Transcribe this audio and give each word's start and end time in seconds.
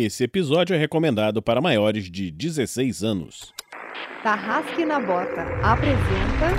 Esse 0.00 0.22
episódio 0.22 0.76
é 0.76 0.78
recomendado 0.78 1.42
para 1.42 1.60
maiores 1.60 2.08
de 2.08 2.30
16 2.30 3.02
anos. 3.02 3.52
Tarrasque 4.22 4.84
na 4.84 5.00
Bota 5.00 5.42
apresenta 5.60 6.54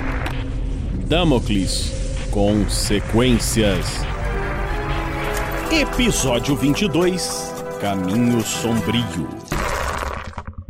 Damocles 1.08 1.90
Consequências. 2.30 3.86
Episódio 5.72 6.54
22 6.54 7.50
Caminho 7.80 8.42
Sombrio. 8.42 9.26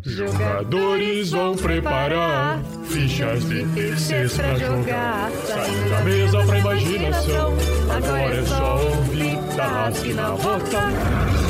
Jogadores 0.05 1.33
vão 1.33 1.57
preparar 1.57 2.63
fichas 2.85 3.49
de 3.49 3.67
terceiros 3.75 4.37
pra 4.37 4.55
jogar. 4.55 5.29
Saindo 5.45 5.91
da 5.91 6.01
mesa 6.03 6.47
pra 6.47 6.59
imaginação. 6.61 7.53
Agora 7.91 8.35
é 8.37 8.45
só 8.45 8.81
ouvir 8.81 9.57
Tarrasque 9.57 10.13
na 10.13 10.31
Bota. 10.31 11.50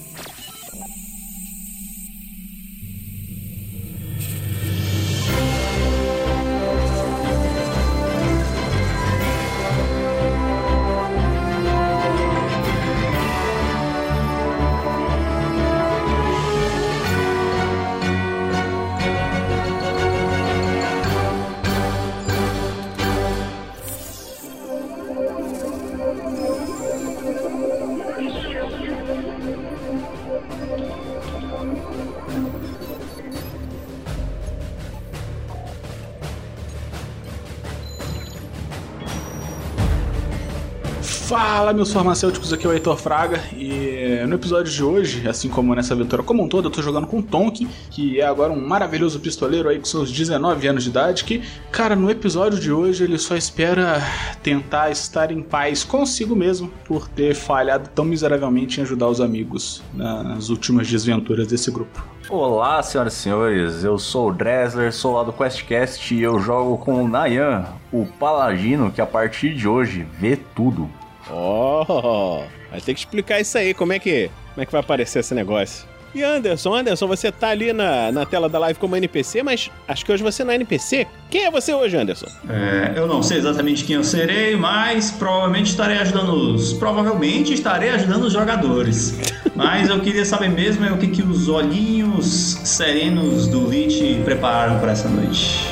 Fala, 41.71 41.77
meus 41.77 41.93
farmacêuticos, 41.93 42.51
aqui 42.51 42.65
é 42.65 42.69
o 42.69 42.73
Heitor 42.73 42.97
Fraga 42.97 43.39
e 43.53 44.25
no 44.27 44.35
episódio 44.35 44.69
de 44.69 44.83
hoje, 44.83 45.25
assim 45.25 45.47
como 45.47 45.73
nessa 45.73 45.93
aventura 45.93 46.21
como 46.21 46.43
um 46.43 46.47
todo, 46.49 46.65
eu 46.67 46.69
tô 46.69 46.81
jogando 46.81 47.07
com 47.07 47.21
Tonkin, 47.21 47.65
que 47.89 48.19
é 48.19 48.25
agora 48.25 48.51
um 48.51 48.59
maravilhoso 48.59 49.21
pistoleiro 49.21 49.69
aí 49.69 49.79
com 49.79 49.85
seus 49.85 50.11
19 50.11 50.67
anos 50.67 50.83
de 50.83 50.89
idade, 50.89 51.23
que, 51.23 51.41
cara, 51.71 51.95
no 51.95 52.11
episódio 52.11 52.59
de 52.59 52.73
hoje 52.73 53.05
ele 53.05 53.17
só 53.17 53.37
espera 53.37 54.01
tentar 54.43 54.91
estar 54.91 55.31
em 55.31 55.41
paz 55.41 55.81
consigo 55.81 56.35
mesmo 56.35 56.69
por 56.83 57.07
ter 57.07 57.33
falhado 57.33 57.89
tão 57.95 58.03
miseravelmente 58.03 58.81
em 58.81 58.83
ajudar 58.83 59.07
os 59.07 59.21
amigos 59.21 59.81
nas 59.93 60.49
últimas 60.49 60.89
desventuras 60.89 61.47
desse 61.47 61.71
grupo. 61.71 62.05
Olá, 62.27 62.83
senhoras 62.83 63.13
e 63.13 63.17
senhores, 63.17 63.83
eu 63.85 63.97
sou 63.97 64.27
o 64.27 64.33
Dressler, 64.33 64.91
sou 64.91 65.15
lá 65.15 65.23
do 65.23 65.31
QuestCast 65.31 66.13
e 66.13 66.21
eu 66.21 66.37
jogo 66.37 66.77
com 66.79 67.01
o 67.01 67.07
Nayan, 67.07 67.63
o 67.93 68.05
paladino 68.05 68.91
que 68.91 68.99
a 68.99 69.05
partir 69.05 69.55
de 69.55 69.69
hoje 69.69 70.05
vê 70.19 70.37
tudo. 70.53 70.89
Oh, 71.29 72.43
vai 72.69 72.81
ter 72.81 72.93
que 72.93 72.99
explicar 72.99 73.39
isso 73.39 73.57
aí, 73.57 73.73
como 73.73 73.93
é 73.93 73.99
que, 73.99 74.29
como 74.53 74.63
é 74.63 74.65
que 74.65 74.71
vai 74.71 74.81
aparecer 74.81 75.19
esse 75.19 75.33
negócio. 75.33 75.91
E 76.13 76.21
Anderson, 76.23 76.75
Anderson, 76.75 77.07
você 77.07 77.31
tá 77.31 77.49
ali 77.49 77.71
na, 77.71 78.11
na 78.11 78.25
tela 78.25 78.49
da 78.49 78.59
live 78.59 78.77
como 78.77 78.97
NPC, 78.97 79.43
mas 79.43 79.71
acho 79.87 80.05
que 80.05 80.11
hoje 80.11 80.21
você 80.21 80.43
não 80.43 80.51
é 80.51 80.55
NPC. 80.55 81.07
Quem 81.29 81.45
é 81.45 81.51
você 81.51 81.73
hoje, 81.73 81.95
Anderson? 81.95 82.27
É, 82.49 82.91
eu 82.97 83.07
não 83.07 83.23
sei 83.23 83.37
exatamente 83.37 83.85
quem 83.85 83.95
eu 83.95 84.03
serei, 84.03 84.57
mas 84.57 85.09
provavelmente 85.09 85.69
estarei 85.69 85.97
ajudando 85.99 86.33
os. 86.33 86.73
Provavelmente 86.73 87.53
estarei 87.53 87.89
ajudando 87.91 88.25
os 88.25 88.33
jogadores. 88.33 89.17
Mas 89.53 89.89
eu 89.89 89.99
queria 89.99 90.25
saber 90.25 90.49
mesmo 90.49 90.85
é 90.85 90.91
o 90.91 90.97
que, 90.97 91.07
que 91.07 91.21
os 91.21 91.47
olhinhos 91.49 92.25
serenos 92.63 93.47
do 93.47 93.69
Lich 93.69 94.21
prepararam 94.23 94.79
para 94.79 94.93
essa 94.93 95.09
noite. 95.09 95.67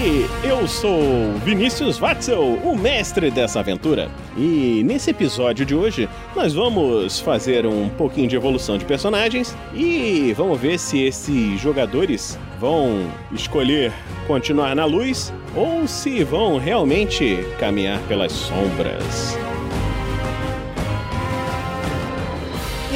E 0.00 0.46
eu 0.46 0.68
sou 0.68 1.32
Vinícius 1.44 1.98
Watzel, 1.98 2.40
o 2.40 2.78
mestre 2.78 3.32
dessa 3.32 3.58
aventura. 3.58 4.08
E 4.36 4.80
nesse 4.84 5.10
episódio 5.10 5.66
de 5.66 5.74
hoje, 5.74 6.08
nós 6.36 6.54
vamos 6.54 7.18
fazer 7.18 7.66
um 7.66 7.88
pouquinho 7.88 8.28
de 8.28 8.36
evolução 8.36 8.78
de 8.78 8.84
personagens 8.84 9.56
e 9.74 10.32
vamos 10.36 10.60
ver 10.60 10.78
se 10.78 11.02
esses 11.02 11.60
jogadores 11.60 12.38
vão 12.60 13.10
escolher 13.32 13.92
continuar 14.28 14.76
na 14.76 14.84
luz 14.84 15.32
ou 15.56 15.88
se 15.88 16.22
vão 16.22 16.58
realmente 16.58 17.44
caminhar 17.58 18.00
pelas 18.02 18.30
sombras. 18.30 19.36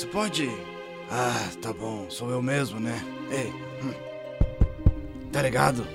Você 0.00 0.06
pode. 0.06 0.50
Ah, 1.10 1.50
tá 1.60 1.72
bom, 1.74 2.08
sou 2.08 2.30
eu 2.30 2.40
mesmo, 2.40 2.80
né? 2.80 3.04
Ei, 3.30 3.52
hum. 3.84 3.92
tá 5.30 5.42
ligado? 5.42 5.86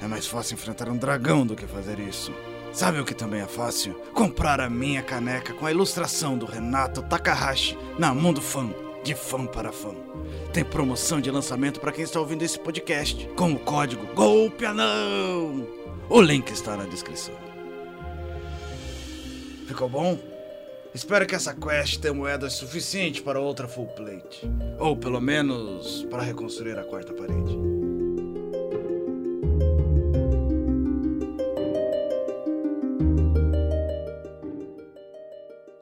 É 0.00 0.06
mais 0.06 0.26
fácil 0.26 0.54
enfrentar 0.54 0.88
um 0.88 0.96
dragão 0.96 1.44
do 1.44 1.56
que 1.56 1.66
fazer 1.66 1.98
isso. 1.98 2.32
Sabe 2.72 3.00
o 3.00 3.04
que 3.04 3.14
também 3.14 3.40
é 3.40 3.46
fácil? 3.46 3.94
Comprar 4.12 4.60
a 4.60 4.70
minha 4.70 5.02
caneca 5.02 5.52
com 5.52 5.66
a 5.66 5.72
ilustração 5.72 6.38
do 6.38 6.46
Renato 6.46 7.02
Takahashi 7.02 7.76
na 7.98 8.14
Mundo 8.14 8.40
Fã, 8.40 8.70
de 9.02 9.14
fã 9.14 9.46
para 9.46 9.72
fã. 9.72 9.94
Tem 10.52 10.64
promoção 10.64 11.20
de 11.20 11.30
lançamento 11.30 11.80
para 11.80 11.90
quem 11.90 12.04
está 12.04 12.20
ouvindo 12.20 12.42
esse 12.42 12.58
podcast, 12.58 13.28
com 13.36 13.52
o 13.52 13.58
código 13.58 14.06
Golpe 14.14 14.64
Anão. 14.64 15.66
O 16.08 16.20
link 16.20 16.50
está 16.50 16.76
na 16.76 16.84
descrição. 16.84 17.34
Ficou 19.66 19.88
bom? 19.88 20.33
Espero 20.94 21.26
que 21.26 21.34
essa 21.34 21.52
quest 21.52 22.00
tenha 22.00 22.14
moedas 22.14 22.52
suficiente 22.52 23.20
para 23.20 23.40
outra 23.40 23.66
full 23.66 23.88
plate. 23.88 24.48
Ou 24.78 24.96
pelo 24.96 25.20
menos 25.20 26.06
para 26.08 26.22
reconstruir 26.22 26.78
a 26.78 26.84
quarta 26.84 27.12
parede. 27.12 27.58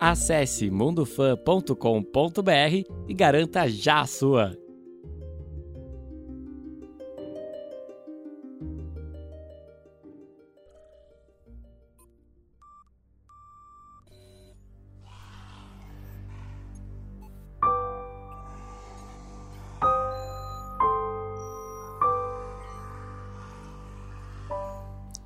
Acesse 0.01 0.71
mundofan.com.br 0.71 2.91
e 3.07 3.15
garanta 3.15 3.69
já 3.69 4.01
a 4.01 4.07
sua. 4.07 4.62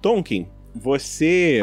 Tonkin, 0.07 0.47
você 0.73 1.61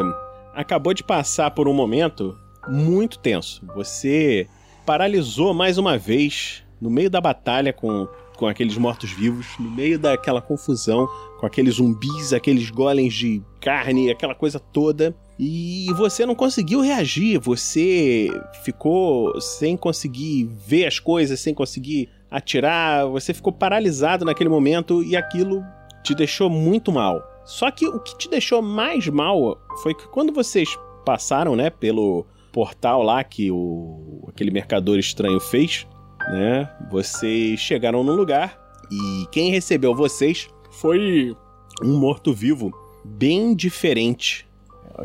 acabou 0.54 0.92
de 0.92 1.02
passar 1.02 1.52
por 1.52 1.66
um 1.66 1.72
momento 1.72 2.38
muito 2.68 3.18
tenso. 3.18 3.66
Você 3.74 4.46
paralisou 4.84 5.54
mais 5.54 5.78
uma 5.78 5.96
vez 5.96 6.62
no 6.78 6.90
meio 6.90 7.08
da 7.08 7.22
batalha 7.22 7.72
com, 7.72 8.06
com 8.36 8.46
aqueles 8.46 8.76
mortos-vivos, 8.76 9.46
no 9.58 9.70
meio 9.70 9.98
daquela 9.98 10.42
confusão, 10.42 11.08
com 11.40 11.46
aqueles 11.46 11.76
zumbis, 11.76 12.34
aqueles 12.34 12.68
golems 12.68 13.14
de 13.14 13.42
carne, 13.62 14.10
aquela 14.10 14.34
coisa 14.34 14.60
toda. 14.60 15.16
e 15.38 15.86
você 15.96 16.26
não 16.26 16.34
conseguiu 16.34 16.82
reagir, 16.82 17.38
você 17.38 18.28
ficou 18.62 19.40
sem 19.40 19.74
conseguir 19.74 20.50
ver 20.66 20.84
as 20.84 20.98
coisas, 20.98 21.40
sem 21.40 21.54
conseguir 21.54 22.10
atirar, 22.30 23.06
você 23.06 23.32
ficou 23.32 23.54
paralisado 23.54 24.22
naquele 24.22 24.50
momento 24.50 25.02
e 25.02 25.16
aquilo 25.16 25.64
te 26.02 26.14
deixou 26.14 26.50
muito 26.50 26.92
mal. 26.92 27.33
Só 27.44 27.70
que 27.70 27.86
o 27.86 28.00
que 28.00 28.16
te 28.16 28.28
deixou 28.28 28.62
mais 28.62 29.06
mal 29.08 29.60
foi 29.82 29.94
que 29.94 30.08
quando 30.08 30.32
vocês 30.32 30.78
passaram, 31.04 31.54
né, 31.54 31.70
pelo 31.70 32.26
portal 32.52 33.02
lá 33.02 33.22
que 33.22 33.50
o 33.50 34.24
aquele 34.28 34.50
mercador 34.50 34.98
estranho 34.98 35.40
fez, 35.40 35.86
né? 36.28 36.70
Vocês 36.90 37.60
chegaram 37.60 38.02
no 38.02 38.14
lugar 38.14 38.58
e 38.90 39.26
quem 39.30 39.50
recebeu 39.50 39.94
vocês 39.94 40.48
foi 40.70 41.36
um 41.82 41.98
morto-vivo 41.98 42.72
bem 43.04 43.54
diferente, 43.54 44.46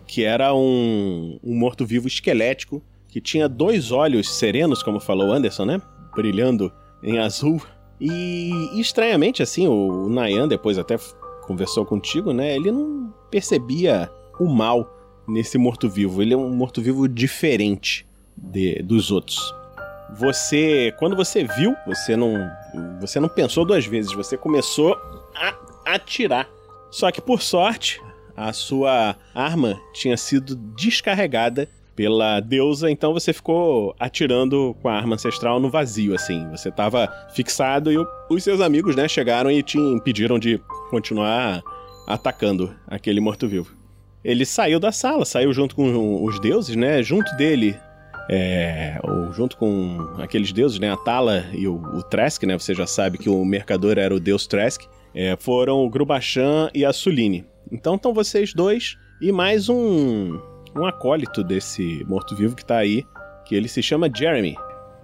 que 0.08 0.24
era 0.24 0.54
um, 0.54 1.40
um 1.44 1.56
morto-vivo 1.56 2.08
esquelético 2.08 2.82
que 3.08 3.20
tinha 3.20 3.50
dois 3.50 3.92
olhos 3.92 4.30
serenos, 4.30 4.84
como 4.84 5.00
falou 5.00 5.32
Anderson, 5.32 5.66
né? 5.66 5.82
Brilhando 6.16 6.72
em 7.02 7.18
azul. 7.18 7.62
E 8.00 8.80
estranhamente, 8.80 9.42
assim, 9.44 9.68
o 9.68 10.08
Nayan 10.08 10.48
depois 10.48 10.78
até 10.78 10.98
conversou 11.50 11.84
contigo, 11.84 12.32
né? 12.32 12.56
Ele 12.56 12.72
não 12.72 13.12
percebia 13.32 14.08
o 14.40 14.48
mal 14.48 14.88
nesse 15.28 15.58
morto-vivo. 15.58 16.22
Ele 16.22 16.36
é 16.36 16.38
um 16.38 16.52
morto-vivo 16.52 17.08
diferente 17.08 18.06
de, 18.38 18.84
dos 18.84 19.10
outros. 19.10 19.52
Você, 20.16 20.94
quando 21.00 21.16
você 21.16 21.44
viu, 21.44 21.76
você 21.88 22.16
não, 22.16 22.36
você 23.02 23.20
não 23.20 23.28
pensou 23.28 23.66
duas 23.66 23.84
vezes. 23.84 24.14
Você 24.14 24.38
começou 24.38 24.96
a 25.36 25.56
atirar. 25.96 26.48
Só 26.92 27.12
que 27.12 27.20
por 27.20 27.42
sorte, 27.42 28.00
a 28.38 28.54
sua 28.54 29.16
arma 29.34 29.80
tinha 29.92 30.18
sido 30.18 30.56
descarregada 30.56 31.68
pela 31.96 32.40
deusa, 32.40 32.90
então 32.90 33.12
você 33.12 33.34
ficou 33.34 33.94
atirando 34.00 34.74
com 34.82 34.88
a 34.88 34.94
arma 34.94 35.16
ancestral 35.16 35.60
no 35.60 35.70
vazio, 35.70 36.16
assim. 36.16 36.48
Você 36.50 36.70
estava 36.70 37.12
fixado 37.34 37.92
e 37.92 37.98
os 38.30 38.44
seus 38.44 38.62
amigos, 38.62 38.96
né, 38.96 39.08
chegaram 39.08 39.52
e 39.52 39.62
te 39.62 39.78
impediram 39.78 40.40
de 40.40 40.62
continuar 40.90 41.62
atacando 42.08 42.74
aquele 42.88 43.20
morto-vivo. 43.20 43.72
Ele 44.24 44.46
saiu 44.46 44.80
da 44.80 44.92
sala, 44.92 45.24
saiu 45.24 45.54
junto 45.54 45.76
com 45.76 46.24
os 46.26 46.40
deuses, 46.40 46.76
né? 46.76 47.02
Junto 47.02 47.34
dele, 47.38 47.78
é, 48.30 49.00
ou 49.04 49.32
junto 49.32 49.56
com 49.56 50.16
aqueles 50.18 50.52
deuses, 50.52 50.80
né? 50.80 50.92
A 50.92 50.98
Tala 50.98 51.46
e 51.54 51.68
o, 51.68 51.76
o 51.76 52.04
Tresk, 52.04 52.44
né? 52.44 52.58
Você 52.58 52.74
já 52.74 52.86
sabe 52.86 53.18
que 53.18 53.30
o 53.30 53.46
mercador 53.46 53.98
era 53.98 54.14
o 54.14 54.20
deus 54.20 54.46
Tresk. 54.46 54.84
É, 55.16 55.36
foram 55.40 55.86
o 55.86 55.90
Grubachan 55.90 56.70
e 56.74 56.86
a 56.86 56.92
Suline. 56.92 57.46
Então 57.72 57.96
estão 57.96 58.14
vocês 58.14 58.54
dois 58.54 58.98
e 59.22 59.32
mais 59.32 59.70
um, 59.70 60.40
um 60.76 60.86
acólito 60.86 61.44
desse 61.44 62.04
morto-vivo 62.08 62.56
que 62.56 62.66
tá 62.66 62.78
aí, 62.78 63.04
que 63.46 63.56
ele 63.56 63.68
se 63.68 63.82
chama 63.82 64.10
Jeremy. 64.14 64.56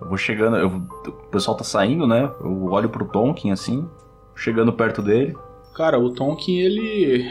Eu 0.01 0.07
vou 0.07 0.17
chegando, 0.17 0.57
eu, 0.57 0.67
o 0.67 1.11
pessoal 1.31 1.55
tá 1.55 1.63
saindo, 1.63 2.05
né? 2.05 2.29
Eu 2.41 2.65
olho 2.65 2.89
pro 2.89 3.05
Tonkin 3.05 3.51
assim, 3.51 3.87
chegando 4.35 4.73
perto 4.73 5.01
dele. 5.01 5.35
Cara, 5.75 5.99
o 5.99 6.09
Tonkin, 6.09 6.59
ele. 6.59 7.29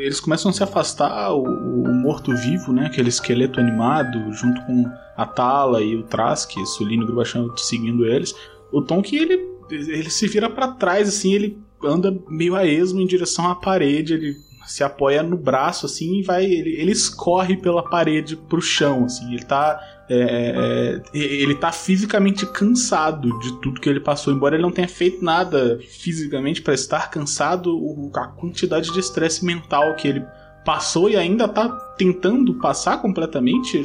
Eles 0.00 0.18
começam 0.18 0.50
a 0.50 0.52
se 0.52 0.62
afastar, 0.62 1.32
o, 1.32 1.44
o 1.44 1.94
morto-vivo, 1.94 2.72
né? 2.72 2.86
Aquele 2.86 3.08
esqueleto 3.08 3.60
animado, 3.60 4.32
junto 4.32 4.60
com 4.66 4.84
a 5.16 5.24
Tala 5.24 5.80
e 5.80 5.94
o 5.94 6.02
Trask, 6.02 6.50
Sulino 6.66 7.06
e 7.06 7.60
seguindo 7.60 8.04
eles. 8.04 8.34
O 8.72 8.82
Tonkin, 8.82 9.16
ele, 9.16 9.48
ele 9.70 10.10
se 10.10 10.26
vira 10.26 10.50
para 10.50 10.72
trás, 10.72 11.08
assim, 11.08 11.32
ele 11.32 11.58
anda 11.84 12.16
meio 12.28 12.56
a 12.56 12.66
esmo 12.66 13.00
em 13.00 13.06
direção 13.06 13.48
à 13.48 13.54
parede, 13.54 14.14
ele 14.14 14.36
se 14.66 14.82
apoia 14.82 15.22
no 15.22 15.36
braço, 15.36 15.86
assim, 15.86 16.18
e 16.18 16.22
vai. 16.22 16.44
Ele, 16.44 16.80
ele 16.80 16.92
escorre 16.92 17.56
pela 17.56 17.88
parede 17.88 18.36
pro 18.36 18.60
chão, 18.60 19.04
assim. 19.04 19.32
Ele 19.32 19.44
tá. 19.44 19.80
É, 20.14 21.00
é, 21.14 21.18
ele 21.18 21.54
tá 21.54 21.72
fisicamente 21.72 22.44
cansado 22.44 23.38
de 23.38 23.52
tudo 23.60 23.80
que 23.80 23.88
ele 23.88 24.00
passou. 24.00 24.32
Embora 24.32 24.56
ele 24.56 24.62
não 24.62 24.70
tenha 24.70 24.88
feito 24.88 25.24
nada 25.24 25.78
fisicamente 25.88 26.60
para 26.60 26.74
estar 26.74 27.10
cansado, 27.10 27.80
a 28.14 28.26
quantidade 28.28 28.92
de 28.92 29.00
estresse 29.00 29.44
mental 29.44 29.94
que 29.96 30.08
ele 30.08 30.24
passou 30.64 31.08
e 31.08 31.16
ainda 31.16 31.48
tá 31.48 31.68
tentando 31.96 32.54
passar 32.54 33.00
completamente, 33.00 33.78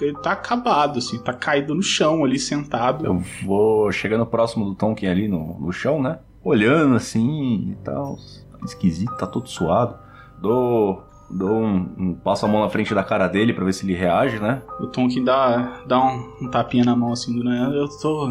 ele 0.00 0.14
tá 0.22 0.32
acabado, 0.32 0.98
assim, 0.98 1.18
tá 1.18 1.32
caído 1.32 1.74
no 1.74 1.82
chão 1.82 2.24
ali, 2.24 2.38
sentado. 2.38 3.04
Eu 3.04 3.22
vou 3.44 3.90
chegando 3.92 4.24
próximo 4.24 4.64
do 4.64 4.74
Tonkin 4.74 5.06
ali 5.06 5.28
no, 5.28 5.58
no 5.60 5.72
chão, 5.72 6.00
né? 6.00 6.20
Olhando 6.44 6.94
assim 6.94 7.72
e 7.72 7.76
tal. 7.84 8.16
Esquisito, 8.64 9.16
tá 9.16 9.26
todo 9.26 9.48
suado. 9.48 9.96
Dou, 10.40 11.02
dou 11.32 11.62
um, 11.62 11.94
um, 11.98 12.14
passo 12.14 12.44
a 12.44 12.48
mão 12.48 12.60
na 12.60 12.68
frente 12.68 12.94
da 12.94 13.02
cara 13.02 13.26
dele 13.26 13.52
para 13.52 13.64
ver 13.64 13.72
se 13.72 13.86
ele 13.86 13.94
reage, 13.94 14.38
né? 14.38 14.62
O 14.78 14.86
Tonkin 14.86 15.24
dá, 15.24 15.82
dá 15.86 15.98
um, 15.98 16.32
um 16.42 16.50
tapinha 16.50 16.84
na 16.84 16.94
mão 16.94 17.12
assim 17.12 17.34
do 17.34 17.42
Nayan. 17.42 17.70
Eu 17.70 17.88
tô. 17.88 18.28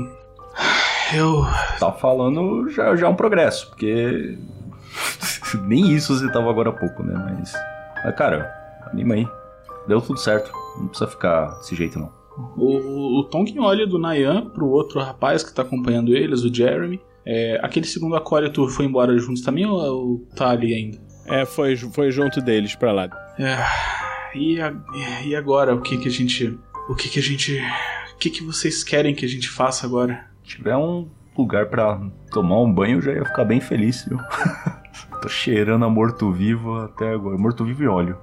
Eu. 1.14 1.44
Tá 1.80 1.92
falando 1.92 2.70
já, 2.70 2.96
já 2.96 3.08
é 3.08 3.10
um 3.10 3.16
progresso, 3.16 3.68
porque. 3.70 4.38
Nem 5.66 5.92
isso 5.92 6.16
você 6.18 6.32
tava 6.32 6.50
agora 6.50 6.70
há 6.70 6.74
pouco, 6.74 7.04
né? 7.04 7.14
Mas. 7.14 7.54
Mas, 8.04 8.16
cara, 8.16 8.52
anima 8.92 9.16
aí. 9.16 9.28
Deu 9.88 10.00
tudo 10.00 10.20
certo. 10.20 10.52
Não 10.78 10.88
precisa 10.88 11.10
ficar 11.10 11.48
desse 11.58 11.76
jeito, 11.76 12.00
não. 12.00 12.12
O, 12.56 13.20
o 13.20 13.24
Tonkin 13.26 13.60
olha 13.60 13.86
do 13.86 14.00
Nayan 14.00 14.50
pro 14.50 14.70
outro 14.70 15.00
rapaz 15.00 15.44
que 15.44 15.54
tá 15.54 15.64
acompanhando 15.64 16.16
eles, 16.16 16.44
o 16.44 16.54
Jeremy. 16.54 17.02
É, 17.26 17.60
aquele 17.62 17.86
segundo 17.86 18.16
acólito 18.16 18.68
foi 18.70 18.86
embora 18.86 19.18
juntos 19.18 19.44
também 19.44 19.66
ou, 19.66 19.78
ou 19.78 20.28
tá 20.36 20.50
ali 20.50 20.74
ainda? 20.74 21.11
É, 21.32 21.46
foi, 21.46 21.78
foi 21.78 22.12
junto 22.12 22.42
deles 22.42 22.76
pra 22.76 22.92
lá. 22.92 23.10
É, 23.40 24.38
e, 24.38 24.60
a, 24.60 24.74
e 25.24 25.34
agora? 25.34 25.74
O 25.74 25.82
que 25.82 25.98
que 25.98 26.10
a 26.10 26.12
gente. 26.12 26.60
O 26.90 26.94
que 26.94 27.08
que 27.08 27.20
a 27.20 27.22
gente. 27.22 27.58
O 28.14 28.18
que 28.18 28.30
que 28.30 28.44
vocês 28.44 28.84
querem 28.84 29.16
que 29.16 29.26
a 29.26 29.30
gente 29.30 29.50
faça 29.50 29.88
agora? 29.88 30.26
Se 30.44 30.58
tiver 30.58 30.76
um 30.76 31.08
lugar 31.38 31.68
para 31.68 32.02
tomar 32.32 32.60
um 32.60 32.72
banho, 32.72 32.98
eu 32.98 33.02
já 33.02 33.14
ia 33.14 33.24
ficar 33.24 33.46
bem 33.46 33.62
feliz, 33.62 34.06
viu? 34.06 34.20
Tô 35.22 35.30
cheirando 35.30 35.86
a 35.86 35.90
morto-vivo 35.90 36.76
até 36.80 37.14
agora. 37.14 37.38
Morto-vivo 37.38 37.82
e 37.82 37.88
óleo. 37.88 38.18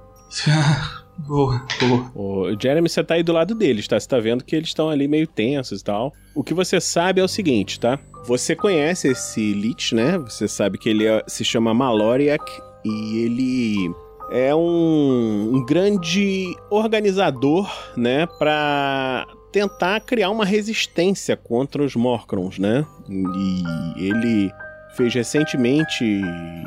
boa, 1.17 1.65
boa. 1.79 2.11
O 2.13 2.61
Jeremy, 2.61 2.87
você 2.87 3.03
tá 3.03 3.15
aí 3.15 3.23
do 3.23 3.33
lado 3.33 3.55
deles, 3.55 3.87
tá? 3.87 3.99
Você 3.99 4.07
tá 4.07 4.19
vendo 4.19 4.43
que 4.43 4.55
eles 4.55 4.69
estão 4.69 4.87
ali 4.87 5.07
meio 5.07 5.25
tensos 5.25 5.81
e 5.81 5.83
tal. 5.83 6.13
O 6.35 6.43
que 6.43 6.53
você 6.53 6.79
sabe 6.79 7.21
é 7.21 7.23
o 7.23 7.27
seguinte, 7.27 7.79
tá? 7.79 7.97
Você 8.27 8.55
conhece 8.55 9.07
esse 9.07 9.53
Lich, 9.53 9.95
né? 9.95 10.19
Você 10.19 10.47
sabe 10.47 10.77
que 10.77 10.89
ele 10.89 11.07
é, 11.07 11.23
se 11.25 11.43
chama 11.43 11.73
Maloriak 11.73 12.68
e 12.83 13.23
ele 13.23 13.91
é 14.31 14.53
um, 14.53 15.55
um 15.55 15.65
grande 15.65 16.55
organizador, 16.69 17.69
né, 17.97 18.27
para 18.37 19.27
tentar 19.51 19.99
criar 20.01 20.29
uma 20.29 20.45
resistência 20.45 21.35
contra 21.35 21.83
os 21.83 21.95
Morcrons, 21.95 22.59
né? 22.59 22.85
E 23.09 24.07
ele 24.07 24.51
fez 24.95 25.13
recentemente 25.13 26.03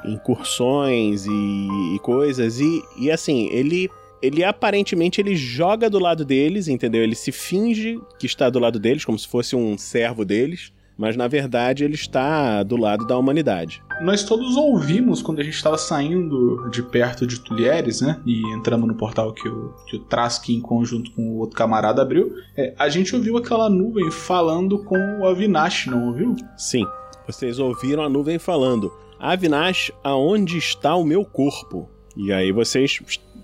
incursões 0.05 1.27
e, 1.27 1.95
e 1.95 1.99
coisas 2.01 2.59
e, 2.59 2.83
e 2.99 3.11
assim 3.11 3.49
ele 3.53 3.89
ele 4.21 4.45
aparentemente 4.45 5.21
ele 5.21 5.35
joga 5.35 5.91
do 5.91 5.99
lado 5.99 6.25
deles, 6.25 6.69
entendeu? 6.69 7.03
Ele 7.03 7.15
se 7.15 7.33
finge 7.33 8.01
que 8.21 8.27
está 8.27 8.49
do 8.49 8.61
lado 8.61 8.79
deles 8.79 9.05
como 9.05 9.19
se 9.19 9.27
fosse 9.27 9.57
um 9.57 9.77
servo 9.77 10.25
deles 10.25 10.73
mas 10.97 11.17
na 11.17 11.29
verdade 11.29 11.85
ele 11.85 11.95
está 11.95 12.63
do 12.63 12.77
lado 12.77 13.07
da 13.07 13.17
humanidade. 13.17 13.83
Nós 14.01 14.23
todos 14.25 14.57
ouvimos 14.57 15.23
quando 15.23 15.41
a 15.41 15.45
gente 15.45 15.55
estava 15.55 15.79
saindo 15.79 16.69
de 16.71 16.83
perto 16.83 17.27
de 17.27 17.41
Tulieres, 17.41 18.01
né? 18.01 18.21
E 18.27 18.41
entramos 18.53 18.89
no 18.89 18.95
portal 18.95 19.33
que 19.33 19.49
o, 19.49 19.75
que 19.87 19.97
o 19.97 20.01
Trask, 20.01 20.49
em 20.49 20.61
conjunto 20.61 21.11
com 21.13 21.23
o 21.23 21.39
outro 21.39 21.57
camarada, 21.57 22.03
abriu. 22.03 22.35
É, 22.57 22.75
a 22.79 22.89
gente 22.89 23.15
ouviu 23.15 23.37
aquela 23.37 23.69
nuvem 23.69 24.11
falando 24.11 24.79
com 24.85 24.97
o 25.21 25.27
Avinash, 25.27 25.87
não 25.87 26.09
ouviu? 26.09 26.35
Sim, 26.57 26.87
vocês 27.27 27.59
ouviram 27.59 28.03
a 28.03 28.09
nuvem 28.09 28.39
falando: 28.39 28.93
Avinash, 29.19 29.93
aonde 30.03 30.59
está 30.59 30.95
o 30.97 31.05
meu 31.05 31.25
corpo? 31.25 31.89
E 32.17 32.33
aí 32.33 32.53
vocês 32.53 33.01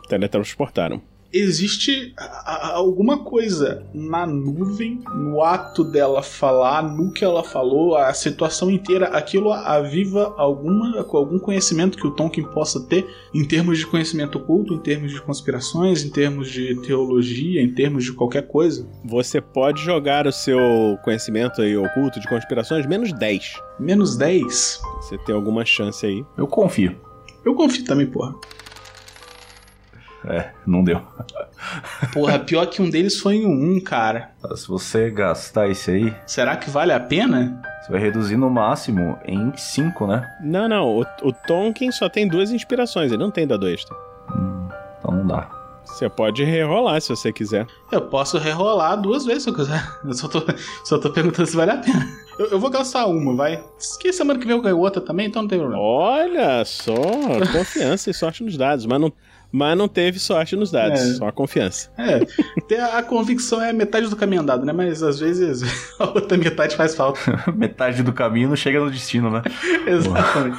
teletransportaram 0.09 1.00
existe 1.32 2.14
alguma 2.16 3.18
coisa 3.18 3.87
na 3.92 4.26
nuvem, 4.26 5.02
no 5.14 5.42
ato 5.42 5.85
dela 5.85 6.23
falar, 6.23 6.82
no 6.82 7.12
que 7.12 7.25
ela 7.25 7.44
falou, 7.44 7.97
a 7.97 8.12
situação 8.14 8.70
inteira, 8.70 9.08
aquilo 9.08 9.52
aviva 9.52 10.35
alguma, 10.37 11.00
algum 11.00 11.38
conhecimento 11.38 11.99
que 11.99 12.06
o 12.06 12.11
Tolkien 12.11 12.47
possa 12.47 12.80
ter 12.80 13.06
em 13.35 13.44
termos 13.44 13.78
de 13.78 13.87
conhecimento 13.87 14.38
oculto, 14.38 14.75
em 14.75 14.78
termos 14.78 15.12
de 15.12 15.20
conspirações, 15.20 16.02
em 16.02 16.11
termos 16.11 16.50
de 16.50 16.80
teologia, 16.82 17.62
em 17.62 17.73
termos 17.73 18.04
de 18.04 18.12
qualquer 18.12 18.49
coisa. 18.49 18.88
Você 19.04 19.40
pode 19.40 19.82
jogar 19.82 20.26
o 20.26 20.32
seu 20.32 20.99
conhecimento 21.04 21.61
aí 21.61 21.76
oculto 21.76 22.20
de 22.20 22.28
conspirações 22.28 22.87
menos 22.87 23.12
10. 23.12 23.54
Menos 23.78 24.16
10? 24.16 24.80
Você 25.00 25.18
tem 25.18 25.35
alguma 25.35 25.64
chance 25.64 26.04
aí. 26.04 26.25
Eu 26.37 26.47
confio. 26.47 26.97
Eu 27.44 27.54
confio 27.54 27.85
também, 27.85 28.06
porra. 28.06 28.35
É, 30.28 30.50
não 30.66 30.85
deu. 30.85 31.00
Porra, 32.12 32.38
pior 32.38 32.66
que 32.66 32.82
um 32.82 32.90
deles 32.90 33.18
foi 33.18 33.37
em 33.37 33.47
um, 33.47 33.80
cara. 33.80 34.30
Se 34.54 34.68
você 34.68 35.11
gastar 35.11 35.68
esse 35.68 35.90
aí. 35.90 36.14
Será 36.26 36.56
que 36.56 36.68
vale 36.70 36.92
a 36.92 37.00
pena? 37.00 37.61
Você 37.82 37.92
vai 37.92 38.00
reduzir 38.00 38.37
no 38.37 38.50
máximo 38.50 39.18
em 39.25 39.50
5, 39.56 40.06
né? 40.06 40.28
Não, 40.42 40.68
não. 40.68 40.87
O, 40.87 41.00
o 41.23 41.32
Tonkin 41.32 41.90
só 41.90 42.08
tem 42.08 42.28
duas 42.28 42.50
inspirações, 42.50 43.11
ele 43.11 43.23
não 43.23 43.30
tem 43.30 43.47
dado 43.47 43.66
extra. 43.68 43.97
Hum, 44.35 44.68
Então 44.99 45.12
não 45.14 45.26
dá. 45.26 45.49
Você 45.87 46.06
pode 46.06 46.44
rerolar 46.44 47.00
se 47.00 47.08
você 47.08 47.32
quiser. 47.32 47.66
Eu 47.90 48.02
posso 48.02 48.37
rerolar 48.37 49.00
duas 49.00 49.25
vezes 49.25 49.44
se 49.44 49.49
eu 49.49 49.54
quiser. 49.54 49.82
Eu 50.04 50.12
só 50.12 50.28
tô, 50.28 50.42
só 50.85 50.99
tô 50.99 51.11
perguntando 51.11 51.49
se 51.49 51.56
vale 51.56 51.70
a 51.70 51.78
pena. 51.78 52.06
Eu, 52.38 52.49
eu 52.50 52.61
vou 52.61 52.68
gastar 52.68 53.06
uma, 53.06 53.35
vai. 53.35 53.64
Que 53.99 54.12
semana 54.12 54.38
que 54.38 54.47
vem 54.47 54.54
eu 54.54 54.61
ganho 54.62 54.78
outra 54.78 55.00
também, 55.00 55.26
então 55.28 55.40
não 55.42 55.49
tem 55.49 55.58
problema. 55.58 55.82
Olha 55.82 56.62
só, 56.66 56.94
confiança 57.50 58.11
e 58.11 58.14
sorte 58.14 58.44
nos 58.44 58.56
dados, 58.58 58.85
mas 58.85 59.00
não, 59.00 59.11
mas 59.50 59.76
não 59.78 59.88
teve 59.88 60.19
sorte 60.19 60.55
nos 60.57 60.71
dados, 60.71 61.00
É. 61.00 61.14
só 61.14 61.28
a 61.28 61.33
confiança. 61.33 61.90
É, 61.97 62.21
ter 62.69 62.78
a, 62.81 62.99
a 62.99 63.02
convicção 63.02 63.61
é 63.62 63.73
metade 63.73 64.09
do 64.09 64.17
caminho 64.17 64.43
andado, 64.43 64.64
né? 64.67 64.73
Mas 64.73 65.02
às 65.02 65.19
vezes 65.19 65.62
a 65.99 66.05
outra 66.05 66.37
metade 66.37 66.76
faz 66.76 66.95
falta. 66.95 67.19
Metade 67.57 68.02
do 68.02 68.12
caminho 68.12 68.49
não 68.50 68.57
chega 68.57 68.78
no 68.81 68.90
destino, 68.90 69.31
né? 69.31 69.43
Exatamente. 69.87 70.59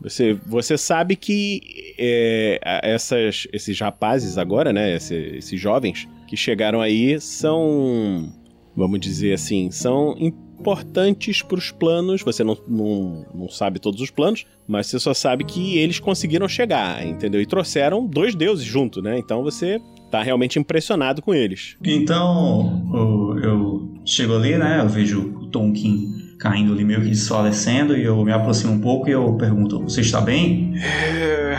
Você, 0.00 0.36
você 0.46 0.76
sabe 0.76 1.14
que 1.14 1.94
é, 1.96 2.58
essas, 2.82 3.46
esses 3.52 3.78
rapazes 3.78 4.36
agora, 4.36 4.72
né? 4.72 4.96
esse- 4.96 5.36
esses 5.36 5.60
jovens 5.60 6.08
que 6.26 6.36
chegaram 6.36 6.80
aí 6.80 7.20
são, 7.20 8.32
vamos 8.76 8.98
dizer 8.98 9.34
assim, 9.34 9.70
são 9.70 10.16
importantes 10.62 11.42
para 11.42 11.58
os 11.58 11.70
planos. 11.72 12.22
Você 12.22 12.44
não, 12.44 12.56
não, 12.68 13.26
não 13.34 13.48
sabe 13.48 13.78
todos 13.80 14.00
os 14.00 14.10
planos, 14.10 14.46
mas 14.66 14.86
você 14.86 14.98
só 15.00 15.12
sabe 15.12 15.44
que 15.44 15.76
eles 15.78 15.98
conseguiram 15.98 16.48
chegar, 16.48 17.04
entendeu? 17.04 17.40
E 17.40 17.46
trouxeram 17.46 18.06
dois 18.06 18.34
deuses 18.34 18.64
junto, 18.64 19.02
né? 19.02 19.18
Então 19.18 19.42
você 19.42 19.80
tá 20.10 20.22
realmente 20.22 20.58
impressionado 20.58 21.20
com 21.20 21.34
eles. 21.34 21.76
Então, 21.84 22.84
o- 22.92 23.38
eu 23.40 23.88
chego 24.06 24.36
ali, 24.36 24.56
né? 24.56 24.80
Eu 24.80 24.88
vejo 24.88 25.20
o 25.20 25.46
Tonkin 25.48 26.36
caindo 26.38 26.72
ali, 26.72 26.84
meio 26.84 27.00
que 27.00 27.08
desfalecendo, 27.08 27.96
e 27.96 28.04
eu 28.04 28.22
me 28.24 28.32
aproximo 28.32 28.72
um 28.72 28.80
pouco 28.80 29.08
e 29.08 29.12
eu 29.12 29.34
pergunto: 29.34 29.80
Você 29.82 30.00
está 30.00 30.20
bem? 30.20 30.74
É, 30.76 31.56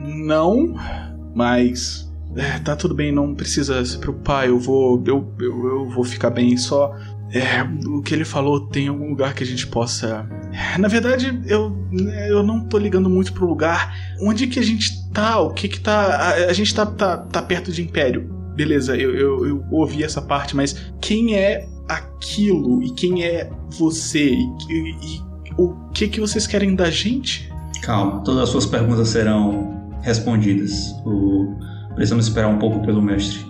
não, 0.00 0.74
mas 1.34 2.10
é, 2.36 2.58
tá 2.60 2.74
tudo 2.76 2.94
bem, 2.94 3.10
não 3.12 3.34
precisa 3.34 3.84
se 3.84 3.98
preocupar. 3.98 4.46
Eu 4.46 4.58
vou, 4.58 5.02
eu, 5.06 5.32
eu, 5.40 5.66
eu 5.66 5.90
vou 5.90 6.04
ficar 6.04 6.30
bem. 6.30 6.56
Só 6.56 6.94
é, 7.32 7.62
o 7.88 8.02
que 8.02 8.14
ele 8.14 8.24
falou 8.24 8.60
tem 8.68 8.88
algum 8.88 9.08
lugar 9.08 9.34
que 9.34 9.42
a 9.42 9.46
gente 9.46 9.66
possa. 9.66 10.28
Na 10.78 10.86
verdade, 10.88 11.40
eu, 11.46 11.76
eu 12.28 12.42
não 12.42 12.64
tô 12.66 12.76
ligando 12.78 13.08
muito 13.08 13.32
pro 13.32 13.46
lugar. 13.46 13.94
Onde 14.20 14.46
que 14.46 14.58
a 14.58 14.62
gente 14.62 15.10
tá? 15.10 15.40
O 15.40 15.52
que 15.54 15.68
que 15.68 15.80
tá? 15.80 15.94
A, 16.16 16.28
a 16.50 16.52
gente 16.52 16.74
tá, 16.74 16.84
tá, 16.84 17.16
tá 17.18 17.40
perto 17.42 17.72
de 17.72 17.82
Império. 17.82 18.28
Beleza, 18.54 18.94
eu, 18.96 19.14
eu, 19.14 19.46
eu 19.46 19.64
ouvi 19.70 20.04
essa 20.04 20.20
parte, 20.20 20.54
mas 20.54 20.92
quem 21.00 21.34
é 21.34 21.66
aquilo 21.88 22.82
e 22.82 22.90
quem 22.90 23.24
é 23.24 23.50
você 23.70 24.30
e, 24.30 24.44
e- 24.68 25.16
e 25.16 25.22
o 25.58 25.74
que 25.94 26.06
que 26.08 26.20
vocês 26.20 26.46
querem 26.46 26.74
da 26.74 26.90
gente? 26.90 27.50
Calma, 27.82 28.22
todas 28.22 28.42
as 28.42 28.48
suas 28.50 28.66
perguntas 28.66 29.08
serão 29.08 29.90
respondidas. 30.02 30.90
O... 31.04 31.56
Precisamos 31.94 32.26
esperar 32.26 32.48
um 32.48 32.58
pouco 32.58 32.80
pelo 32.84 33.00
mestre. 33.02 33.40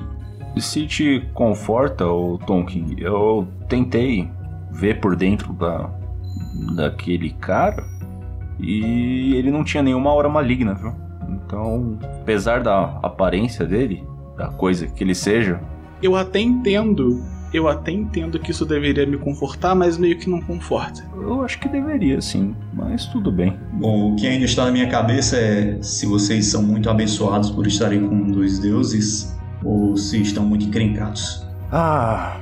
Se 0.59 0.87
te 0.87 1.29
conforta, 1.33 2.07
o 2.07 2.39
Tonkin, 2.39 2.97
eu 2.99 3.49
tentei 3.69 4.29
ver 4.71 5.01
por 5.01 5.17
dentro 5.17 5.53
da, 5.53 5.91
daquele 6.77 7.31
cara 7.31 7.85
e 8.61 9.35
ele 9.35 9.51
não 9.51 9.65
tinha 9.65 9.83
nenhuma 9.83 10.11
aura 10.11 10.29
maligna, 10.29 10.75
viu? 10.75 10.93
Então, 11.29 11.99
apesar 12.21 12.63
da 12.63 12.99
aparência 13.03 13.65
dele, 13.65 14.05
da 14.37 14.49
coisa 14.49 14.87
que 14.87 15.03
ele 15.03 15.15
seja, 15.15 15.61
Eu 16.03 16.17
até 16.17 16.41
entendo, 16.41 17.23
eu 17.55 17.69
até 17.69 17.93
entendo 17.93 18.39
que 18.39 18.51
isso 18.51 18.67
deveria 18.67 19.07
me 19.07 19.17
confortar, 19.17 19.75
mas 19.75 19.97
meio 19.97 20.19
que 20.19 20.29
não 20.29 20.41
conforta. 20.41 21.05
eu 21.15 21.43
acho 21.43 21.61
que 21.61 21.69
deveria 21.69 22.21
sim, 22.21 22.55
mas 22.73 23.07
tudo 23.07 23.31
bem. 23.31 23.57
Bom, 23.73 24.13
o 24.13 24.17
que 24.17 24.27
ainda 24.27 24.45
está 24.45 24.65
na 24.65 24.73
minha 24.73 24.89
cabeça 24.89 25.37
é 25.37 25.79
se 25.81 26.07
vocês 26.07 26.47
são 26.47 26.63
muito 26.63 26.91
abençoados 26.91 27.51
por 27.51 27.67
estarem 27.67 28.07
com 28.07 28.31
dois 28.33 28.59
deuses 28.59 29.39
ou 29.65 29.97
se 29.97 30.21
estão 30.21 30.45
muito 30.45 30.65
encrencados. 30.67 31.47
Ah, 31.71 32.37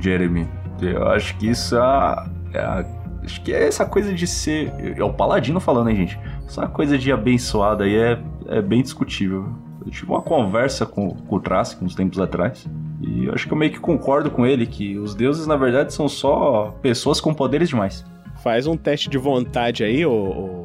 Jeremy, 0.00 0.46
eu 0.80 1.06
acho 1.08 1.36
que 1.38 1.48
isso 1.48 1.76
é, 1.76 1.80
a- 1.80 2.28
é 2.52 2.84
acho 3.24 3.40
que 3.42 3.52
é 3.52 3.66
essa 3.66 3.84
coisa 3.84 4.12
de 4.12 4.26
ser. 4.26 4.72
É 4.96 5.02
o 5.02 5.12
Paladino 5.12 5.60
falando, 5.60 5.90
hein, 5.90 5.96
gente? 5.96 6.18
Essa 6.46 6.66
coisa 6.66 6.96
de 6.98 7.10
abençoado 7.10 7.82
aí 7.82 7.96
é, 7.96 8.18
é 8.48 8.62
bem 8.62 8.82
discutível. 8.82 9.48
Eu 9.84 9.90
tive 9.90 10.10
uma 10.10 10.20
conversa 10.22 10.84
com, 10.84 11.10
com 11.10 11.36
o 11.36 11.40
Trask 11.40 11.80
uns 11.82 11.94
tempos 11.94 12.18
atrás. 12.18 12.66
E 13.00 13.26
eu 13.26 13.34
acho 13.34 13.46
que 13.46 13.52
eu 13.52 13.56
meio 13.58 13.70
que 13.72 13.78
concordo 13.78 14.30
com 14.30 14.44
ele 14.46 14.66
que 14.66 14.98
os 14.98 15.14
deuses, 15.14 15.46
na 15.46 15.56
verdade, 15.56 15.92
são 15.92 16.08
só 16.08 16.74
pessoas 16.82 17.20
com 17.20 17.32
poderes 17.34 17.68
demais. 17.68 18.04
Faz 18.42 18.66
um 18.66 18.76
teste 18.76 19.08
de 19.08 19.18
vontade 19.18 19.84
aí, 19.84 20.04
o, 20.04 20.10
o, 20.12 20.64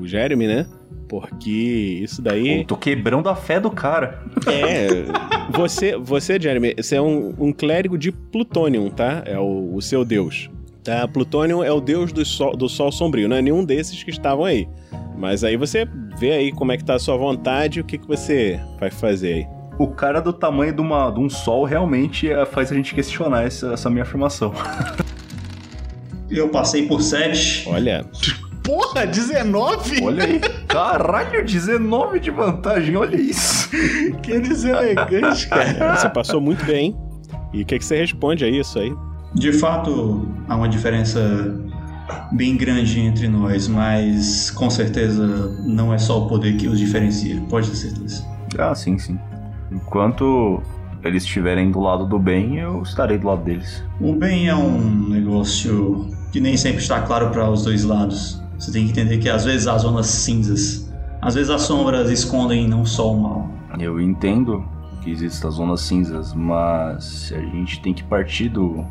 o 0.00 0.06
Jeremy, 0.06 0.46
né? 0.46 0.66
Porque 1.12 1.98
isso 2.02 2.22
daí. 2.22 2.60
Pô, 2.60 2.68
tô 2.68 2.76
quebrando 2.78 3.28
a 3.28 3.36
fé 3.36 3.60
do 3.60 3.70
cara. 3.70 4.22
É. 4.46 5.04
Você, 5.50 5.94
você 5.94 6.40
Jeremy, 6.40 6.74
você 6.74 6.96
é 6.96 7.02
um, 7.02 7.34
um 7.38 7.52
clérigo 7.52 7.98
de 7.98 8.10
Plutonium, 8.10 8.88
tá? 8.88 9.22
É 9.26 9.38
o, 9.38 9.74
o 9.74 9.82
seu 9.82 10.06
deus. 10.06 10.48
Tá? 10.82 11.06
Plutonium 11.06 11.62
é 11.62 11.70
o 11.70 11.82
deus 11.82 12.14
do 12.14 12.24
sol, 12.24 12.56
do 12.56 12.66
sol 12.66 12.90
sombrio, 12.90 13.28
não 13.28 13.36
é 13.36 13.42
nenhum 13.42 13.62
desses 13.62 14.02
que 14.02 14.10
estavam 14.10 14.46
aí. 14.46 14.66
Mas 15.14 15.44
aí 15.44 15.54
você 15.54 15.86
vê 16.18 16.32
aí 16.32 16.50
como 16.50 16.72
é 16.72 16.78
que 16.78 16.84
tá 16.84 16.94
a 16.94 16.98
sua 16.98 17.18
vontade 17.18 17.78
e 17.78 17.82
o 17.82 17.84
que, 17.84 17.98
que 17.98 18.08
você 18.08 18.58
vai 18.80 18.90
fazer 18.90 19.34
aí. 19.34 19.46
O 19.78 19.88
cara 19.88 20.18
do 20.18 20.32
tamanho 20.32 20.72
de, 20.72 20.80
uma, 20.80 21.10
de 21.10 21.20
um 21.20 21.28
sol 21.28 21.64
realmente 21.64 22.30
é, 22.30 22.46
faz 22.46 22.72
a 22.72 22.74
gente 22.74 22.94
questionar 22.94 23.42
essa, 23.42 23.74
essa 23.74 23.90
minha 23.90 24.02
afirmação. 24.02 24.54
Eu 26.30 26.48
passei 26.48 26.86
por 26.86 27.02
sete. 27.02 27.68
Olha, 27.68 28.06
Porra, 28.62 29.06
19? 29.06 30.04
Olha 30.04 30.24
aí. 30.24 30.40
Caralho, 30.68 31.44
19 31.44 32.20
de 32.20 32.30
vantagem, 32.30 32.96
olha 32.96 33.16
isso. 33.16 33.68
Que 34.22 34.38
deselegante, 34.38 35.48
cara. 35.48 35.96
você 35.96 36.08
passou 36.08 36.40
muito 36.40 36.64
bem. 36.64 36.96
E 37.52 37.62
o 37.62 37.66
que, 37.66 37.78
que 37.78 37.84
você 37.84 37.98
responde 37.98 38.44
a 38.44 38.48
isso 38.48 38.78
aí? 38.78 38.94
De 39.34 39.52
fato, 39.52 40.28
há 40.48 40.56
uma 40.56 40.68
diferença 40.68 41.20
bem 42.32 42.56
grande 42.56 43.00
entre 43.00 43.28
nós, 43.28 43.68
mas 43.68 44.50
com 44.50 44.70
certeza 44.70 45.26
não 45.64 45.92
é 45.92 45.98
só 45.98 46.24
o 46.24 46.28
poder 46.28 46.56
que 46.56 46.68
os 46.68 46.78
diferencia, 46.78 47.40
pode 47.48 47.70
ter 47.70 47.76
certeza. 47.76 48.24
Ah, 48.58 48.74
sim, 48.74 48.98
sim. 48.98 49.18
Enquanto 49.70 50.62
eles 51.02 51.24
estiverem 51.24 51.70
do 51.70 51.80
lado 51.80 52.06
do 52.06 52.18
bem, 52.18 52.58
eu 52.58 52.82
estarei 52.82 53.18
do 53.18 53.26
lado 53.26 53.44
deles. 53.44 53.82
O 54.00 54.12
bem 54.14 54.48
é 54.48 54.54
um 54.54 55.08
negócio 55.08 56.08
que 56.30 56.40
nem 56.40 56.56
sempre 56.56 56.82
está 56.82 57.00
claro 57.02 57.30
para 57.30 57.50
os 57.50 57.64
dois 57.64 57.84
lados. 57.84 58.41
Você 58.62 58.70
tem 58.70 58.84
que 58.84 58.92
entender 58.92 59.18
que 59.18 59.28
às 59.28 59.44
vezes 59.44 59.66
há 59.66 59.76
zonas 59.76 60.06
cinzas, 60.06 60.88
às 61.20 61.34
vezes 61.34 61.50
as 61.50 61.62
sombras 61.62 62.08
escondem 62.08 62.68
não 62.68 62.86
só 62.86 63.12
o 63.12 63.20
mal. 63.20 63.50
Eu 63.76 64.00
entendo 64.00 64.64
que 65.02 65.10
existem 65.10 65.48
as 65.48 65.56
zonas 65.56 65.80
cinzas, 65.80 66.32
mas 66.32 67.32
a 67.36 67.40
gente 67.40 67.82
tem 67.82 67.92
que 67.92 68.04
partir 68.04 68.48
do, 68.48 68.86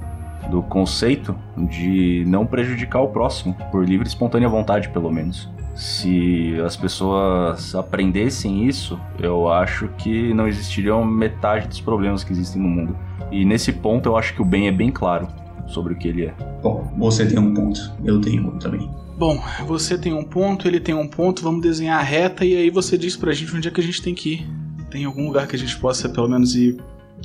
do 0.50 0.62
conceito 0.62 1.34
de 1.56 2.26
não 2.28 2.46
prejudicar 2.46 3.00
o 3.00 3.08
próximo, 3.08 3.56
por 3.72 3.88
livre 3.88 4.06
e 4.06 4.10
espontânea 4.10 4.50
vontade, 4.50 4.90
pelo 4.90 5.10
menos. 5.10 5.50
Se 5.74 6.60
as 6.66 6.76
pessoas 6.76 7.74
aprendessem 7.74 8.68
isso, 8.68 9.00
eu 9.18 9.50
acho 9.50 9.88
que 9.98 10.34
não 10.34 10.50
existiriam 10.50 11.06
metade 11.06 11.70
dos 11.70 11.80
problemas 11.80 12.26
que 12.26 12.34
existem 12.34 12.62
no 12.62 12.68
mundo. 12.68 12.98
E 13.32 13.46
nesse 13.46 13.72
ponto 13.72 14.10
eu 14.10 14.18
acho 14.18 14.34
que 14.34 14.42
o 14.42 14.46
bem 14.46 14.68
é 14.68 14.72
bem 14.72 14.92
claro 14.92 15.30
sobre 15.66 15.94
o 15.94 15.96
que 15.96 16.10
ele 16.10 16.26
é. 16.26 16.34
Bom, 16.62 16.92
você 16.98 17.26
tem 17.26 17.40
um 17.40 17.54
ponto, 17.54 17.80
eu 18.04 18.20
tenho 18.20 18.50
um 18.50 18.60
também. 18.60 18.92
Bom, 19.22 19.40
você 19.68 20.00
tem 20.00 20.16
um 20.16 20.24
ponto, 20.24 20.68
ele 20.68 20.80
tem 20.80 20.96
um 20.96 21.08
ponto, 21.08 21.44
vamos 21.44 21.62
desenhar 21.62 22.00
a 22.00 22.02
reta 22.02 22.44
e 22.44 22.56
aí 22.56 22.72
você 22.72 22.98
diz 22.98 23.16
pra 23.16 23.32
gente 23.32 23.56
onde 23.56 23.68
é 23.68 23.72
que 23.72 23.80
a 23.80 23.84
gente 23.84 24.02
tem 24.02 24.16
que 24.16 24.34
ir. 24.34 24.48
Tem 24.90 25.06
algum 25.06 25.28
lugar 25.28 25.46
que 25.48 25.56
a 25.56 25.60
gente 25.60 25.78
possa 25.78 26.10
pelo 26.10 26.28
menos 26.28 26.56
ir 26.56 26.82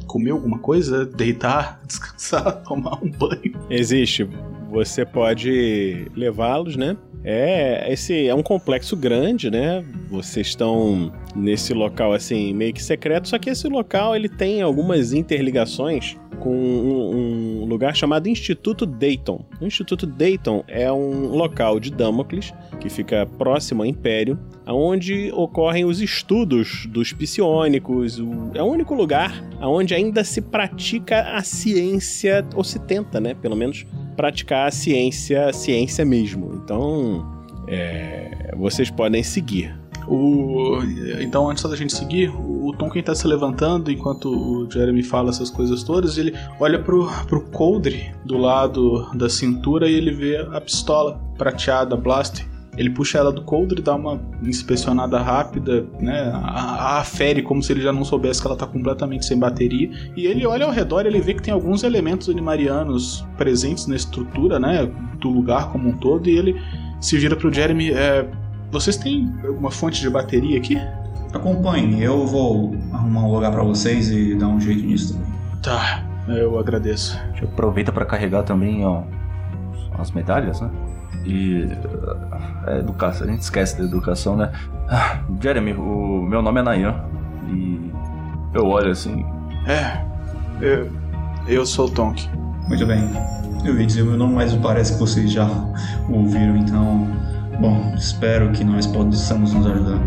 comer 0.06 0.32
alguma 0.32 0.58
coisa, 0.58 1.06
deitar, 1.06 1.80
descansar, 1.88 2.62
tomar 2.64 3.02
um 3.02 3.10
banho? 3.10 3.58
Existe. 3.70 4.28
Você 4.70 5.06
pode 5.06 6.10
levá-los, 6.14 6.76
né? 6.76 6.98
É, 7.24 7.90
esse 7.90 8.28
é 8.28 8.34
um 8.34 8.42
complexo 8.42 8.94
grande, 8.94 9.50
né? 9.50 9.82
Vocês 10.10 10.48
estão 10.48 11.10
nesse 11.34 11.72
local 11.72 12.12
assim 12.12 12.52
meio 12.52 12.74
que 12.74 12.82
secreto, 12.82 13.26
só 13.26 13.38
que 13.38 13.48
esse 13.48 13.68
local 13.68 14.14
ele 14.14 14.28
tem 14.28 14.60
algumas 14.60 15.14
interligações 15.14 16.14
com 16.40 16.54
um, 16.54 17.62
um 17.62 17.64
lugar 17.66 17.94
chamado 17.94 18.28
Instituto 18.28 18.86
Dayton. 18.86 19.44
O 19.60 19.64
Instituto 19.64 20.06
Dayton 20.06 20.64
é 20.68 20.90
um 20.92 21.28
local 21.28 21.80
de 21.80 21.90
Damocles 21.90 22.52
que 22.80 22.88
fica 22.88 23.26
próximo 23.38 23.82
ao 23.82 23.86
Império, 23.86 24.38
onde 24.66 25.30
ocorrem 25.32 25.84
os 25.84 26.00
estudos 26.00 26.86
dos 26.86 27.12
psionicos. 27.12 28.18
É 28.54 28.62
o 28.62 28.66
único 28.66 28.94
lugar 28.94 29.42
onde 29.60 29.94
ainda 29.94 30.24
se 30.24 30.40
pratica 30.40 31.36
a 31.36 31.42
ciência, 31.42 32.46
ou 32.54 32.64
se 32.64 32.78
tenta, 32.80 33.20
né? 33.20 33.34
Pelo 33.34 33.56
menos 33.56 33.86
praticar 34.16 34.68
a 34.68 34.70
ciência, 34.70 35.48
a 35.48 35.52
ciência 35.52 36.04
mesmo. 36.04 36.60
Então, 36.62 37.44
é, 37.68 38.54
vocês 38.56 38.90
podem 38.90 39.22
seguir. 39.22 39.85
O... 40.08 40.78
Então, 41.20 41.50
antes 41.50 41.64
da 41.64 41.76
gente 41.76 41.92
seguir, 41.92 42.30
o 42.30 42.72
Tonkin 42.78 43.02
tá 43.02 43.14
se 43.14 43.26
levantando 43.26 43.90
enquanto 43.90 44.28
o 44.28 44.70
Jeremy 44.70 45.02
fala 45.02 45.30
essas 45.30 45.50
coisas 45.50 45.82
todas. 45.82 46.18
Ele 46.18 46.34
olha 46.60 46.78
pro, 46.78 47.08
pro 47.26 47.40
coldre 47.50 48.12
do 48.24 48.36
lado 48.36 49.10
da 49.14 49.28
cintura 49.28 49.88
e 49.88 49.94
ele 49.94 50.12
vê 50.12 50.36
a 50.36 50.60
pistola 50.60 51.20
prateada, 51.36 51.96
blaster. 51.96 52.46
Ele 52.76 52.90
puxa 52.90 53.18
ela 53.18 53.32
do 53.32 53.40
coldre, 53.40 53.80
dá 53.80 53.94
uma 53.94 54.20
inspecionada 54.42 55.18
rápida, 55.18 55.86
né? 55.98 56.30
A, 56.34 56.96
a 56.96 56.98
afere 56.98 57.40
como 57.42 57.62
se 57.62 57.72
ele 57.72 57.80
já 57.80 57.90
não 57.90 58.04
soubesse 58.04 58.40
que 58.40 58.46
ela 58.46 58.56
tá 58.56 58.66
completamente 58.66 59.24
sem 59.24 59.38
bateria. 59.38 59.90
E 60.14 60.26
ele 60.26 60.46
olha 60.46 60.66
ao 60.66 60.70
redor 60.70 61.06
ele 61.06 61.20
vê 61.20 61.32
que 61.32 61.42
tem 61.42 61.54
alguns 61.54 61.82
elementos 61.82 62.28
animarianos 62.28 63.24
presentes 63.38 63.86
na 63.86 63.96
estrutura, 63.96 64.58
né? 64.58 64.90
Do 65.18 65.30
lugar 65.30 65.72
como 65.72 65.88
um 65.88 65.96
todo. 65.96 66.28
E 66.28 66.36
ele 66.36 66.60
se 67.00 67.16
vira 67.16 67.34
pro 67.34 67.50
Jeremy. 67.50 67.92
É, 67.92 68.28
vocês 68.80 68.96
têm 68.96 69.32
alguma 69.46 69.70
fonte 69.70 70.00
de 70.00 70.10
bateria 70.10 70.58
aqui? 70.58 70.78
Acompanhe, 71.32 72.02
eu 72.02 72.26
vou 72.26 72.76
arrumar 72.92 73.20
um 73.22 73.32
lugar 73.32 73.50
pra 73.50 73.62
vocês 73.62 74.10
e 74.10 74.34
dar 74.34 74.48
um 74.48 74.60
jeito 74.60 74.84
nisso 74.84 75.14
também. 75.14 75.32
Tá, 75.62 76.04
eu 76.28 76.58
agradeço. 76.58 77.18
A 77.18 77.26
gente 77.28 77.44
aproveita 77.44 77.90
pra 77.90 78.04
carregar 78.04 78.42
também 78.42 78.84
ó, 78.84 79.02
as 79.98 80.10
medalhas, 80.10 80.60
né? 80.60 80.70
E. 81.24 81.68
É, 82.66 82.78
educação, 82.78 83.26
a 83.26 83.30
gente 83.30 83.42
esquece 83.42 83.78
da 83.78 83.84
educação, 83.84 84.36
né? 84.36 84.52
Ah, 84.88 85.20
Jeremy, 85.40 85.72
o 85.72 86.22
meu 86.22 86.42
nome 86.42 86.60
é 86.60 86.62
Nayan. 86.62 87.04
E. 87.48 87.90
Eu 88.54 88.66
olho 88.66 88.90
assim. 88.90 89.24
É, 89.66 90.04
eu, 90.60 90.90
eu 91.48 91.66
sou 91.66 91.86
o 91.86 91.90
Tonk. 91.90 92.28
Muito 92.68 92.86
bem. 92.86 93.02
Eu 93.64 93.78
ia 93.78 93.86
dizer 93.86 94.02
o 94.02 94.06
meu 94.06 94.16
nome, 94.16 94.34
mas 94.34 94.54
parece 94.54 94.92
que 94.92 95.00
vocês 95.00 95.30
já 95.32 95.48
ouviram, 96.08 96.56
então. 96.56 97.08
Bom, 97.58 97.94
espero 97.96 98.52
que 98.52 98.62
nós 98.62 98.86
possamos 98.86 99.54
nos 99.54 99.66
ajudar. 99.66 99.98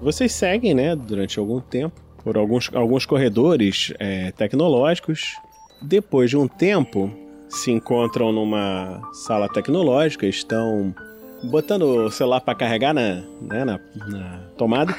Vocês 0.00 0.32
seguem, 0.32 0.74
né, 0.74 0.96
durante 0.96 1.38
algum 1.38 1.60
tempo, 1.60 2.00
por 2.24 2.36
alguns, 2.38 2.70
alguns 2.74 3.04
corredores 3.04 3.92
é, 3.98 4.32
tecnológicos. 4.32 5.36
Depois 5.80 6.30
de 6.30 6.36
um 6.36 6.48
tempo, 6.48 7.12
se 7.48 7.70
encontram 7.70 8.32
numa 8.32 9.02
sala 9.12 9.48
tecnológica, 9.48 10.26
estão 10.26 10.94
botando 11.44 11.82
o 11.82 12.10
celular 12.10 12.40
para 12.40 12.54
carregar 12.54 12.94
na, 12.94 13.22
né, 13.40 13.64
na, 13.64 13.80
na 14.08 14.40
tomada. 14.56 14.94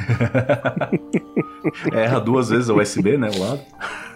Erra 1.93 2.19
duas 2.19 2.49
vezes 2.49 2.69
o 2.69 2.79
USB, 2.79 3.17
né? 3.17 3.29
O 3.35 3.39
lado. 3.39 3.61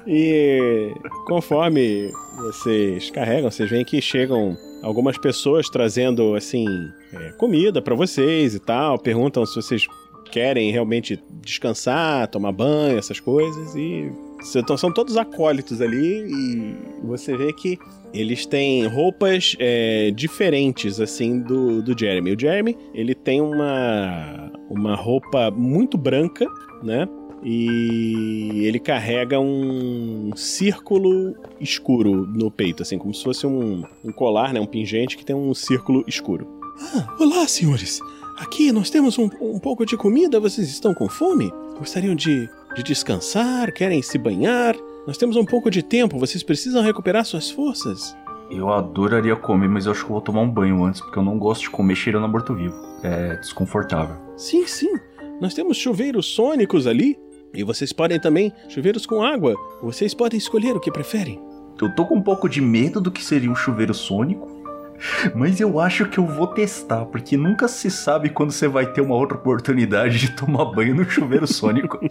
E 0.05 0.93
conforme 1.25 2.11
vocês 2.37 3.09
carregam, 3.11 3.51
vocês 3.51 3.69
veem 3.69 3.83
que 3.83 4.01
chegam 4.01 4.57
algumas 4.81 5.17
pessoas 5.17 5.69
trazendo 5.69 6.35
assim 6.35 6.65
é, 7.13 7.31
comida 7.31 7.81
para 7.81 7.95
vocês 7.95 8.55
e 8.55 8.59
tal, 8.59 8.97
perguntam 8.97 9.45
se 9.45 9.55
vocês 9.55 9.87
querem 10.31 10.71
realmente 10.71 11.21
descansar, 11.41 12.27
tomar 12.27 12.51
banho, 12.51 12.97
essas 12.97 13.19
coisas 13.19 13.75
e 13.75 14.11
então, 14.55 14.77
são 14.77 14.91
todos 14.91 15.17
acólitos 15.17 15.81
ali 15.81 16.25
e 16.29 16.75
você 17.03 17.35
vê 17.35 17.51
que 17.51 17.77
eles 18.19 18.45
têm 18.45 18.85
roupas 18.87 19.55
é, 19.59 20.11
diferentes, 20.11 20.99
assim, 20.99 21.39
do, 21.39 21.81
do 21.81 21.97
Jeremy. 21.97 22.33
O 22.33 22.39
Jeremy, 22.39 22.77
ele 22.93 23.13
tem 23.13 23.41
uma, 23.41 24.51
uma 24.69 24.95
roupa 24.95 25.51
muito 25.51 25.97
branca, 25.97 26.45
né? 26.83 27.07
E 27.43 28.63
ele 28.65 28.79
carrega 28.79 29.39
um 29.39 30.31
círculo 30.35 31.35
escuro 31.61 32.25
no 32.25 32.49
peito, 32.49 32.81
assim, 32.81 32.97
como 32.97 33.13
se 33.13 33.23
fosse 33.23 33.45
um, 33.45 33.83
um 34.03 34.11
colar, 34.11 34.53
né? 34.53 34.59
Um 34.59 34.65
pingente 34.65 35.15
que 35.15 35.23
tem 35.23 35.35
um 35.35 35.53
círculo 35.53 36.03
escuro. 36.07 36.47
Ah, 36.79 37.15
olá, 37.19 37.47
senhores! 37.47 37.99
Aqui 38.37 38.71
nós 38.71 38.89
temos 38.89 39.17
um, 39.17 39.29
um 39.41 39.59
pouco 39.59 39.85
de 39.85 39.97
comida, 39.97 40.39
vocês 40.39 40.67
estão 40.67 40.93
com 40.93 41.09
fome? 41.09 41.51
Gostariam 41.77 42.15
de, 42.15 42.49
de 42.75 42.83
descansar? 42.83 43.71
Querem 43.71 44.01
se 44.01 44.17
banhar? 44.17 44.75
Nós 45.07 45.17
temos 45.17 45.37
um 45.37 45.45
pouco 45.45 45.71
de 45.71 45.81
tempo, 45.81 46.19
vocês 46.19 46.43
precisam 46.43 46.83
recuperar 46.83 47.23
suas 47.23 47.49
forças. 47.49 48.13
Eu 48.51 48.73
adoraria 48.73 49.37
comer, 49.37 49.69
mas 49.69 49.85
eu 49.85 49.93
acho 49.93 50.01
que 50.01 50.11
eu 50.11 50.15
vou 50.15 50.21
tomar 50.21 50.41
um 50.41 50.49
banho 50.49 50.83
antes, 50.83 50.99
porque 50.99 51.17
eu 51.17 51.23
não 51.23 51.39
gosto 51.39 51.61
de 51.61 51.69
comer 51.69 51.95
cheirando 51.95 52.25
a 52.25 52.27
morto-vivo. 52.27 52.75
É 53.01 53.37
desconfortável. 53.37 54.17
Sim, 54.35 54.67
sim. 54.67 54.93
Nós 55.39 55.53
temos 55.53 55.77
chuveiros 55.77 56.25
sônicos 56.25 56.85
ali. 56.85 57.17
E 57.53 57.63
vocês 57.63 57.93
podem 57.93 58.19
também 58.19 58.51
chuveiros 58.67 59.05
com 59.05 59.23
água. 59.23 59.55
Vocês 59.81 60.13
podem 60.13 60.37
escolher 60.37 60.75
o 60.75 60.79
que 60.81 60.91
preferem. 60.91 61.41
Eu 61.81 61.95
tô 61.95 62.05
com 62.05 62.15
um 62.15 62.21
pouco 62.21 62.49
de 62.49 62.59
medo 62.59 62.99
do 62.99 63.09
que 63.09 63.23
seria 63.23 63.49
um 63.49 63.55
chuveiro 63.55 63.93
sônico. 63.93 64.57
Mas 65.35 65.59
eu 65.59 65.79
acho 65.79 66.05
que 66.09 66.17
eu 66.17 66.25
vou 66.25 66.47
testar, 66.47 67.05
porque 67.05 67.37
nunca 67.37 67.67
se 67.67 67.89
sabe 67.89 68.29
quando 68.29 68.51
você 68.51 68.67
vai 68.67 68.91
ter 68.91 69.01
uma 69.01 69.15
outra 69.15 69.37
oportunidade 69.37 70.19
de 70.19 70.31
tomar 70.31 70.65
banho 70.65 70.95
no 70.95 71.09
chuveiro 71.09 71.47
sônico. 71.47 71.97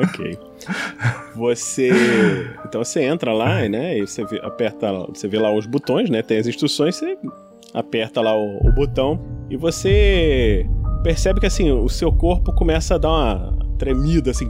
ok. 0.00 0.38
Você. 1.34 1.90
Então 2.66 2.84
você 2.84 3.02
entra 3.02 3.32
lá, 3.32 3.68
né? 3.68 3.98
E 3.98 4.06
você 4.06 4.24
vê, 4.24 4.40
aperta. 4.42 4.92
Você 5.08 5.28
vê 5.28 5.38
lá 5.38 5.52
os 5.54 5.66
botões, 5.66 6.10
né? 6.10 6.22
Tem 6.22 6.38
as 6.38 6.46
instruções, 6.46 6.96
você 6.96 7.16
aperta 7.74 8.20
lá 8.20 8.36
o, 8.36 8.58
o 8.66 8.72
botão 8.72 9.18
e 9.50 9.56
você 9.56 10.66
percebe 11.02 11.40
que 11.40 11.46
assim, 11.46 11.70
o 11.70 11.88
seu 11.88 12.12
corpo 12.12 12.52
começa 12.52 12.94
a 12.94 12.98
dar 12.98 13.08
uma 13.08 13.62
tremida 13.78 14.30
assim 14.30 14.46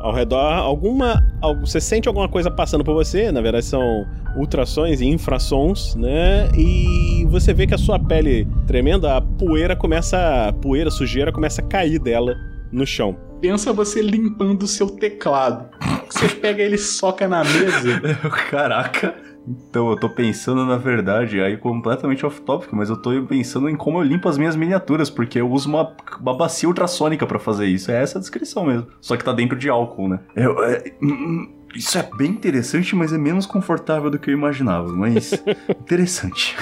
ao 0.00 0.12
redor, 0.12 0.54
alguma. 0.54 1.22
Você 1.60 1.80
sente 1.80 2.08
alguma 2.08 2.28
coisa 2.28 2.50
passando 2.50 2.82
por 2.82 2.94
você, 2.94 3.30
na 3.30 3.40
verdade 3.40 3.64
são 3.64 4.04
ultrassons 4.36 5.00
e 5.00 5.06
infrassons, 5.06 5.94
né? 5.94 6.48
E 6.56 7.24
você 7.26 7.52
vê 7.52 7.66
que 7.66 7.74
a 7.74 7.78
sua 7.78 7.98
pele 7.98 8.46
tremenda, 8.66 9.16
a 9.16 9.20
poeira 9.20 9.76
começa. 9.76 10.48
A 10.48 10.52
poeira, 10.52 10.88
a 10.88 10.92
sujeira 10.92 11.32
começa 11.32 11.60
a 11.60 11.64
cair 11.64 11.98
dela 11.98 12.34
no 12.72 12.86
chão. 12.86 13.18
Pensa 13.40 13.72
você 13.72 14.02
limpando 14.02 14.64
o 14.64 14.68
seu 14.68 14.88
teclado. 14.88 15.68
Você 16.10 16.28
pega 16.28 16.62
ele 16.62 16.74
e 16.74 16.78
soca 16.78 17.28
na 17.28 17.44
mesa. 17.44 18.00
Caraca. 18.50 19.14
Então, 19.46 19.90
eu 19.90 19.96
tô 19.96 20.10
pensando, 20.10 20.66
na 20.66 20.76
verdade, 20.76 21.40
aí 21.40 21.56
completamente 21.56 22.26
off-topic, 22.26 22.70
mas 22.72 22.90
eu 22.90 22.96
tô 23.00 23.22
pensando 23.22 23.68
em 23.68 23.76
como 23.76 23.98
eu 23.98 24.02
limpo 24.02 24.28
as 24.28 24.36
minhas 24.36 24.54
miniaturas, 24.54 25.08
porque 25.08 25.40
eu 25.40 25.50
uso 25.50 25.68
uma, 25.68 25.96
uma 26.20 26.36
bacia 26.36 26.68
ultrassônica 26.68 27.26
para 27.26 27.38
fazer 27.38 27.66
isso. 27.66 27.90
É 27.90 28.02
essa 28.02 28.18
a 28.18 28.20
descrição 28.20 28.66
mesmo. 28.66 28.88
Só 29.00 29.16
que 29.16 29.24
tá 29.24 29.32
dentro 29.32 29.56
de 29.56 29.70
álcool, 29.70 30.08
né? 30.08 30.20
Eu, 30.36 30.62
é, 30.62 30.92
hum, 31.02 31.12
hum, 31.12 31.57
isso 31.74 31.98
é 31.98 32.08
bem 32.16 32.30
interessante, 32.30 32.96
mas 32.96 33.12
é 33.12 33.18
menos 33.18 33.46
confortável 33.46 34.10
do 34.10 34.18
que 34.18 34.30
eu 34.30 34.34
imaginava. 34.34 34.88
Mas 34.88 35.32
interessante. 35.68 36.56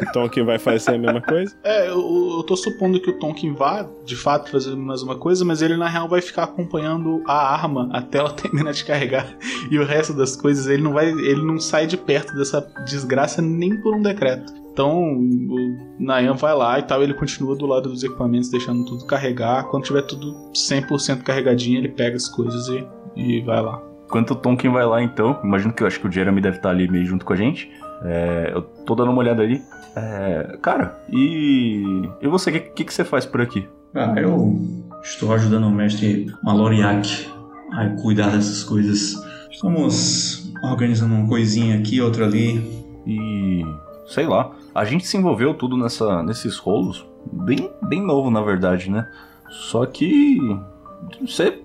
o 0.00 0.12
Tonkin 0.12 0.44
vai 0.44 0.58
fazer 0.58 0.94
a 0.94 0.98
mesma 0.98 1.20
coisa? 1.20 1.54
É, 1.64 1.88
eu, 1.88 2.36
eu 2.36 2.42
tô 2.44 2.56
supondo 2.56 3.00
que 3.00 3.10
o 3.10 3.18
Tonkin 3.18 3.52
vá, 3.52 3.86
de 4.04 4.16
fato, 4.16 4.50
fazer 4.50 4.76
mais 4.76 5.02
uma 5.02 5.16
coisa, 5.16 5.44
mas 5.44 5.62
ele 5.62 5.76
na 5.76 5.88
real 5.88 6.08
vai 6.08 6.20
ficar 6.20 6.44
acompanhando 6.44 7.22
a 7.26 7.54
arma 7.54 7.88
até 7.92 8.18
ela 8.18 8.32
terminar 8.34 8.72
de 8.72 8.84
carregar. 8.84 9.36
E 9.70 9.78
o 9.78 9.84
resto 9.84 10.12
das 10.12 10.36
coisas, 10.36 10.66
ele 10.66 10.82
não 10.82 10.92
vai. 10.92 11.08
Ele 11.08 11.42
não 11.42 11.58
sai 11.58 11.86
de 11.86 11.96
perto 11.96 12.34
dessa 12.34 12.60
desgraça 12.84 13.42
nem 13.42 13.76
por 13.80 13.94
um 13.94 14.02
decreto. 14.02 14.52
Então 14.72 15.18
o 15.18 15.76
Nayan 15.98 16.32
vai 16.32 16.54
lá 16.54 16.78
e 16.78 16.82
tal, 16.82 17.02
ele 17.02 17.12
continua 17.12 17.54
do 17.54 17.66
lado 17.66 17.90
dos 17.90 18.02
equipamentos, 18.02 18.48
deixando 18.48 18.84
tudo 18.86 19.04
carregar. 19.04 19.64
Quando 19.64 19.84
tiver 19.84 20.02
tudo 20.02 20.32
100% 20.54 21.22
carregadinho, 21.22 21.78
ele 21.78 21.90
pega 21.90 22.16
as 22.16 22.26
coisas 22.28 22.68
e, 22.68 22.86
e 23.14 23.42
vai 23.42 23.60
lá. 23.60 23.91
Enquanto 24.12 24.32
o 24.32 24.36
Tonkin 24.36 24.68
vai 24.68 24.84
lá, 24.84 25.02
então, 25.02 25.40
imagino 25.42 25.72
que 25.72 25.82
eu 25.82 25.86
acho 25.86 25.98
que 25.98 26.06
o 26.06 26.12
Jeremy 26.12 26.38
deve 26.38 26.58
estar 26.58 26.68
ali 26.68 26.86
meio 26.86 27.06
junto 27.06 27.24
com 27.24 27.32
a 27.32 27.36
gente. 27.36 27.72
É, 28.04 28.50
eu 28.52 28.60
tô 28.60 28.94
dando 28.94 29.10
uma 29.10 29.20
olhada 29.20 29.42
ali. 29.42 29.62
É, 29.96 30.58
cara, 30.60 31.02
e. 31.10 31.82
E 32.20 32.28
você, 32.28 32.50
o 32.50 32.52
que, 32.52 32.60
que, 32.60 32.84
que, 32.84 32.92
você 32.92 33.04
faz 33.04 33.24
por 33.24 33.40
aqui? 33.40 33.66
Ah, 33.94 34.12
eu 34.18 34.54
estou 35.02 35.32
ajudando 35.32 35.64
o 35.64 35.70
mestre 35.70 36.30
Maloriak 36.42 37.26
a 37.72 37.88
cuidar 38.02 38.28
dessas 38.32 38.62
coisas. 38.62 39.14
Estamos 39.50 40.52
organizando 40.62 41.14
uma 41.14 41.26
coisinha 41.26 41.78
aqui, 41.78 41.98
outra 42.02 42.26
ali. 42.26 42.58
E. 43.06 43.64
sei 44.08 44.26
lá. 44.26 44.52
A 44.74 44.84
gente 44.84 45.06
se 45.06 45.16
envolveu 45.16 45.54
tudo 45.54 45.74
nessa, 45.74 46.22
nesses 46.22 46.58
rolos. 46.58 47.02
Bem, 47.32 47.70
bem 47.84 48.02
novo, 48.02 48.30
na 48.30 48.42
verdade, 48.42 48.90
né? 48.90 49.08
Só 49.48 49.86
que. 49.86 50.36
Você. 51.18 51.62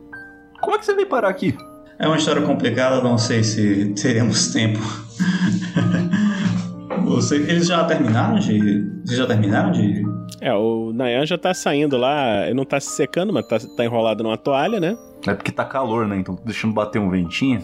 Como 0.61 0.77
é 0.77 0.79
que 0.79 0.85
você 0.85 0.95
veio 0.95 1.09
parar 1.09 1.27
aqui? 1.27 1.53
É 1.99 2.07
uma 2.07 2.17
história 2.17 2.43
complicada, 2.43 3.01
não 3.01 3.17
sei 3.17 3.43
se 3.43 3.93
teremos 3.95 4.53
tempo. 4.53 4.79
Você, 7.05 7.37
eles 7.37 7.67
já 7.67 7.83
terminaram 7.85 8.37
de. 8.37 8.55
Eles 8.55 9.17
já 9.17 9.25
terminaram 9.25 9.71
de. 9.71 10.05
É, 10.39 10.53
o 10.53 10.91
Nayan 10.93 11.25
já 11.25 11.37
tá 11.37 11.53
saindo 11.53 11.97
lá, 11.97 12.45
ele 12.45 12.53
não 12.53 12.65
tá 12.65 12.79
se 12.79 12.91
secando, 12.91 13.33
mas 13.33 13.47
tá, 13.47 13.57
tá 13.59 13.83
enrolado 13.83 14.23
numa 14.23 14.37
toalha, 14.37 14.79
né? 14.79 14.95
É 15.25 15.33
porque 15.33 15.51
tá 15.51 15.65
calor, 15.65 16.07
né? 16.07 16.17
Então 16.17 16.35
tô 16.35 16.43
deixando 16.43 16.73
bater 16.73 16.99
um 16.99 17.09
ventinho. 17.09 17.63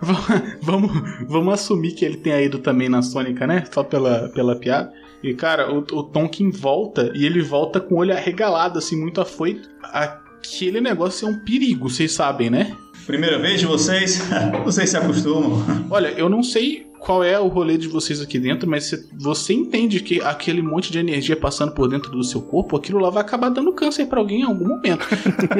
vamos, 0.62 0.92
vamos 1.26 1.54
assumir 1.54 1.92
que 1.92 2.04
ele 2.04 2.18
tenha 2.18 2.40
ido 2.40 2.58
também 2.58 2.88
na 2.88 3.02
Sônica, 3.02 3.46
né? 3.46 3.64
Só 3.72 3.82
pela, 3.82 4.28
pela 4.28 4.54
piada. 4.54 4.92
E, 5.22 5.34
cara, 5.34 5.72
o, 5.72 5.78
o 5.78 6.02
Tonkin 6.04 6.50
volta 6.50 7.10
e 7.14 7.24
ele 7.24 7.42
volta 7.42 7.80
com 7.80 7.96
o 7.96 7.98
olho 7.98 8.12
arregalado, 8.12 8.78
assim, 8.78 9.00
muito 9.00 9.20
afoito. 9.20 9.68
A 9.82 10.20
aquele 10.44 10.80
negócio 10.80 11.26
é 11.26 11.30
um 11.30 11.38
perigo, 11.38 11.88
vocês 11.88 12.12
sabem, 12.12 12.50
né? 12.50 12.76
Primeira 13.06 13.38
vez 13.38 13.60
de 13.60 13.66
vocês, 13.66 14.20
vocês 14.64 14.90
se 14.90 14.96
acostumam. 14.96 15.64
Olha, 15.90 16.08
eu 16.08 16.28
não 16.28 16.42
sei 16.42 16.86
qual 17.04 17.22
é 17.22 17.38
o 17.38 17.48
rolê 17.48 17.76
de 17.76 17.86
vocês 17.86 18.20
aqui 18.20 18.38
dentro, 18.38 18.68
mas 18.68 18.84
você, 18.84 19.04
você 19.16 19.52
entende 19.52 20.00
que 20.00 20.20
aquele 20.22 20.62
monte 20.62 20.90
de 20.90 20.98
energia 20.98 21.36
passando 21.36 21.72
por 21.72 21.88
dentro 21.88 22.10
do 22.10 22.24
seu 22.24 22.40
corpo, 22.40 22.76
aquilo 22.76 22.98
lá 22.98 23.10
vai 23.10 23.22
acabar 23.22 23.50
dando 23.50 23.72
câncer 23.72 24.06
pra 24.06 24.18
alguém 24.18 24.40
em 24.40 24.44
algum 24.44 24.66
momento. 24.66 25.06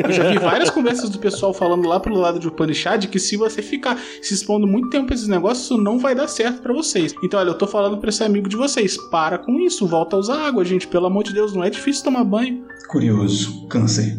Eu 0.05 0.13
já 0.13 0.31
vi 0.31 0.39
várias 0.39 0.71
conversas 0.71 1.11
do 1.11 1.19
pessoal 1.19 1.53
falando 1.53 1.87
lá 1.87 2.01
pro 2.01 2.15
lado 2.15 2.39
de 2.39 2.49
Upanishad 2.49 3.07
que 3.07 3.19
se 3.19 3.37
você 3.37 3.61
ficar 3.61 3.99
se 4.23 4.33
expondo 4.33 4.67
muito 4.67 4.89
tempo 4.89 5.13
a 5.13 5.15
esses 5.15 5.29
negócios, 5.29 5.67
isso 5.67 5.77
não 5.77 5.99
vai 5.99 6.15
dar 6.15 6.29
certo 6.29 6.63
pra 6.63 6.73
vocês. 6.73 7.15
Então, 7.23 7.39
olha, 7.39 7.51
eu 7.51 7.59
tô 7.59 7.67
falando 7.67 7.99
pra 7.99 8.09
esse 8.09 8.25
amigo 8.25 8.49
de 8.49 8.57
vocês, 8.57 8.97
para 9.11 9.39
com 9.39 9.61
isso, 9.61 9.87
volta 9.87 10.17
a 10.17 10.19
usar 10.19 10.47
água, 10.47 10.65
gente, 10.65 10.87
pelo 10.87 11.07
amor 11.07 11.25
de 11.25 11.33
Deus, 11.33 11.55
não 11.55 11.63
é 11.63 11.71
difícil 11.71 12.05
tomar 12.05 12.25
banho. 12.25 12.65
Curioso. 12.89 13.67
Câncer. 13.69 14.19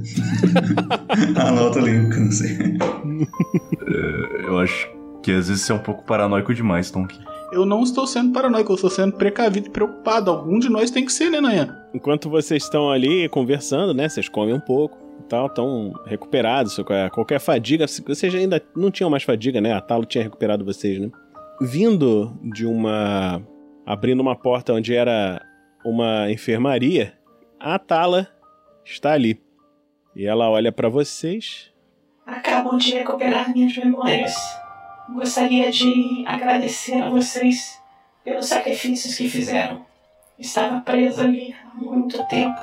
Anota 1.35 1.79
ali 1.79 1.99
o 1.99 2.09
câncer. 2.09 2.77
É, 3.87 4.47
eu 4.47 4.59
acho 4.59 4.94
que 5.25 5.31
às 5.31 5.47
vezes 5.47 5.63
você 5.63 5.71
é 5.71 5.75
um 5.75 5.79
pouco 5.79 6.03
paranoico 6.03 6.53
demais, 6.53 6.91
Tonk. 6.91 7.19
Eu 7.51 7.65
não 7.65 7.81
estou 7.81 8.05
sendo 8.05 8.31
paranoico, 8.31 8.71
eu 8.71 8.75
estou 8.75 8.91
sendo 8.91 9.13
precavido 9.13 9.67
e 9.67 9.71
preocupado. 9.71 10.29
Algum 10.29 10.59
de 10.59 10.69
nós 10.69 10.91
tem 10.91 11.03
que 11.03 11.11
ser, 11.11 11.31
né, 11.31 11.41
Nayan? 11.41 11.75
Enquanto 11.95 12.29
vocês 12.29 12.61
estão 12.61 12.91
ali 12.91 13.27
conversando, 13.29 13.91
né? 13.91 14.07
Vocês 14.07 14.29
comem 14.29 14.53
um 14.53 14.59
pouco 14.59 14.95
e 15.19 15.23
tal, 15.23 15.47
estão 15.47 15.93
recuperados. 16.05 16.75
Qualquer, 16.75 17.09
qualquer 17.09 17.39
fadiga. 17.39 17.87
Vocês 17.87 18.35
ainda 18.35 18.61
não 18.75 18.91
tinham 18.91 19.09
mais 19.09 19.23
fadiga, 19.23 19.59
né? 19.59 19.73
A 19.73 19.81
Talo 19.81 20.05
tinha 20.05 20.23
recuperado 20.23 20.63
vocês, 20.63 20.99
né? 20.99 21.09
Vindo 21.59 22.37
de 22.43 22.67
uma. 22.67 23.41
abrindo 23.83 24.19
uma 24.19 24.35
porta 24.35 24.73
onde 24.73 24.93
era 24.93 25.41
uma 25.83 26.31
enfermaria, 26.31 27.13
a 27.59 27.79
Tala 27.79 28.27
está 28.85 29.13
ali. 29.13 29.41
E 30.15 30.23
ela 30.27 30.51
olha 30.51 30.71
pra 30.71 30.87
vocês. 30.87 31.71
Acabam 32.27 32.77
de 32.77 32.93
recuperar 32.93 33.51
minhas 33.51 33.75
memórias. 33.75 34.35
Gostaria 35.09 35.71
de 35.71 36.23
agradecer 36.25 37.01
a 37.01 37.09
vocês 37.09 37.79
pelos 38.23 38.47
sacrifícios 38.47 39.15
que 39.15 39.29
fizeram. 39.29 39.85
Estava 40.37 40.81
presa 40.81 41.23
ali 41.23 41.53
há 41.53 41.75
muito 41.75 42.23
tempo. 42.27 42.59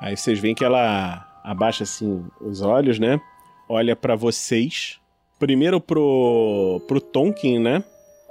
Aí 0.00 0.16
vocês 0.16 0.38
veem 0.38 0.54
que 0.54 0.64
ela 0.64 1.26
abaixa 1.44 1.84
assim 1.84 2.24
os 2.40 2.62
olhos, 2.62 2.98
né? 2.98 3.20
Olha 3.68 3.94
pra 3.94 4.14
vocês. 4.14 4.98
Primeiro 5.38 5.80
pro 5.80 6.82
pro 6.86 7.00
Tonkin, 7.00 7.58
né? 7.58 7.82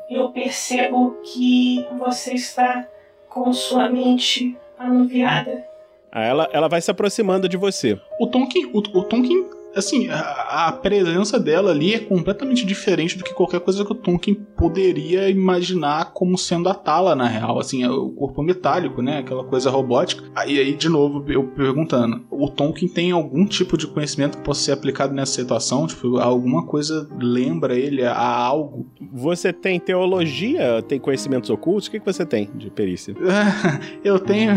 Eu 0.10 0.30
percebo 0.30 1.17
que 1.24 1.86
você 2.00 2.34
está 2.34 2.88
com 3.28 3.54
sua 3.54 3.89
mente 3.89 4.58
anuviada. 4.78 5.63
Aí 6.12 6.28
ela, 6.28 6.50
ela 6.52 6.67
vai 6.67 6.82
se 6.82 6.89
aproximando 6.89 7.48
de 7.48 7.58
você. 7.58 8.00
O 8.19 8.26
Tonkin, 8.26 8.72
o, 8.74 8.80
o 8.80 9.04
Tonkin, 9.04 9.45
assim, 9.75 10.10
a, 10.10 10.67
a 10.67 10.71
presença 10.71 11.39
dela 11.39 11.71
ali 11.71 11.93
é 11.93 11.99
completamente 11.99 12.65
diferente 12.65 13.17
do 13.17 13.23
que 13.23 13.34
qualquer 13.34 13.60
coisa 13.60 13.86
que 13.86 13.91
o 13.91 13.95
Tonkin 13.95 14.34
poderia 14.34 15.29
imaginar 15.29 16.13
como 16.13 16.38
sendo 16.38 16.69
a 16.69 16.73
Tala, 16.73 17.15
na 17.15 17.27
real. 17.27 17.60
Assim, 17.60 17.84
é 17.84 17.89
o 17.89 18.10
corpo 18.10 18.41
metálico, 18.41 19.01
né? 19.01 19.19
Aquela 19.19 19.43
coisa 19.43 19.69
robótica. 19.69 20.23
Aí, 20.36 20.60
aí, 20.60 20.73
de 20.73 20.89
novo, 20.89 21.23
eu 21.32 21.43
perguntando: 21.43 22.25
o 22.29 22.49
Tonkin 22.49 22.88
tem 22.88 23.12
algum 23.12 23.45
tipo 23.45 23.77
de 23.77 23.88
conhecimento 23.88 24.38
que 24.38 24.43
possa 24.43 24.62
ser 24.62 24.71
aplicado 24.71 25.13
nessa 25.13 25.34
situação? 25.34 25.88
Tipo, 25.88 26.17
alguma 26.17 26.65
coisa 26.65 27.08
lembra 27.19 27.77
ele 27.77 28.03
a 28.03 28.17
algo? 28.17 28.88
Você 29.13 29.53
tem 29.53 29.79
teologia, 29.79 30.82
tem 30.88 30.99
conhecimentos 30.99 31.49
ocultos? 31.49 31.88
O 31.88 31.91
que, 31.91 31.99
que 31.99 32.05
você 32.05 32.25
tem 32.25 32.49
de 32.55 32.69
perícia? 32.69 33.15
eu 34.03 34.19
tenho. 34.19 34.53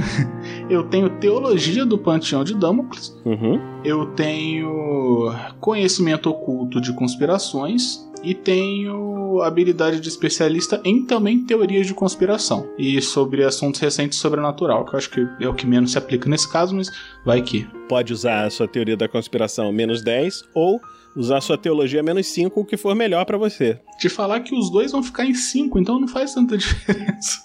Eu 0.68 0.84
tenho 0.84 1.08
teologia 1.18 1.84
do 1.84 1.98
panteão 1.98 2.44
de 2.44 2.54
Damocles. 2.54 3.16
Uhum. 3.24 3.71
Eu 3.84 4.06
tenho 4.14 5.34
conhecimento 5.58 6.30
oculto 6.30 6.80
de 6.80 6.92
conspirações 6.92 8.08
e 8.22 8.32
tenho 8.32 9.42
habilidade 9.42 9.98
de 9.98 10.08
especialista 10.08 10.80
em 10.84 11.04
também 11.04 11.44
teorias 11.44 11.88
de 11.88 11.92
conspiração 11.92 12.68
e 12.78 13.02
sobre 13.02 13.42
assuntos 13.42 13.80
recentes 13.80 14.20
sobrenatural, 14.20 14.84
que 14.84 14.94
eu 14.94 14.98
acho 14.98 15.10
que 15.10 15.26
é 15.40 15.48
o 15.48 15.54
que 15.54 15.66
menos 15.66 15.90
se 15.90 15.98
aplica 15.98 16.28
nesse 16.28 16.50
caso, 16.50 16.76
mas 16.76 16.90
vai 17.24 17.42
que. 17.42 17.66
Pode 17.88 18.12
usar 18.12 18.44
a 18.44 18.50
sua 18.50 18.68
teoria 18.68 18.96
da 18.96 19.08
conspiração 19.08 19.72
menos 19.72 20.00
10 20.00 20.44
ou 20.54 20.80
usar 21.16 21.38
a 21.38 21.40
sua 21.40 21.58
teologia 21.58 22.04
menos 22.04 22.28
5, 22.28 22.60
o 22.60 22.64
que 22.64 22.76
for 22.76 22.94
melhor 22.94 23.24
para 23.24 23.36
você. 23.36 23.80
Te 23.98 24.08
falar 24.08 24.40
que 24.40 24.54
os 24.54 24.70
dois 24.70 24.92
vão 24.92 25.02
ficar 25.02 25.26
em 25.26 25.34
5, 25.34 25.76
então 25.80 25.98
não 25.98 26.06
faz 26.06 26.32
tanta 26.32 26.56
diferença. 26.56 27.40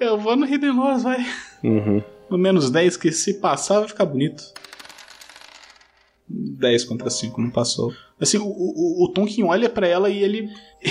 Eu 0.00 0.18
vou 0.18 0.34
no 0.34 0.44
Hidden 0.44 0.76
Laws, 0.76 1.04
vai. 1.04 1.24
Uhum. 1.62 2.02
No 2.28 2.36
menos 2.36 2.68
10, 2.68 2.96
que 2.96 3.12
se 3.12 3.34
passar 3.34 3.78
vai 3.78 3.88
ficar 3.88 4.06
bonito. 4.06 4.42
10 6.28 6.84
contra 6.84 7.08
5, 7.08 7.40
não 7.40 7.50
passou. 7.50 7.92
Assim, 8.20 8.38
o, 8.38 8.46
o, 8.46 9.04
o 9.04 9.12
Tonkin 9.12 9.44
olha 9.44 9.68
para 9.68 9.86
ela 9.86 10.10
e 10.10 10.22
ele. 10.22 10.48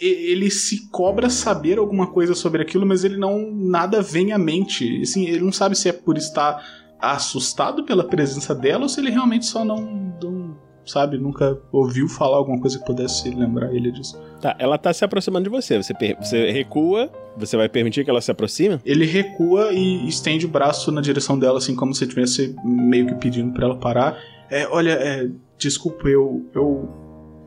Ele 0.00 0.50
se 0.50 0.88
cobra 0.90 1.30
saber 1.30 1.78
alguma 1.78 2.08
coisa 2.08 2.34
sobre 2.34 2.60
aquilo, 2.62 2.84
mas 2.86 3.04
ele 3.04 3.16
não. 3.16 3.50
Nada 3.52 4.02
vem 4.02 4.32
à 4.32 4.38
mente. 4.38 5.00
Assim, 5.00 5.26
ele 5.26 5.40
não 5.40 5.52
sabe 5.52 5.76
se 5.76 5.88
é 5.88 5.92
por 5.92 6.16
estar 6.18 6.62
assustado 7.00 7.84
pela 7.84 8.04
presença 8.04 8.54
dela 8.54 8.82
ou 8.82 8.88
se 8.88 9.00
ele 9.00 9.10
realmente 9.10 9.46
só 9.46 9.64
não. 9.64 9.80
não 10.22 10.56
sabe, 10.84 11.18
nunca 11.18 11.58
ouviu 11.72 12.08
falar 12.08 12.36
alguma 12.36 12.60
coisa 12.60 12.78
que 12.78 12.84
pudesse 12.84 13.30
lembrar 13.30 13.74
ele 13.74 13.90
disso. 13.90 14.20
Tá, 14.40 14.54
ela 14.58 14.78
tá 14.78 14.92
se 14.92 15.04
aproximando 15.04 15.44
de 15.44 15.50
você. 15.50 15.82
Você, 15.82 15.94
você 16.20 16.50
recua, 16.50 17.10
você 17.36 17.56
vai 17.56 17.68
permitir 17.68 18.04
que 18.04 18.10
ela 18.10 18.20
se 18.20 18.30
aproxime? 18.30 18.80
Ele 18.84 19.04
recua 19.04 19.72
e 19.72 20.06
estende 20.06 20.46
o 20.46 20.48
braço 20.48 20.92
na 20.92 21.00
direção 21.00 21.38
dela, 21.38 21.58
assim 21.58 21.74
como 21.74 21.94
se 21.94 22.04
estivesse 22.04 22.54
meio 22.64 23.06
que 23.06 23.14
pedindo 23.16 23.52
para 23.52 23.64
ela 23.64 23.76
parar. 23.76 24.16
É, 24.50 24.66
olha, 24.68 24.92
é, 24.92 25.28
desculpa, 25.58 26.08
eu, 26.08 26.44
eu 26.54 26.88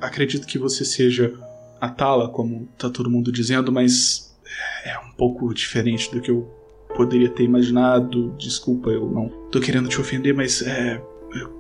acredito 0.01 0.45
que 0.47 0.57
você 0.57 0.83
seja 0.83 1.33
a 1.79 1.89
Tala, 1.89 2.29
como 2.29 2.67
tá 2.77 2.89
todo 2.89 3.09
mundo 3.09 3.31
dizendo, 3.31 3.71
mas 3.71 4.37
é 4.83 4.97
um 4.99 5.11
pouco 5.11 5.53
diferente 5.53 6.11
do 6.11 6.21
que 6.21 6.31
eu 6.31 6.49
poderia 6.95 7.29
ter 7.29 7.43
imaginado. 7.43 8.35
Desculpa, 8.37 8.89
eu 8.89 9.09
não 9.09 9.29
tô 9.51 9.59
querendo 9.59 9.87
te 9.87 9.99
ofender, 9.99 10.33
mas 10.33 10.61
é, 10.61 11.01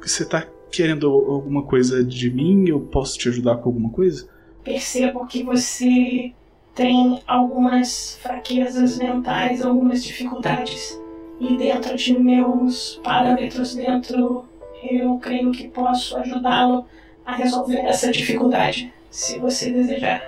você 0.01 0.25
tá 0.25 0.45
querendo 0.71 1.07
alguma 1.07 1.63
coisa 1.63 2.03
de 2.03 2.29
mim? 2.29 2.67
Eu 2.67 2.81
posso 2.81 3.17
te 3.17 3.29
ajudar 3.29 3.57
com 3.57 3.69
alguma 3.69 3.89
coisa? 3.89 4.27
Percebo 4.63 5.25
que 5.25 5.43
você 5.43 6.33
tem 6.75 7.21
algumas 7.25 8.17
fraquezas 8.21 8.97
mentais, 8.97 9.65
algumas 9.65 10.03
dificuldades. 10.03 10.99
E 11.39 11.55
dentro 11.55 11.95
de 11.95 12.19
meus 12.19 12.99
parâmetros, 13.01 13.73
dentro 13.73 14.48
eu 14.83 15.17
creio 15.17 15.51
que 15.51 15.67
posso 15.67 16.17
ajudá-lo 16.17 16.85
a 17.25 17.35
resolver 17.35 17.79
essa 17.79 18.11
dificuldade, 18.11 18.91
se 19.09 19.37
você 19.39 19.71
desejar. 19.71 20.21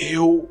Eu 0.00 0.48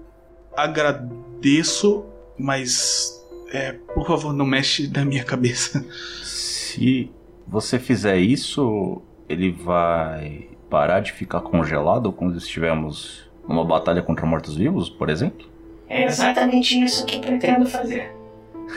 agradeço, 0.56 2.06
mas 2.38 3.24
é, 3.52 3.74
por 3.94 4.08
favor, 4.08 4.34
não 4.34 4.46
mexe 4.46 4.88
na 4.88 5.06
minha 5.06 5.24
cabeça. 5.24 5.86
Se 6.24 7.12
você 7.48 7.78
fizer 7.78 8.18
isso, 8.18 9.02
ele 9.30 9.52
vai 9.52 10.50
parar 10.70 11.02
de 11.02 11.12
ficar 11.12 11.42
congelado 11.42 12.12
quando 12.12 12.38
estivermos 12.38 13.30
numa 13.48 13.64
batalha 13.64 14.02
contra 14.02 14.26
mortos-vivos, 14.26 14.90
por 14.90 15.10
exemplo? 15.10 15.48
É 15.88 16.06
exatamente 16.06 16.82
isso 16.82 17.06
que 17.06 17.20
pretendo 17.20 17.66
fazer. 17.66 18.12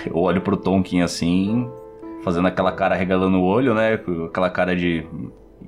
Eu 0.05 0.19
olho 0.19 0.43
pro 0.43 0.57
Tonkin 0.57 1.01
assim, 1.01 1.71
fazendo 2.27 2.49
aquela 2.49 2.73
cara 2.73 2.97
regalando 2.97 3.39
o 3.39 3.45
olho, 3.45 3.73
né? 3.73 4.01
Aquela 4.27 4.51
cara 4.51 4.75
de. 4.75 5.07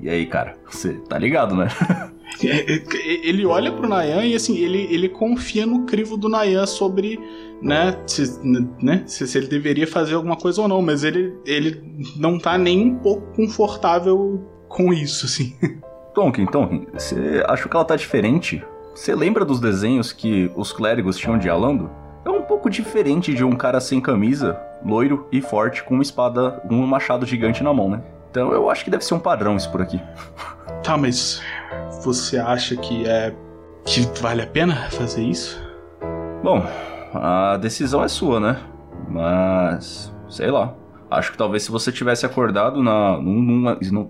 E 0.01 0.11
aí, 0.11 0.27
cara, 0.27 0.57
você 0.68 0.94
tá 1.09 1.16
ligado, 1.16 1.55
né? 1.55 1.68
ele 2.42 3.47
olha 3.47 3.71
pro 3.71 3.88
Nayan 3.88 4.25
e 4.25 4.35
assim, 4.35 4.59
ele, 4.59 4.88
ele 4.90 5.09
confia 5.09 5.64
no 5.64 5.85
crivo 5.85 6.16
do 6.16 6.29
Nayan 6.29 6.66
sobre, 6.66 7.18
né, 7.62 7.97
se, 8.07 8.40
né, 8.83 9.03
se, 9.07 9.27
se, 9.27 9.38
ele 9.38 9.47
deveria 9.47 9.87
fazer 9.87 10.14
alguma 10.14 10.37
coisa 10.37 10.62
ou 10.62 10.68
não, 10.68 10.83
mas 10.83 11.05
ele, 11.05 11.33
ele 11.47 11.81
não 12.16 12.38
tá 12.38 12.59
nem 12.59 12.92
um 12.92 12.97
pouco 12.97 13.35
confortável 13.35 14.44
com 14.68 14.92
isso, 14.92 15.27
assim. 15.27 15.57
Tonkin, 16.12 16.47
Tonkin, 16.47 16.87
você 16.92 17.44
acha 17.49 17.68
que 17.68 17.75
ela 17.75 17.85
tá 17.85 17.97
diferente? 17.97 18.62
Você 18.94 19.14
lembra 19.14 19.44
dos 19.44 19.61
desenhos 19.61 20.12
que 20.12 20.51
os 20.57 20.73
clérigos 20.73 21.16
tinham 21.16 21.38
de 21.38 21.49
Alando? 21.49 21.88
Pouco 22.49 22.71
diferente 22.71 23.35
de 23.35 23.45
um 23.45 23.55
cara 23.55 23.79
sem 23.79 24.01
camisa, 24.01 24.59
loiro 24.85 25.29
e 25.31 25.43
forte, 25.43 25.85
com 25.85 25.95
uma 25.95 26.03
espada, 26.03 26.63
um 26.71 26.87
machado 26.87 27.27
gigante 27.27 27.63
na 27.63 27.75
mão, 27.75 27.91
né? 27.91 28.03
Então 28.31 28.53
eu 28.53 28.71
acho 28.71 28.85
que 28.85 28.91
deve 28.91 29.05
ser 29.05 29.15
um 29.15 29.21
padrão 29.21 29.57
isso 29.57 29.71
por 29.71 29.83
aqui. 29.83 30.01
Tá, 30.83 30.97
mas 30.97 31.43
você 32.03 32.39
acha 32.39 32.77
que 32.77 33.07
é. 33.07 33.35
que 33.85 34.01
vale 34.23 34.43
a 34.43 34.47
pena 34.47 34.89
fazer 34.91 35.23
isso? 35.23 35.61
Bom, 36.43 36.65
a 37.13 37.59
decisão 37.59 38.03
é 38.03 38.09
sua, 38.09 38.41
né? 38.41 38.57
Mas. 39.09 40.15
sei 40.29 40.51
lá. 40.51 40.75
Acho 41.11 41.33
que 41.33 41.39
talvez 41.39 41.65
se 41.65 41.71
você 41.71 41.91
tivesse 41.91 42.25
acordado 42.25 42.83
na. 42.83 43.19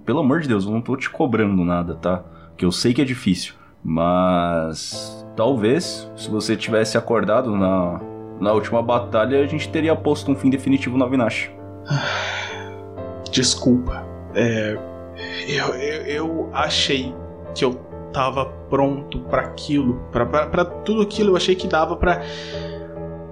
Pelo 0.05 0.21
amor 0.21 0.41
de 0.41 0.49
Deus, 0.49 0.67
eu 0.67 0.71
não 0.71 0.81
tô 0.81 0.97
te 0.97 1.09
cobrando 1.09 1.65
nada, 1.65 1.95
tá? 1.97 2.23
Que 2.57 2.65
eu 2.65 2.71
sei 2.71 2.93
que 2.93 3.03
é 3.03 3.05
difícil. 3.05 3.55
Mas. 3.83 5.27
Talvez, 5.35 6.11
se 6.17 6.29
você 6.29 6.55
tivesse 6.55 6.99
acordado 6.99 7.57
na, 7.57 8.01
na 8.41 8.53
última 8.53 8.83
batalha, 8.83 9.43
a 9.43 9.47
gente 9.47 9.69
teria 9.69 9.95
posto 9.97 10.31
um 10.31 10.37
fim 10.37 10.51
definitivo 10.51 10.97
na 10.97 11.07
Vinash. 11.07 11.51
Desculpa. 13.31 14.07
É. 14.35 14.79
Eu, 15.49 15.75
eu, 15.75 16.03
eu 16.07 16.51
achei 16.53 17.15
que 17.55 17.65
eu 17.65 17.75
tava 18.13 18.47
pronto 18.71 19.21
para 19.21 19.43
aquilo, 19.43 20.01
para 20.13 20.65
tudo 20.65 21.03
aquilo. 21.03 21.31
Eu 21.31 21.37
achei 21.37 21.55
que 21.55 21.67
dava 21.67 21.97
para 21.97 22.23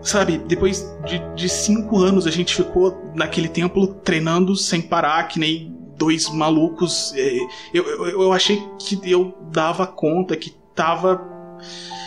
Sabe, 0.07 0.38
depois 0.38 0.88
de, 1.05 1.19
de 1.35 1.49
cinco 1.49 1.99
anos 1.99 2.29
a 2.29 2.31
gente 2.31 2.55
ficou 2.55 2.97
naquele 3.12 3.49
templo 3.49 3.88
treinando 3.88 4.55
sem 4.55 4.81
parar, 4.81 5.27
que 5.27 5.37
nem 5.37 5.77
dois 5.99 6.31
malucos. 6.31 7.12
É, 7.16 7.38
eu, 7.75 7.85
eu, 7.85 8.23
eu 8.23 8.33
achei 8.33 8.62
que 8.79 9.01
eu 9.11 9.37
dava 9.51 9.85
conta, 9.85 10.37
que 10.37 10.51
tava. 10.75 11.21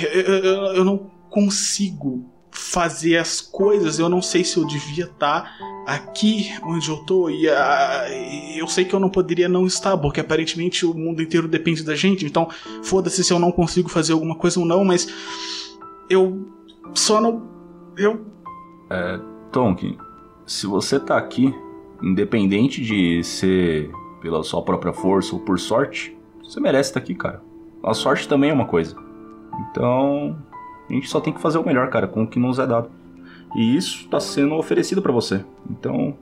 Eu, 0.00 0.22
eu, 0.22 0.64
eu 0.76 0.84
não 0.84 1.10
consigo 1.30 2.24
fazer 2.50 3.16
as 3.16 3.40
coisas, 3.40 3.98
eu 3.98 4.08
não 4.08 4.20
sei 4.20 4.42
se 4.42 4.56
eu 4.56 4.66
devia 4.66 5.04
estar 5.04 5.42
tá 5.42 5.50
aqui 5.86 6.50
onde 6.64 6.88
eu 6.88 6.96
tô 6.98 7.30
e 7.30 7.46
eu 8.56 8.66
sei 8.66 8.84
que 8.84 8.94
eu 8.94 9.00
não 9.00 9.08
poderia 9.08 9.48
não 9.48 9.66
estar, 9.66 9.96
porque 9.96 10.20
aparentemente 10.20 10.84
o 10.84 10.92
mundo 10.92 11.22
inteiro 11.22 11.46
depende 11.46 11.82
da 11.82 11.94
gente, 11.94 12.26
então 12.26 12.48
foda-se 12.82 13.22
se 13.22 13.32
eu 13.32 13.38
não 13.38 13.52
consigo 13.52 13.88
fazer 13.88 14.12
alguma 14.12 14.34
coisa 14.34 14.58
ou 14.58 14.66
não, 14.66 14.84
mas 14.84 15.08
eu 16.10 16.48
só 16.94 17.20
não. 17.20 17.46
Eu. 17.96 18.26
É. 18.90 19.20
Tonkin, 19.52 19.96
se 20.46 20.66
você 20.66 21.00
tá 21.00 21.16
aqui, 21.16 21.54
independente 22.02 22.82
de 22.82 23.22
ser 23.24 23.90
pela 24.20 24.42
sua 24.42 24.62
própria 24.62 24.92
força 24.92 25.34
ou 25.34 25.40
por 25.40 25.58
sorte, 25.58 26.16
você 26.42 26.60
merece 26.60 26.90
estar 26.90 27.00
aqui, 27.00 27.14
cara. 27.14 27.42
A 27.82 27.94
sorte 27.94 28.28
também 28.28 28.50
é 28.50 28.52
uma 28.52 28.66
coisa. 28.66 28.96
Então, 29.70 30.36
a 30.88 30.92
gente 30.92 31.08
só 31.08 31.20
tem 31.20 31.32
que 31.32 31.40
fazer 31.40 31.58
o 31.58 31.64
melhor, 31.64 31.90
cara, 31.90 32.08
com 32.08 32.22
o 32.22 32.26
que 32.26 32.38
nos 32.38 32.58
é 32.58 32.66
dado. 32.66 32.90
E 33.54 33.76
isso 33.76 34.08
tá 34.08 34.20
sendo 34.20 34.54
oferecido 34.54 35.02
para 35.02 35.12
você. 35.12 35.44
Então. 35.70 36.16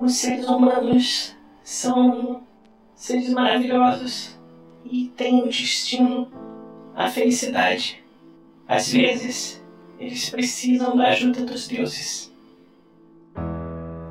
Os 0.00 0.14
seres 0.16 0.46
humanos 0.48 1.36
são 1.62 2.42
seres 2.94 3.30
maravilhosos 3.30 4.38
e 4.84 5.08
têm 5.16 5.42
o 5.42 5.46
destino, 5.46 6.28
a 6.94 7.08
felicidade. 7.08 8.02
Às 8.66 8.92
vezes, 8.92 9.62
eles 9.98 10.30
precisam 10.30 10.96
da 10.96 11.08
ajuda 11.08 11.44
dos 11.44 11.66
deuses. 11.66 12.32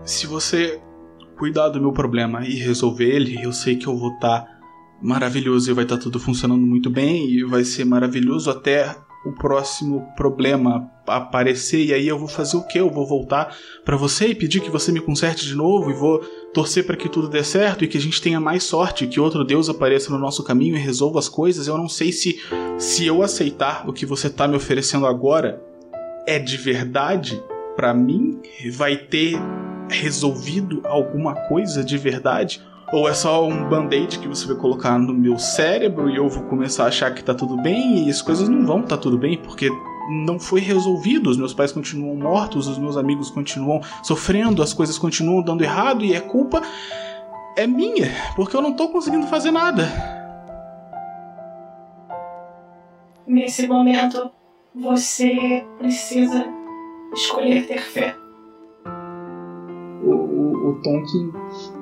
Se 0.04 0.26
você 0.26 0.82
cuidar 1.38 1.70
do 1.70 1.80
meu 1.80 1.91
problema 1.91 2.46
e 2.46 2.56
resolver 2.56 3.06
ele, 3.06 3.43
eu 3.43 3.54
sei 3.54 3.76
que 3.76 3.88
eu 3.88 3.96
vou 3.96 4.13
estar 4.13 4.41
tá 4.41 4.57
maravilhoso 5.01 5.69
e 5.69 5.73
vai 5.73 5.83
estar 5.83 5.97
tá 5.97 6.03
tudo 6.03 6.19
funcionando 6.19 6.65
muito 6.65 6.89
bem 6.89 7.29
e 7.29 7.43
vai 7.43 7.63
ser 7.63 7.86
maravilhoso 7.86 8.49
até 8.49 8.95
o 9.25 9.31
próximo 9.31 10.07
problema 10.15 10.89
aparecer 11.05 11.83
e 11.83 11.93
aí 11.93 12.07
eu 12.07 12.17
vou 12.17 12.27
fazer 12.27 12.57
o 12.57 12.63
que? 12.63 12.79
Eu 12.79 12.89
vou 12.89 13.05
voltar 13.05 13.55
para 13.83 13.97
você 13.97 14.27
e 14.27 14.36
pedir 14.36 14.62
que 14.62 14.69
você 14.69 14.91
me 14.91 15.01
conserte 15.01 15.45
de 15.45 15.55
novo 15.55 15.89
e 15.89 15.93
vou 15.93 16.19
torcer 16.53 16.86
para 16.86 16.95
que 16.95 17.10
tudo 17.10 17.27
dê 17.27 17.43
certo 17.43 17.83
e 17.83 17.88
que 17.88 17.97
a 17.97 18.01
gente 18.01 18.21
tenha 18.21 18.39
mais 18.39 18.63
sorte, 18.63 19.07
que 19.07 19.19
outro 19.19 19.43
Deus 19.43 19.69
apareça 19.69 20.12
no 20.12 20.19
nosso 20.19 20.43
caminho 20.43 20.75
e 20.75 20.79
resolva 20.79 21.19
as 21.19 21.27
coisas. 21.27 21.67
Eu 21.67 21.77
não 21.77 21.89
sei 21.89 22.12
se 22.12 22.39
se 22.77 23.05
eu 23.05 23.21
aceitar 23.21 23.88
o 23.88 23.93
que 23.93 24.05
você 24.05 24.29
tá 24.29 24.47
me 24.47 24.55
oferecendo 24.55 25.05
agora 25.05 25.62
é 26.25 26.39
de 26.39 26.57
verdade 26.57 27.41
para 27.75 27.93
mim, 27.93 28.41
vai 28.71 28.97
ter 28.97 29.38
resolvido 29.89 30.81
alguma 30.83 31.36
coisa 31.47 31.83
de 31.83 31.97
verdade 31.97 32.62
ou 32.91 33.08
é 33.08 33.13
só 33.13 33.45
um 33.45 33.67
band-aid 33.67 34.19
que 34.19 34.28
você 34.28 34.47
vai 34.47 34.56
colocar 34.56 34.97
no 34.97 35.13
meu 35.13 35.38
cérebro 35.38 36.10
e 36.10 36.15
eu 36.15 36.30
vou 36.30 36.43
começar 36.43 36.86
a 36.86 36.88
achar 36.88 37.13
que 37.13 37.23
tá 37.23 37.34
tudo 37.34 37.58
bem 37.58 38.06
e 38.06 38.10
as 38.10 38.21
coisas 38.21 38.47
não 38.47 38.65
vão 38.65 38.82
tá 38.82 38.97
tudo 38.97 39.17
bem, 39.17 39.38
porque 39.38 39.69
não 40.10 40.39
foi 40.39 40.62
resolvido. 40.62 41.30
Os 41.30 41.38
meus 41.38 41.54
pais 41.54 41.71
continuam 41.71 42.15
mortos, 42.15 42.67
os 42.67 42.78
meus 42.78 42.95
amigos 42.95 43.30
continuam 43.30 43.82
sofrendo, 44.04 44.63
as 44.63 44.73
coisas 44.73 44.97
continuam 44.97 45.41
dando 45.41 45.63
errado 45.63 46.06
e 46.06 46.15
a 46.15 46.21
culpa 46.21 46.62
é 47.58 47.67
minha, 47.67 48.10
porque 48.36 48.56
eu 48.56 48.62
não 48.62 48.73
tô 48.73 48.88
conseguindo 48.88 49.28
fazer 49.28 49.52
nada. 49.52 49.86
Nesse 53.26 53.67
momento, 53.67 54.32
você 54.73 55.65
precisa 55.78 56.45
escolher 57.13 57.67
ter 57.67 57.82
fé 57.82 58.15
o, 60.69 60.82
Tonkin 60.82 61.32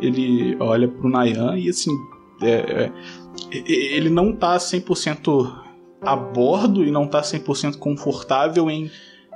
ele 0.02 0.56
olha 0.60 0.88
pro 0.88 1.10
Nayan 1.10 1.58
e 1.58 1.70
assim 1.70 1.92
é, 2.42 2.50
é, 2.50 2.92
ele 3.52 4.10
não 4.10 4.34
tá 4.34 4.58
100% 4.58 5.52
a 6.02 6.16
bordo 6.16 6.84
e 6.84 6.92
não 6.92 7.08
tá 7.08 7.22
100% 7.22 7.78
confortável 7.78 8.70
em 8.70 8.90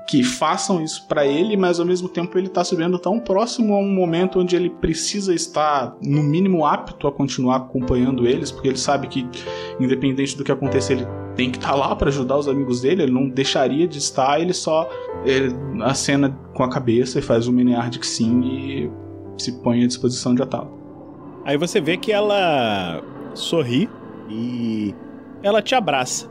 que 0.10 0.24
façam 0.24 0.84
isso 0.84 1.08
para 1.08 1.24
ele, 1.24 1.56
mas 1.56 1.80
ao 1.80 1.86
mesmo 1.86 2.10
tempo 2.10 2.36
ele 2.36 2.50
tá 2.50 2.64
subindo 2.64 2.98
tão 2.98 3.20
próximo 3.20 3.76
a 3.76 3.78
um 3.78 3.94
momento 3.94 4.40
onde 4.40 4.56
ele 4.56 4.68
precisa 4.68 5.36
estar 5.36 5.96
no 6.02 6.24
mínimo 6.24 6.66
apto 6.66 7.08
a 7.08 7.12
continuar 7.12 7.58
acompanhando 7.58 8.28
eles, 8.28 8.52
porque 8.52 8.70
ele 8.70 8.78
sabe 8.78 9.08
que 9.08 9.30
independente 9.80 10.36
do 10.36 10.44
que 10.44 10.52
acontecer, 10.52 10.94
ele 10.94 11.08
tem 11.36 11.52
que 11.52 11.60
estar 11.60 11.74
tá 11.74 11.76
lá 11.76 11.96
para 11.96 12.10
ajudar 12.10 12.38
os 12.38 12.48
amigos 12.48 12.82
dele, 12.82 13.04
ele 13.04 13.12
não 13.12 13.30
deixaria 13.30 13.88
de 13.88 14.00
estar, 14.00 14.42
ele 14.42 14.52
só 14.52 14.90
ele 15.24 15.56
acena 15.84 16.36
com 16.56 16.64
a 16.64 16.70
cabeça 16.70 17.20
e 17.20 17.22
faz 17.22 17.48
um 17.48 17.56
de 17.90 18.00
que 18.00 18.08
sim 18.08 18.42
e 18.42 18.92
se 19.44 19.52
põe 19.62 19.84
à 19.84 19.88
disposição 19.88 20.36
de 20.36 20.42
Atala. 20.42 20.72
Aí 21.46 21.58
você 21.58 21.80
vê 21.82 21.98
que 21.98 22.12
ela 22.12 23.02
sorri 23.34 23.90
e 24.30 24.94
ela 25.42 25.62
te 25.62 25.74
abraça. 25.74 26.30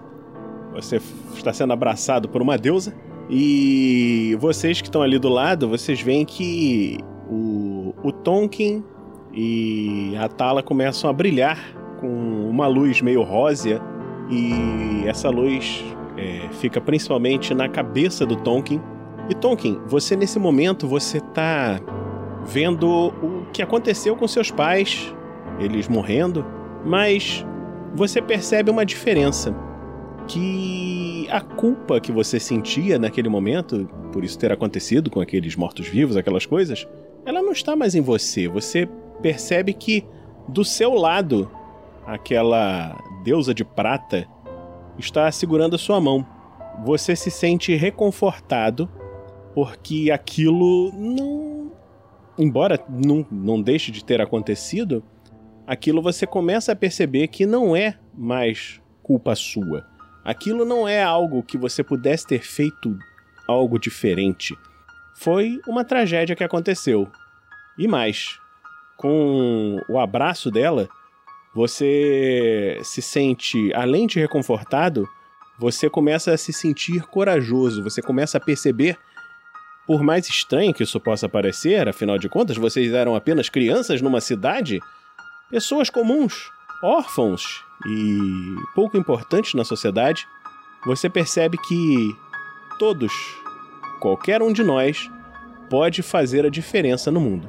Você 0.75 1.01
está 1.35 1.53
sendo 1.53 1.73
abraçado 1.73 2.29
por 2.29 2.43
uma 2.43 2.57
deusa 2.57 2.95
e 3.31 4.37
vocês 4.41 4.81
que 4.81 4.89
estão 4.89 5.03
ali 5.03 5.19
do 5.19 5.29
lado, 5.29 5.69
vocês 5.69 6.01
veem 6.01 6.25
que 6.25 6.99
o, 7.29 7.95
o 8.03 8.13
Tonkin 8.13 8.83
e 9.33 10.15
a 10.17 10.29
Tala 10.29 10.63
começam 10.63 11.11
a 11.11 11.13
brilhar 11.13 11.59
com 12.01 12.09
uma 12.49 12.67
luz 12.67 13.03
meio 13.03 13.23
rósea 13.23 13.83
e 14.31 15.07
essa 15.07 15.29
luz 15.31 15.85
é, 16.17 16.49
fica 16.53 16.81
principalmente 16.81 17.55
na 17.55 17.69
cabeça 17.69 18.25
do 18.25 18.37
Tonkin. 18.37 18.81
E 19.29 19.35
Tonkin, 19.35 19.79
você 19.87 20.17
nesse 20.17 20.39
momento 20.39 20.87
você 20.87 21.21
tá 21.21 21.81
vendo 22.45 22.89
o 22.89 23.47
que 23.53 23.63
aconteceu 23.63 24.17
com 24.17 24.27
seus 24.27 24.51
pais, 24.51 25.15
eles 25.59 25.89
morrendo, 25.89 26.45
mas 26.85 27.45
você 27.95 28.21
percebe 28.21 28.71
uma 28.71 28.85
diferença. 28.85 29.55
Que 30.27 31.27
a 31.31 31.41
culpa 31.41 32.01
que 32.01 32.13
você 32.13 32.39
sentia 32.39 32.99
naquele 32.99 33.29
momento, 33.29 33.89
por 34.13 34.23
isso 34.23 34.39
ter 34.39 34.53
acontecido 34.53 35.11
com 35.11 35.21
aqueles 35.21 35.57
mortos-vivos, 35.57 36.17
aquelas 36.17 36.45
coisas, 36.45 36.87
ela 37.25 37.43
não 37.43 37.53
está 37.53 37.75
mais 37.75 37.95
em 37.95 38.01
você. 38.01 38.47
Você 38.47 38.89
percebe 39.23 39.73
que 39.73 40.05
do 40.47 40.65
seu 40.65 40.95
lado, 40.95 41.51
aquela 42.07 42.97
deusa 43.23 43.53
de 43.53 43.65
prata 43.65 44.27
está 44.99 45.31
segurando 45.31 45.77
a 45.77 45.79
sua 45.79 46.01
mão. 46.01 46.27
Você 46.85 47.15
se 47.15 47.31
sente 47.31 47.75
reconfortado 47.75 48.89
porque 49.55 50.11
aquilo 50.11 50.93
não. 50.93 51.58
Embora 52.39 52.79
não, 52.89 53.27
não 53.31 53.61
deixe 53.61 53.91
de 53.91 54.05
ter 54.05 54.21
acontecido, 54.21 55.03
aquilo 55.67 56.01
você 56.01 56.27
começa 56.27 56.73
a 56.73 56.77
perceber 56.77 57.27
que 57.29 57.45
não 57.45 57.75
é 57.75 57.99
mais 58.15 58.81
culpa 59.03 59.35
sua. 59.35 59.87
Aquilo 60.25 60.65
não 60.65 60.87
é 60.87 61.03
algo 61.03 61.43
que 61.43 61.59
você 61.59 61.83
pudesse 61.83 62.27
ter 62.27 62.43
feito 62.43 62.97
algo 63.47 63.79
diferente. 63.79 64.57
Foi 65.17 65.61
uma 65.67 65.85
tragédia 65.85 66.37
que 66.37 66.45
aconteceu. 66.45 67.09
E 67.77 67.89
mais, 67.89 68.39
com 68.97 69.81
o 69.89 69.99
abraço 69.99 70.51
dela, 70.51 70.89
você 71.55 72.79
se 72.85 73.01
sente, 73.01 73.73
além 73.75 74.07
de 74.07 74.21
reconfortado, 74.21 75.09
você 75.59 75.91
começa 75.91 76.33
a 76.33 76.37
se 76.37 76.53
sentir 76.53 77.03
corajoso, 77.07 77.83
você 77.83 78.01
começa 78.01 78.39
a 78.39 78.41
perceber, 78.41 78.97
por 79.89 80.03
mais 80.03 80.29
estranho 80.29 80.75
que 80.75 80.83
isso 80.83 81.01
possa 81.01 81.31
parecer, 81.31 81.89
afinal 81.89 82.19
de 82.19 82.29
contas, 82.29 82.59
vocês 82.59 82.93
eram 82.93 83.17
apenas 83.17 83.49
crianças 83.49 84.03
numa 84.03 84.21
cidade, 84.21 84.81
pessoas 85.51 85.89
comuns, 85.89 86.51
órfãos 86.83 87.65
e 87.87 88.55
pouco 88.75 88.99
importantes 88.99 89.55
na 89.55 89.65
sociedade, 89.65 90.29
você 90.85 91.09
percebe 91.09 91.57
que 91.57 92.15
todos, 92.79 93.11
qualquer 93.99 94.43
um 94.43 94.53
de 94.53 94.63
nós, 94.63 95.11
pode 95.71 96.03
fazer 96.03 96.45
a 96.45 96.51
diferença 96.51 97.11
no 97.11 97.19
mundo. 97.19 97.49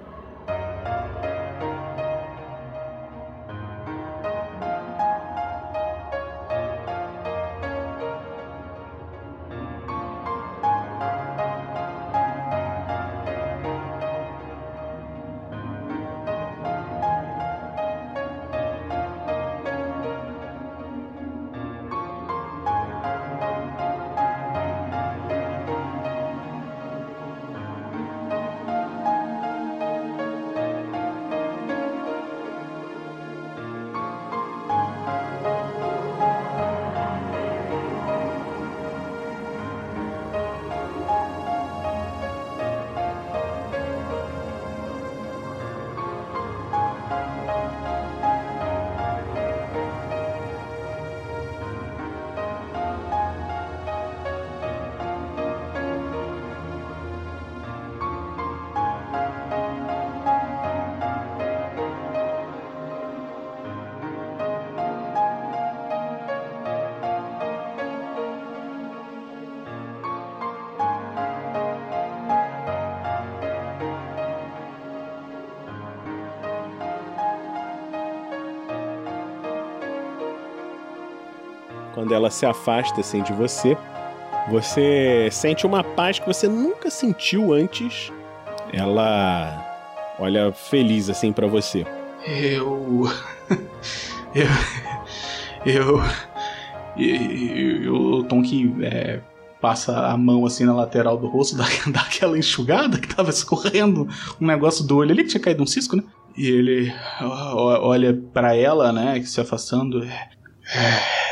Ela 82.29 82.31
se 82.31 82.45
afasta 82.45 83.01
assim 83.01 83.23
de 83.23 83.33
você, 83.33 83.75
você 84.49 85.27
sente 85.31 85.65
uma 85.65 85.83
paz 85.83 86.19
que 86.19 86.27
você 86.27 86.47
nunca 86.47 86.89
sentiu 86.89 87.51
antes. 87.51 88.11
Ela 88.71 90.15
olha 90.19 90.51
feliz 90.53 91.09
assim 91.09 91.33
para 91.33 91.47
você. 91.47 91.85
Eu. 92.27 93.09
Eu. 94.35 94.47
Eu. 95.65 96.01
E, 96.95 97.83
e 97.83 97.89
o 97.89 98.23
Tom 98.23 98.43
que 98.43 98.75
é, 98.83 99.21
passa 99.61 100.07
a 100.07 100.17
mão 100.17 100.45
assim 100.45 100.65
na 100.65 100.73
lateral 100.73 101.17
do 101.17 101.27
rosto, 101.27 101.55
dá, 101.91 102.01
aquela 102.01 102.37
enxugada 102.37 102.99
que 102.99 103.07
tava 103.07 103.29
escorrendo 103.29 104.07
um 104.39 104.45
negócio 104.45 104.85
do 104.85 104.97
olho 104.97 105.11
ali 105.11 105.23
que 105.23 105.29
tinha 105.29 105.41
caído 105.41 105.63
um 105.63 105.67
cisco, 105.67 105.95
né? 105.95 106.03
E 106.37 106.47
ele 106.47 106.93
olha 107.21 108.21
pra 108.33 108.55
ela, 108.55 108.91
né, 108.91 109.21
se 109.23 109.39
afastando. 109.39 110.03
É, 110.03 110.29
é, 110.75 111.28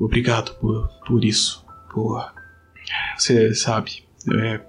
obrigado 0.00 0.54
por, 0.54 0.88
por 1.06 1.24
isso. 1.24 1.64
Por. 1.92 2.32
Você 3.16 3.54
sabe. 3.54 4.04
É, 4.32 4.60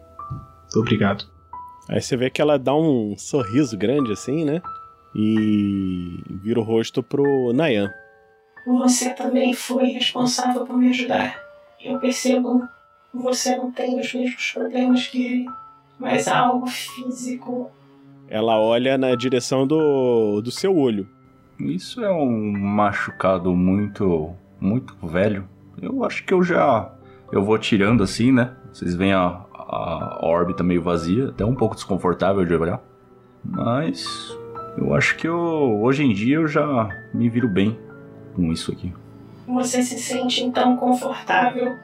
obrigado. 0.75 1.25
Aí 1.89 2.01
você 2.01 2.15
vê 2.15 2.29
que 2.29 2.41
ela 2.41 2.59
dá 2.59 2.75
um 2.75 3.15
sorriso 3.17 3.77
grande 3.77 4.11
assim, 4.11 4.45
né? 4.45 4.61
E 5.15 6.23
vira 6.41 6.59
o 6.59 6.63
rosto 6.63 7.01
pro 7.01 7.51
Nayan. 7.53 7.91
Você 8.65 9.09
também 9.13 9.53
foi 9.53 9.87
responsável 9.87 10.65
por 10.65 10.77
me 10.77 10.89
ajudar. 10.89 11.41
Eu 11.83 11.99
percebo 11.99 12.61
que 13.11 13.17
você 13.17 13.57
não 13.57 13.71
tem 13.71 13.99
os 13.99 14.13
mesmos 14.13 14.51
problemas 14.51 15.07
que 15.07 15.25
ele, 15.25 15.45
mas 15.99 16.27
há 16.27 16.39
algo 16.39 16.67
físico. 16.67 17.71
Ela 18.29 18.57
olha 18.59 18.97
na 18.97 19.15
direção 19.15 19.65
do, 19.67 20.41
do 20.41 20.51
seu 20.51 20.77
olho. 20.77 21.09
Isso 21.59 22.03
é 22.03 22.11
um 22.11 22.51
machucado 22.51 23.53
muito, 23.53 24.33
muito 24.61 24.95
velho. 25.05 25.45
Eu 25.81 26.03
acho 26.05 26.23
que 26.23 26.33
eu 26.33 26.43
já. 26.43 26.93
Eu 27.31 27.43
vou 27.43 27.57
tirando 27.57 28.03
assim, 28.03 28.31
né? 28.31 28.53
Vocês 28.71 28.93
veem 28.95 29.13
a, 29.13 29.41
a 29.53 30.19
órbita 30.21 30.63
meio 30.63 30.81
vazia, 30.81 31.29
até 31.29 31.43
um 31.43 31.55
pouco 31.55 31.75
desconfortável 31.75 32.45
de 32.45 32.53
olhar. 32.53 32.79
Mas 33.43 34.37
eu 34.77 34.93
acho 34.93 35.17
que 35.17 35.27
eu, 35.27 35.81
hoje 35.81 36.03
em 36.03 36.13
dia 36.13 36.35
eu 36.35 36.47
já 36.47 36.87
me 37.13 37.27
viro 37.27 37.47
bem 37.47 37.77
com 38.35 38.51
isso 38.51 38.71
aqui. 38.71 38.93
Você 39.47 39.81
se 39.81 39.97
sente 39.97 40.43
então 40.43 40.77
confortável. 40.77 41.75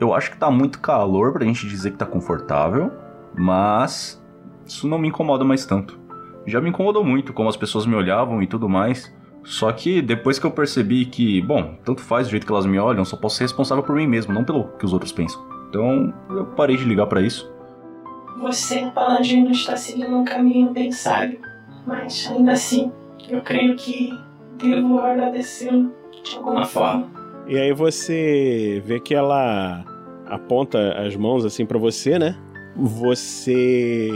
Eu 0.00 0.14
acho 0.14 0.30
que 0.30 0.38
tá 0.38 0.50
muito 0.50 0.80
calor 0.80 1.32
pra 1.32 1.44
gente 1.44 1.68
dizer 1.68 1.92
que 1.92 1.98
tá 1.98 2.06
confortável, 2.06 2.90
mas 3.36 4.20
isso 4.66 4.88
não 4.88 4.98
me 4.98 5.08
incomoda 5.08 5.44
mais 5.44 5.66
tanto. 5.66 6.00
Já 6.46 6.60
me 6.60 6.70
incomodou 6.70 7.04
muito 7.04 7.32
como 7.32 7.48
as 7.48 7.56
pessoas 7.56 7.86
me 7.86 7.94
olhavam 7.94 8.42
e 8.42 8.46
tudo 8.46 8.68
mais. 8.68 9.14
Só 9.44 9.72
que 9.72 10.00
depois 10.00 10.38
que 10.38 10.46
eu 10.46 10.50
percebi 10.50 11.04
que, 11.04 11.40
bom, 11.42 11.76
tanto 11.84 12.00
faz 12.00 12.28
o 12.28 12.30
jeito 12.30 12.46
que 12.46 12.52
elas 12.52 12.66
me 12.66 12.78
olham, 12.78 13.04
só 13.04 13.16
posso 13.16 13.36
ser 13.36 13.44
responsável 13.44 13.82
por 13.82 13.96
mim 13.96 14.06
mesmo, 14.06 14.32
não 14.32 14.44
pelo 14.44 14.64
que 14.78 14.84
os 14.84 14.92
outros 14.92 15.12
pensam. 15.12 15.42
Então 15.68 16.12
eu 16.30 16.46
parei 16.46 16.76
de 16.76 16.84
ligar 16.84 17.06
pra 17.06 17.20
isso. 17.20 17.50
Você, 18.40 18.90
Paladino, 18.94 19.50
está 19.50 19.76
seguindo 19.76 20.16
um 20.16 20.24
caminho 20.24 20.70
bem 20.70 20.92
sábio. 20.92 21.40
Mas 21.86 22.30
ainda 22.30 22.52
assim, 22.52 22.92
eu 23.28 23.40
creio 23.40 23.76
que 23.76 24.16
devo 24.56 25.00
agradecê-lo 25.00 25.92
de 26.22 26.36
alguma 26.36 26.64
forma. 26.64 27.10
E 27.46 27.58
aí 27.58 27.72
você 27.72 28.82
vê 28.86 29.00
que 29.00 29.14
ela 29.14 29.84
aponta 30.26 30.92
as 31.00 31.16
mãos 31.16 31.44
assim 31.44 31.66
pra 31.66 31.78
você, 31.78 32.18
né? 32.18 32.36
Vocês 32.74 34.06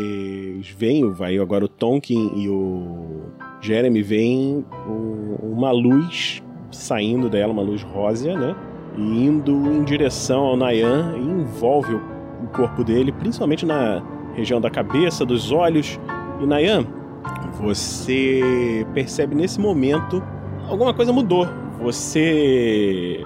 veem, 0.78 1.10
vai 1.12 1.38
agora 1.38 1.64
o 1.64 1.68
Tonkin 1.68 2.32
e 2.36 2.48
o 2.48 3.22
Jeremy 3.60 4.02
veem 4.02 4.64
um- 4.88 5.36
uma 5.52 5.70
luz 5.70 6.42
saindo 6.70 7.28
dela, 7.28 7.52
uma 7.52 7.62
luz 7.62 7.82
rósea, 7.82 8.36
né? 8.38 8.56
E 8.96 9.00
indo 9.26 9.52
em 9.52 9.84
direção 9.84 10.42
ao 10.42 10.56
Nayan 10.56 11.14
e 11.16 11.20
envolve 11.20 11.94
o 11.94 12.00
corpo 12.54 12.82
dele, 12.82 13.12
principalmente 13.12 13.66
na 13.66 14.02
região 14.34 14.60
da 14.60 14.70
cabeça, 14.70 15.24
dos 15.24 15.52
olhos. 15.52 16.00
E 16.40 16.46
Nayan, 16.46 16.86
você 17.60 18.86
percebe 18.94 19.34
nesse 19.34 19.60
momento 19.60 20.22
alguma 20.68 20.94
coisa 20.94 21.12
mudou. 21.12 21.46
Você 21.80 23.22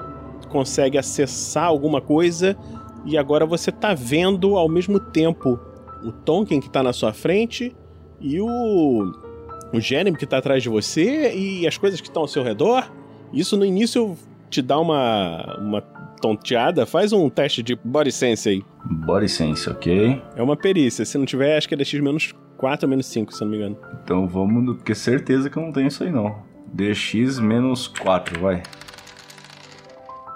consegue 0.49 0.99
acessar 0.99 1.65
alguma 1.65 2.01
coisa 2.01 2.57
e 3.05 3.17
agora 3.17 3.47
você 3.47 3.73
tá 3.73 3.95
vendo 3.95 4.57
ao 4.57 4.69
mesmo 4.69 4.99
tempo 4.99 5.59
o 6.05 6.13
Tonkin 6.13 6.61
que 6.61 6.71
tá 6.71 6.83
na 6.83 6.93
sua 6.93 7.13
frente 7.13 7.75
e 8.21 8.41
o 8.41 9.13
o 9.73 9.81
Jeremy 9.81 10.17
que 10.17 10.27
tá 10.27 10.39
atrás 10.39 10.63
de 10.63 10.69
você 10.69 11.33
e 11.35 11.67
as 11.67 11.79
coisas 11.79 12.01
que 12.01 12.09
estão 12.09 12.23
ao 12.23 12.29
seu 12.29 12.43
redor. 12.43 12.91
Isso 13.33 13.57
no 13.57 13.65
início 13.65 14.17
te 14.49 14.61
dá 14.61 14.79
uma 14.79 15.59
uma 15.61 15.81
tonteada. 16.21 16.85
Faz 16.87 17.13
um 17.13 17.29
teste 17.31 17.63
de 17.63 17.75
body 17.83 18.13
sense 18.13 18.49
aí. 18.49 18.65
Body 18.85 19.29
sense, 19.29 19.69
ok? 19.69 20.23
É 20.37 20.43
uma 20.43 20.57
perícia. 20.57 21.05
Se 21.05 21.17
não 21.17 21.25
tiver, 21.25 21.57
acho 21.57 21.69
que 21.69 21.75
é 21.75 21.77
DX 21.77 21.95
menos 21.95 22.35
4 22.57 22.87
ou 22.87 22.91
menos 22.91 23.07
5, 23.07 23.33
se 23.33 23.41
não 23.41 23.51
me 23.51 23.57
engano. 23.57 23.77
Então 24.05 24.29
vamos, 24.29 24.77
porque 24.77 24.95
certeza 24.95 25.49
que 25.49 25.57
eu 25.57 25.63
não 25.63 25.73
tenho 25.73 25.89
isso 25.89 26.05
aí 26.05 26.11
não. 26.11 26.43
DX 26.73 27.41
menos 27.41 27.89
4, 27.89 28.39
vai. 28.39 28.63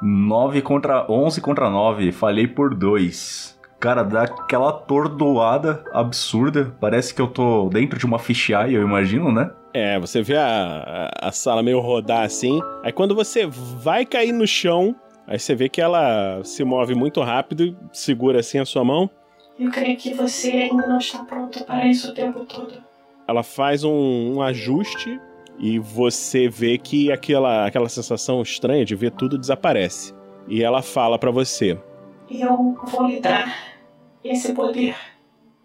9 0.02 0.62
contra 0.62 1.10
11 1.10 1.40
contra 1.40 1.70
9, 1.70 2.12
falhei 2.12 2.46
por 2.46 2.74
2. 2.74 3.54
Cara, 3.80 4.02
dá 4.02 4.22
aquela 4.22 4.70
atordoada 4.70 5.84
absurda. 5.92 6.74
Parece 6.80 7.14
que 7.14 7.20
eu 7.20 7.26
tô 7.26 7.68
dentro 7.68 7.98
de 7.98 8.06
uma 8.06 8.18
fisheye, 8.18 8.74
eu 8.74 8.82
imagino, 8.82 9.30
né? 9.30 9.50
É, 9.74 9.98
você 9.98 10.22
vê 10.22 10.36
a, 10.36 11.10
a, 11.22 11.28
a 11.28 11.32
sala 11.32 11.62
meio 11.62 11.80
rodar 11.80 12.22
assim. 12.22 12.60
Aí 12.82 12.92
quando 12.92 13.14
você 13.14 13.46
vai 13.46 14.06
cair 14.06 14.32
no 14.32 14.46
chão, 14.46 14.96
aí 15.26 15.38
você 15.38 15.54
vê 15.54 15.68
que 15.68 15.80
ela 15.80 16.40
se 16.44 16.64
move 16.64 16.94
muito 16.94 17.20
rápido 17.20 17.64
e 17.64 17.76
segura 17.92 18.40
assim 18.40 18.58
a 18.58 18.64
sua 18.64 18.84
mão. 18.84 19.10
Eu 19.58 19.70
creio 19.70 19.96
que 19.96 20.14
você 20.14 20.50
ainda 20.50 20.86
não 20.86 20.98
está 20.98 21.22
pronto 21.24 21.62
para 21.64 21.86
isso 21.86 22.10
o 22.10 22.14
tempo 22.14 22.44
todo. 22.44 22.74
Ela 23.28 23.42
faz 23.42 23.84
um, 23.84 24.34
um 24.36 24.42
ajuste 24.42 25.20
e 25.58 25.78
você 25.78 26.48
vê 26.48 26.78
que 26.78 27.12
aquela, 27.12 27.66
aquela 27.66 27.88
sensação 27.88 28.42
estranha 28.42 28.84
de 28.84 28.94
ver 28.94 29.12
tudo 29.12 29.38
desaparece. 29.38 30.14
E 30.48 30.62
ela 30.62 30.82
fala 30.82 31.18
pra 31.18 31.30
você: 31.30 31.78
Eu 32.30 32.76
vou 32.84 33.06
lhe 33.06 33.20
dar 33.20 33.54
esse 34.22 34.52
poder. 34.52 34.96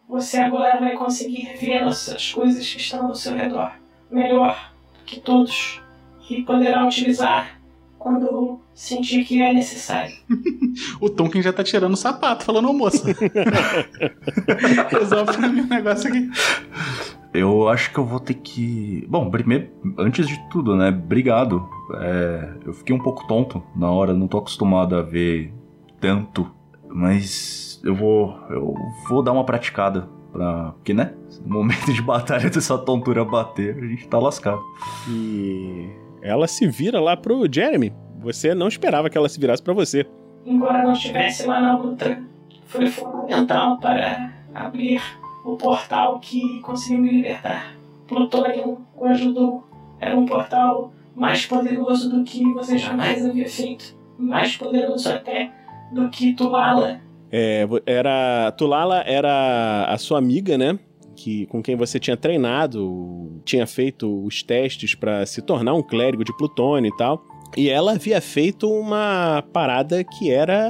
Você 0.08 0.38
agora 0.38 0.80
vai 0.80 0.96
conseguir 0.96 1.56
ver 1.60 1.84
as 1.84 2.32
coisas 2.34 2.68
que 2.68 2.80
estão 2.80 3.08
ao 3.08 3.16
seu 3.16 3.36
redor 3.36 3.74
melhor 4.10 4.74
que 5.06 5.20
todos 5.20 5.82
e 6.30 6.42
poderá 6.42 6.86
utilizar 6.86 7.60
quando 7.98 8.60
sentir 8.74 9.24
que 9.26 9.42
é 9.42 9.54
necessário. 9.54 10.16
O 11.02 11.10
Tonkin 11.10 11.42
já 11.42 11.52
tá 11.52 11.64
tirando 11.64 11.94
o 11.94 11.98
sapato, 11.98 12.46
falando, 12.46 12.70
ô 12.70 12.74
moça. 12.74 13.04
Resolve 14.90 15.38
pra 15.38 15.48
mim 15.50 15.62
um 15.62 15.68
negócio 15.68 16.10
aqui. 16.10 16.30
Eu 17.34 17.68
acho 17.68 17.92
que 17.92 18.00
eu 18.00 18.06
vou 18.06 18.20
ter 18.20 18.34
que. 18.34 19.06
Bom, 19.08 19.30
primeiro, 19.30 19.70
antes 19.98 20.28
de 20.28 20.38
tudo, 20.50 20.76
né? 20.76 20.90
Obrigado. 20.90 21.68
É, 21.96 22.54
eu 22.66 22.74
fiquei 22.74 22.96
um 22.96 23.00
pouco 23.00 23.28
tonto 23.28 23.64
na 23.76 23.92
hora, 23.92 24.14
não 24.14 24.28
tô 24.28 24.40
acostumado 24.40 24.96
a 24.96 25.02
ver 25.02 25.54
tanto. 26.00 26.50
Mas 26.88 27.80
eu 27.84 27.94
vou. 27.94 28.36
Eu 28.50 28.74
vou 29.08 29.22
dar 29.22 29.32
uma 29.32 29.44
praticada. 29.44 30.10
Pra. 30.32 30.72
Porque, 30.72 30.94
né? 30.94 31.14
No 31.46 31.60
momento 31.60 31.94
de 31.94 32.02
batalha 32.02 32.50
dessa 32.52 32.78
tontura 32.78 33.24
bater, 33.24 33.78
a 33.78 33.86
gente 33.86 34.08
tá 34.08 34.18
lascado. 34.18 34.62
E 35.08 35.88
ela 36.22 36.48
se 36.48 36.68
vira 36.68 37.00
lá 37.00 37.16
pro 37.16 37.48
Jeremy. 37.52 37.94
Você 38.22 38.54
não 38.54 38.68
esperava 38.68 39.10
que 39.10 39.18
ela 39.18 39.30
se 39.30 39.40
virasse 39.40 39.62
pra 39.62 39.74
você. 39.74 40.06
Embora 40.46 40.84
não 40.84 40.94
estivesse 40.94 41.46
lá 41.46 41.62
na 41.62 41.78
luta, 41.78 42.22
foi 42.66 42.88
fundamental 42.88 43.78
para 43.78 44.34
abrir 44.54 45.02
o 45.54 45.58
portal 45.58 46.20
que 46.20 46.60
conseguiu 46.62 47.02
me 47.02 47.12
libertar. 47.12 47.76
Plutônio 48.08 48.80
o 48.96 49.06
ajudou. 49.06 49.64
Era 50.00 50.18
um 50.18 50.26
portal 50.26 50.94
mais 51.16 51.46
poderoso 51.46 52.10
do 52.10 52.24
que 52.24 52.44
você 52.54 52.78
jamais 52.78 53.26
havia 53.26 53.48
feito. 53.48 53.98
Mais 54.18 54.56
poderoso 54.56 55.10
até 55.10 55.52
do 55.92 56.10
que 56.10 56.34
Tulala. 56.34 57.02
É, 57.32 57.68
era. 57.86 58.52
Tulala 58.54 59.02
era 59.02 59.86
a 59.86 59.98
sua 59.98 60.18
amiga, 60.18 60.58
né? 60.58 60.80
Que, 61.16 61.46
com 61.48 61.62
quem 61.62 61.76
você 61.76 62.00
tinha 62.00 62.16
treinado, 62.16 63.42
tinha 63.44 63.68
feito 63.68 64.24
os 64.26 64.42
testes 64.42 64.96
pra 64.96 65.26
se 65.26 65.42
tornar 65.42 65.74
um 65.74 65.84
clérigo 65.84 66.24
de 66.24 66.36
plutônio 66.38 66.90
e 66.90 66.98
tal. 66.98 67.22
E 67.58 67.70
ela 67.70 67.94
havia 67.94 68.22
feito 68.22 68.72
uma 68.72 69.44
parada 69.52 70.04
que 70.04 70.32
era 70.32 70.70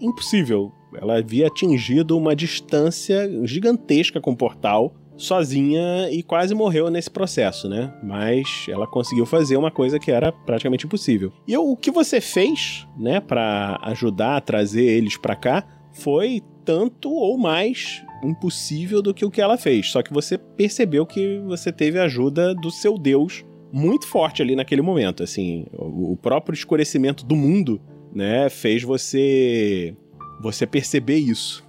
impossível. 0.00 0.72
Ela 1.00 1.18
havia 1.18 1.46
atingido 1.46 2.16
uma 2.16 2.34
distância 2.34 3.28
gigantesca 3.44 4.20
com 4.20 4.32
o 4.32 4.36
portal, 4.36 4.94
sozinha, 5.16 6.10
e 6.10 6.22
quase 6.22 6.54
morreu 6.54 6.90
nesse 6.90 7.10
processo, 7.10 7.68
né? 7.68 7.92
Mas 8.02 8.66
ela 8.68 8.86
conseguiu 8.86 9.24
fazer 9.24 9.56
uma 9.56 9.70
coisa 9.70 9.98
que 9.98 10.10
era 10.10 10.32
praticamente 10.32 10.86
impossível. 10.86 11.32
E 11.46 11.56
o 11.56 11.76
que 11.76 11.90
você 11.90 12.20
fez, 12.20 12.86
né, 12.98 13.20
Pra 13.20 13.78
ajudar 13.82 14.36
a 14.36 14.40
trazer 14.40 14.84
eles 14.84 15.16
pra 15.16 15.36
cá, 15.36 15.64
foi 15.92 16.42
tanto 16.64 17.10
ou 17.10 17.38
mais 17.38 18.02
impossível 18.22 19.02
do 19.02 19.14
que 19.14 19.24
o 19.24 19.30
que 19.30 19.40
ela 19.40 19.56
fez. 19.56 19.90
Só 19.90 20.02
que 20.02 20.12
você 20.12 20.38
percebeu 20.38 21.06
que 21.06 21.38
você 21.40 21.70
teve 21.70 21.98
a 21.98 22.04
ajuda 22.04 22.54
do 22.54 22.70
seu 22.70 22.98
Deus 22.98 23.44
muito 23.72 24.06
forte 24.06 24.40
ali 24.40 24.56
naquele 24.56 24.82
momento. 24.82 25.22
Assim, 25.22 25.66
o 25.72 26.16
próprio 26.16 26.54
escurecimento 26.54 27.24
do 27.24 27.36
mundo 27.36 27.80
né, 28.14 28.48
fez 28.48 28.82
você 28.82 29.96
você 30.44 30.66
perceber 30.66 31.16
isso. 31.16 31.64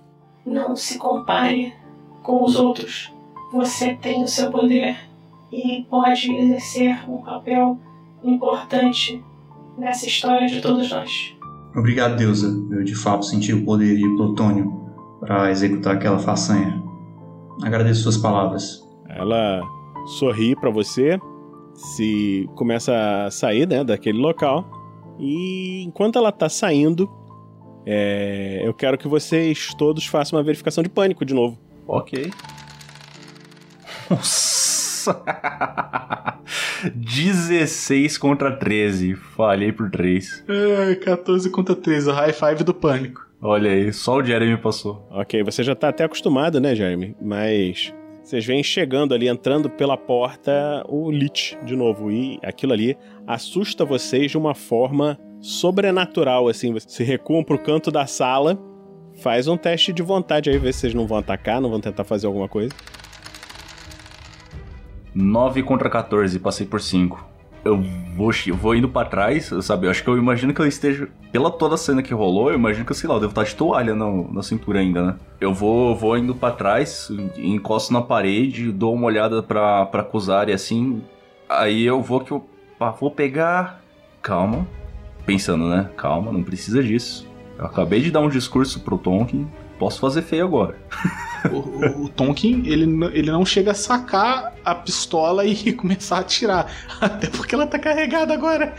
Não 0.46 0.76
se 0.76 0.98
compare 0.98 1.74
com 2.22 2.44
os 2.44 2.58
outros. 2.58 3.12
Você 3.54 3.96
tem 3.96 4.22
o 4.22 4.28
seu 4.28 4.52
poder 4.52 4.98
e 5.50 5.86
pode 5.90 6.30
exercer 6.30 7.10
um 7.10 7.22
papel 7.22 7.80
importante 8.22 9.24
nessa 9.78 10.06
história 10.06 10.48
de 10.48 10.62
todos 10.62 10.90
nós. 10.90 11.34
Obrigado, 11.74 12.18
deusa. 12.18 12.48
Eu 12.72 12.84
de 12.84 12.96
fato 12.96 13.26
senti 13.26 13.54
o 13.54 13.64
poder 13.64 13.96
de 13.96 14.04
Plutônio 14.16 14.92
para 15.22 15.50
executar 15.50 15.96
aquela 15.96 16.20
façanha. 16.20 16.84
Agradeço 17.64 18.04
suas 18.04 18.18
palavras. 18.18 18.86
Ela 19.08 19.62
sorri 20.20 20.54
para 20.54 20.70
você, 20.70 21.18
se 21.74 22.50
começa 22.56 23.26
a 23.26 23.32
sair 23.32 23.66
né, 23.66 23.86
daquele 23.86 24.18
local. 24.18 24.66
E 25.18 25.84
enquanto 25.84 26.18
ela 26.18 26.32
tá 26.32 26.50
saindo, 26.50 27.10
é, 27.86 28.62
eu 28.64 28.74
quero 28.74 28.98
que 28.98 29.08
vocês 29.08 29.74
todos 29.74 30.06
façam 30.06 30.38
uma 30.38 30.44
verificação 30.44 30.84
de 30.84 30.90
pânico 30.90 31.24
de 31.24 31.34
novo. 31.34 31.58
Ok. 31.88 32.32
Nossa! 34.10 35.16
16 36.94 38.18
contra 38.18 38.52
13. 38.52 39.16
Falhei 39.16 39.72
por 39.72 39.90
3. 39.90 40.46
É, 40.48 40.96
14 40.96 41.50
contra 41.50 41.76
13, 41.76 42.10
o 42.10 42.14
high 42.14 42.34
five 42.34 42.64
do 42.64 42.74
pânico. 42.74 43.26
Olha 43.42 43.70
aí, 43.72 43.94
só 43.94 44.18
o 44.18 44.24
Jeremy 44.24 44.58
passou. 44.58 45.08
Ok, 45.12 45.44
você 45.44 45.62
já 45.64 45.76
tá 45.76 45.90
até 45.90 46.04
acostumado, 46.04 46.60
né, 46.60 46.74
Jeremy? 46.74 47.16
Mas 47.22 47.94
vocês 48.24 48.44
vêm 48.44 48.64
chegando 48.64 49.14
ali, 49.14 49.28
entrando 49.28 49.70
pela 49.70 49.96
porta, 49.96 50.84
o 50.88 51.12
Lich 51.12 51.56
de 51.64 51.76
novo. 51.76 52.12
E 52.12 52.40
aquilo 52.44 52.74
ali 52.74 52.98
assusta 53.28 53.86
vocês 53.86 54.32
de 54.32 54.38
uma 54.38 54.56
forma 54.56 55.20
sobrenatural, 55.46 56.48
assim. 56.48 56.74
Você 56.74 57.04
recuam 57.04 57.44
pro 57.44 57.60
canto 57.60 57.92
da 57.92 58.08
sala, 58.08 58.58
faz 59.22 59.48
um 59.48 59.56
teste 59.56 59.94
de 59.94 60.02
vontade 60.02 60.50
aí, 60.50 60.58
ver 60.58 60.74
se 60.74 60.82
vocês 60.82 60.94
não 60.94 61.06
vão 61.06 61.20
atacar, 61.20 61.62
não 61.62 61.70
vão 61.70 61.80
tentar 61.80 62.04
fazer 62.04 62.26
alguma 62.26 62.50
coisa. 62.50 62.74
9 65.14 65.64
contra 65.64 65.90
14, 65.90 66.40
passei 66.40 66.66
por 66.66 66.82
5. 66.82 67.24
Eu 67.64 67.82
vou, 68.16 68.32
eu 68.46 68.56
vou 68.56 68.76
indo 68.76 68.90
para 68.90 69.08
trás, 69.08 69.52
sabe? 69.62 69.88
Eu 69.88 69.92
acho 69.92 70.04
que 70.04 70.10
eu 70.10 70.18
imagino 70.18 70.54
que 70.54 70.62
eu 70.62 70.68
esteja. 70.68 71.08
Pela 71.32 71.50
toda 71.50 71.76
a 71.76 71.78
cena 71.78 72.02
que 72.02 72.14
rolou, 72.14 72.50
eu 72.50 72.56
imagino 72.56 72.86
que, 72.86 72.94
sei 72.94 73.08
lá, 73.08 73.16
eu 73.16 73.20
devo 73.20 73.32
estar 73.32 73.44
de 73.44 73.56
toalha 73.56 73.96
no, 73.96 74.32
na 74.32 74.44
cintura 74.44 74.80
ainda, 74.80 75.04
né? 75.04 75.16
Eu 75.40 75.54
vou, 75.54 75.96
vou 75.96 76.18
indo 76.18 76.36
para 76.36 76.54
trás, 76.54 77.10
encosto 77.38 77.94
na 77.94 78.02
parede, 78.02 78.72
dou 78.72 78.94
uma 78.94 79.08
olhada 79.08 79.42
pra, 79.42 79.86
pra 79.86 80.04
Kuzari 80.04 80.52
assim. 80.52 81.02
Aí 81.48 81.84
eu 81.84 82.02
vou 82.02 82.20
que 82.20 82.32
eu. 82.32 82.44
vou 83.00 83.12
pegar. 83.12 83.82
Calma. 84.22 84.68
Pensando, 85.26 85.68
né? 85.68 85.90
Calma, 85.98 86.32
não 86.32 86.44
precisa 86.44 86.84
disso. 86.84 87.28
Eu 87.58 87.66
acabei 87.66 88.02
de 88.02 88.12
dar 88.12 88.20
um 88.20 88.30
discurso 88.30 88.80
pro 88.82 88.98
Tonkin. 88.98 89.48
Posso 89.80 90.00
fazer 90.00 90.22
feio 90.22 90.46
agora. 90.46 90.76
O, 91.46 91.58
o, 91.58 92.06
o 92.06 92.10
Tonkin, 92.10 92.64
ele, 92.66 92.86
ele 93.14 93.30
não 93.30 93.46
chega 93.46 93.70
a 93.70 93.76
sacar 93.76 94.56
a 94.66 94.74
pistola 94.74 95.46
e 95.46 95.74
começar 95.78 96.18
a 96.18 96.20
atirar. 96.22 96.72
Até 97.00 97.28
porque 97.28 97.54
ela 97.54 97.68
tá 97.68 97.78
carregada 97.78 98.34
agora. 98.34 98.74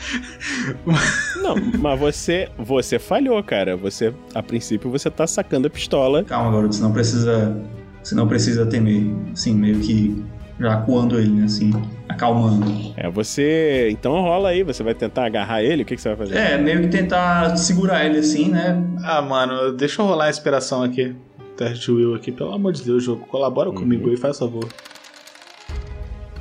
Não, 1.40 1.54
mas 1.78 2.00
você 2.00 2.48
você 2.58 2.98
falhou, 2.98 3.40
cara. 3.44 3.76
Você, 3.76 4.12
a 4.34 4.42
princípio, 4.42 4.90
você 4.90 5.08
tá 5.08 5.28
sacando 5.28 5.68
a 5.68 5.70
pistola. 5.70 6.24
Calma, 6.24 6.50
garoto, 6.50 6.74
você 6.74 6.82
não 6.82 6.92
precisa. 6.92 7.56
Você 8.02 8.16
não 8.16 8.26
precisa 8.26 8.66
temer. 8.66 9.14
Assim, 9.32 9.54
meio 9.54 9.78
que 9.78 10.24
já 10.58 10.74
acuando 10.74 11.18
ele, 11.18 11.30
né? 11.30 11.44
Assim, 11.44 11.72
acalmando. 12.08 12.92
É, 12.96 13.08
você. 13.10 13.88
Então 13.90 14.12
rola 14.20 14.50
aí, 14.50 14.62
você 14.62 14.82
vai 14.82 14.94
tentar 14.94 15.26
agarrar 15.26 15.62
ele? 15.62 15.82
O 15.82 15.86
que, 15.86 15.96
que 15.96 16.00
você 16.00 16.08
vai 16.08 16.18
fazer? 16.18 16.36
É, 16.36 16.58
meio 16.58 16.82
que 16.82 16.88
tentar 16.88 17.56
segurar 17.56 18.04
ele 18.04 18.18
assim, 18.18 18.48
né? 18.48 18.82
Ah, 19.02 19.20
mano, 19.22 19.72
deixa 19.72 20.02
eu 20.02 20.06
rolar 20.06 20.26
a 20.26 20.30
inspiração 20.30 20.82
aqui. 20.82 21.14
Teste 21.56 21.90
Will 21.90 22.14
aqui, 22.14 22.30
pelo 22.30 22.52
amor 22.52 22.72
de 22.72 22.82
Deus, 22.82 23.02
jogo. 23.02 23.26
Colabora 23.26 23.70
comigo 23.70 24.10
aí, 24.10 24.16
faz 24.16 24.38
favor. 24.38 24.68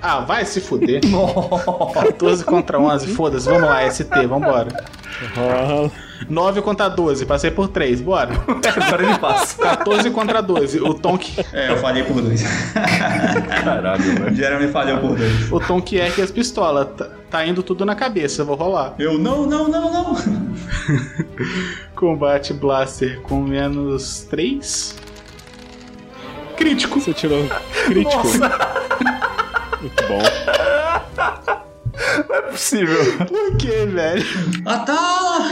Ah, 0.02 0.20
vai 0.20 0.46
se 0.46 0.62
fuder. 0.62 1.02
14 1.94 2.44
contra 2.44 2.80
11, 2.80 3.08
foda-se, 3.08 3.50
vamos 3.50 3.64
lá, 3.64 3.90
ST, 3.90 4.28
vambora. 4.28 4.68
Rola. 5.36 5.92
9 6.30 6.62
contra 6.62 6.88
12, 6.90 7.26
passei 7.26 7.52
por 7.52 7.68
3, 7.68 8.02
bora. 8.02 8.32
Agora 8.76 9.04
ele 9.04 9.18
passa. 9.20 9.62
14 9.62 10.10
contra 10.12 10.42
12, 10.42 10.80
o 10.82 10.94
Tonk, 10.94 11.44
É, 11.54 11.72
eu 11.72 11.78
falhei 11.78 12.04
por 12.04 12.22
dois. 12.22 12.44
Caralho, 13.64 14.02
velho. 14.02 14.36
Jeremy 14.36 14.68
falhou 14.72 14.98
por 15.00 15.16
dois. 15.16 15.52
o 15.52 15.60
Tonk 15.60 16.00
é 16.00 16.10
que 16.10 16.22
as 16.22 16.32
pistolas. 16.32 16.88
Tá, 16.98 17.10
tá 17.30 17.46
indo 17.46 17.62
tudo 17.64 17.86
na 17.86 17.96
cabeça, 17.96 18.44
vou 18.44 18.56
rolar. 18.56 18.94
Eu, 18.98 19.18
não, 19.18 19.46
não, 19.46 19.68
não, 19.68 19.92
não. 19.92 20.16
Combate 21.96 22.54
Blaster 22.54 23.20
com 23.22 23.42
menos 23.42 24.22
3. 24.30 24.96
Crítico. 26.58 27.00
Você 27.00 27.14
tirou 27.14 27.46
crítico. 27.86 28.28
Muito 29.82 30.08
bom. 30.08 30.22
Não 32.46 32.50
é 32.50 32.52
possível. 32.52 32.98
Por 33.28 33.58
que, 33.58 33.86
velho? 33.86 34.26
Atala! 34.66 35.52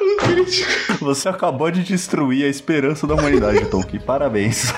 Um 0.00 0.16
crítico. 0.18 0.70
Você 1.00 1.28
acabou 1.28 1.70
de 1.70 1.82
destruir 1.82 2.44
a 2.44 2.48
esperança 2.48 3.06
da 3.06 3.14
humanidade, 3.14 3.64
Tonkin. 3.66 3.98
Parabéns. 3.98 4.72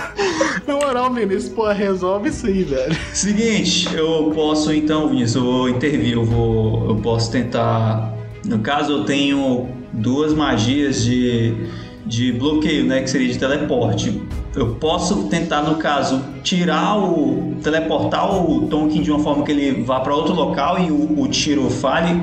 Na 0.66 0.74
moral, 0.74 1.12
Vinícius, 1.12 1.52
pô, 1.52 1.66
resolve 1.68 2.28
isso 2.28 2.46
aí, 2.46 2.62
velho. 2.62 2.96
Seguinte, 3.12 3.92
eu 3.94 4.30
posso 4.34 4.72
então, 4.72 5.08
Vinícius, 5.08 5.36
eu 5.36 5.44
vou 5.44 5.68
intervir, 5.68 6.12
eu 6.12 6.24
vou. 6.24 6.88
Eu 6.88 6.96
posso 6.96 7.32
tentar. 7.32 8.14
No 8.44 8.60
caso, 8.60 8.92
eu 8.92 9.04
tenho 9.04 9.68
duas 9.92 10.32
magias 10.32 11.02
de, 11.02 11.68
de 12.04 12.32
bloqueio, 12.32 12.84
né? 12.84 13.00
Que 13.00 13.10
seria 13.10 13.28
de 13.28 13.38
teleporte. 13.38 14.22
Eu 14.56 14.74
posso 14.76 15.28
tentar, 15.28 15.60
no 15.60 15.76
caso, 15.76 16.24
tirar 16.42 16.96
o. 16.96 17.56
teleportar 17.62 18.34
o 18.34 18.66
Tonkin 18.66 19.02
de 19.02 19.10
uma 19.10 19.20
forma 19.20 19.44
que 19.44 19.52
ele 19.52 19.82
vá 19.82 20.00
para 20.00 20.14
outro 20.14 20.32
local 20.32 20.80
e 20.80 20.90
o, 20.90 21.20
o 21.20 21.28
tiro 21.28 21.68
falhe. 21.68 22.18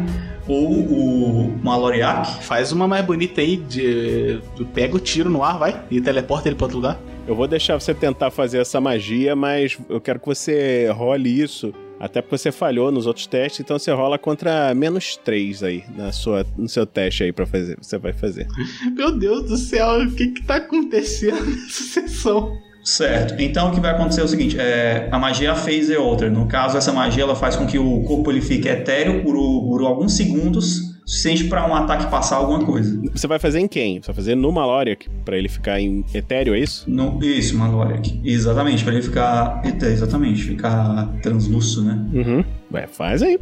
Ou 0.47 0.73
o 0.73 1.57
Maloriak. 1.63 2.43
Faz 2.43 2.73
uma 2.73 2.86
mais 2.86 3.05
bonita 3.05 3.39
aí, 3.39 3.55
de... 3.55 4.41
pega 4.73 4.93
o 4.93 4.99
tiro 4.99 5.29
no 5.29 5.41
ar, 5.41 5.57
vai, 5.57 5.81
e 5.89 6.01
teleporta 6.01 6.49
ele 6.49 6.55
pra 6.55 6.65
outro 6.65 6.79
lugar. 6.79 6.99
Eu 7.25 7.34
vou 7.34 7.47
deixar 7.47 7.79
você 7.79 7.93
tentar 7.93 8.29
fazer 8.29 8.57
essa 8.57 8.81
magia, 8.81 9.38
mas 9.38 9.77
eu 9.88 10.01
quero 10.01 10.19
que 10.19 10.25
você 10.25 10.89
role 10.93 11.41
isso. 11.41 11.73
Até 12.03 12.21
porque 12.21 12.37
você 12.37 12.51
falhou 12.51 12.91
nos 12.91 13.07
outros 13.07 13.25
testes, 13.25 13.61
então 13.61 13.79
você 13.79 13.89
rola 13.89 14.19
contra 14.19 14.75
menos 14.75 15.15
3 15.15 15.63
aí 15.63 15.83
na 15.95 16.11
sua, 16.11 16.45
no 16.57 16.67
seu 16.67 16.85
teste 16.85 17.23
aí 17.23 17.31
pra 17.31 17.45
fazer. 17.45 17.77
Você 17.81 17.97
vai 17.97 18.11
fazer. 18.11 18.45
Meu 18.93 19.17
Deus 19.17 19.45
do 19.45 19.55
céu, 19.55 20.01
o 20.01 20.11
que 20.11 20.27
que 20.27 20.43
tá 20.43 20.57
acontecendo 20.57 21.45
nessa 21.45 21.83
sessão? 21.83 22.57
Certo. 22.83 23.41
Então 23.41 23.69
o 23.69 23.73
que 23.73 23.79
vai 23.79 23.91
acontecer 23.91 24.19
é 24.19 24.23
o 24.25 24.27
seguinte: 24.27 24.59
é, 24.59 25.07
a 25.09 25.17
magia 25.17 25.47
é 25.47 25.51
a 25.51 25.55
Phase 25.55 25.95
Alter. 25.95 26.29
No 26.29 26.45
caso, 26.45 26.77
essa 26.77 26.91
magia 26.91 27.23
ela 27.23 27.37
faz 27.37 27.55
com 27.55 27.65
que 27.65 27.79
o 27.79 28.03
corpo 28.03 28.29
ele 28.29 28.41
fique 28.41 28.67
etéreo 28.67 29.23
por, 29.23 29.35
por 29.35 29.81
alguns 29.85 30.17
segundos, 30.17 30.92
suficiente 31.05 31.45
para 31.45 31.67
um 31.67 31.75
ataque 31.75 32.09
passar 32.09 32.37
alguma 32.37 32.63
coisa. 32.65 32.99
Você 33.11 33.27
vai 33.27 33.39
fazer 33.39 33.59
em 33.59 33.67
quem? 33.67 34.01
Você 34.01 34.07
vai 34.07 34.15
fazer 34.15 34.35
no 34.35 34.51
Maloriak, 34.51 35.09
pra 35.25 35.37
ele 35.37 35.49
ficar 35.49 35.79
em 35.79 36.05
etéreo, 36.13 36.55
é 36.55 36.59
isso? 36.59 36.89
No, 36.89 37.23
isso, 37.23 37.57
Maloriak. 37.57 38.21
Exatamente, 38.23 38.83
para 38.83 38.93
ele 38.93 39.01
ficar. 39.01 39.61
Exatamente, 39.63 40.43
ficar 40.43 41.07
translúcido, 41.21 41.83
né? 41.83 42.05
Uhum. 42.13 42.43
Ué, 42.73 42.87
faz 42.87 43.21
aí. 43.21 43.39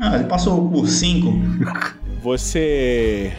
Ah, 0.00 0.14
ele 0.14 0.24
passou 0.24 0.70
por 0.70 0.88
5. 0.88 1.32
Você 2.22 3.32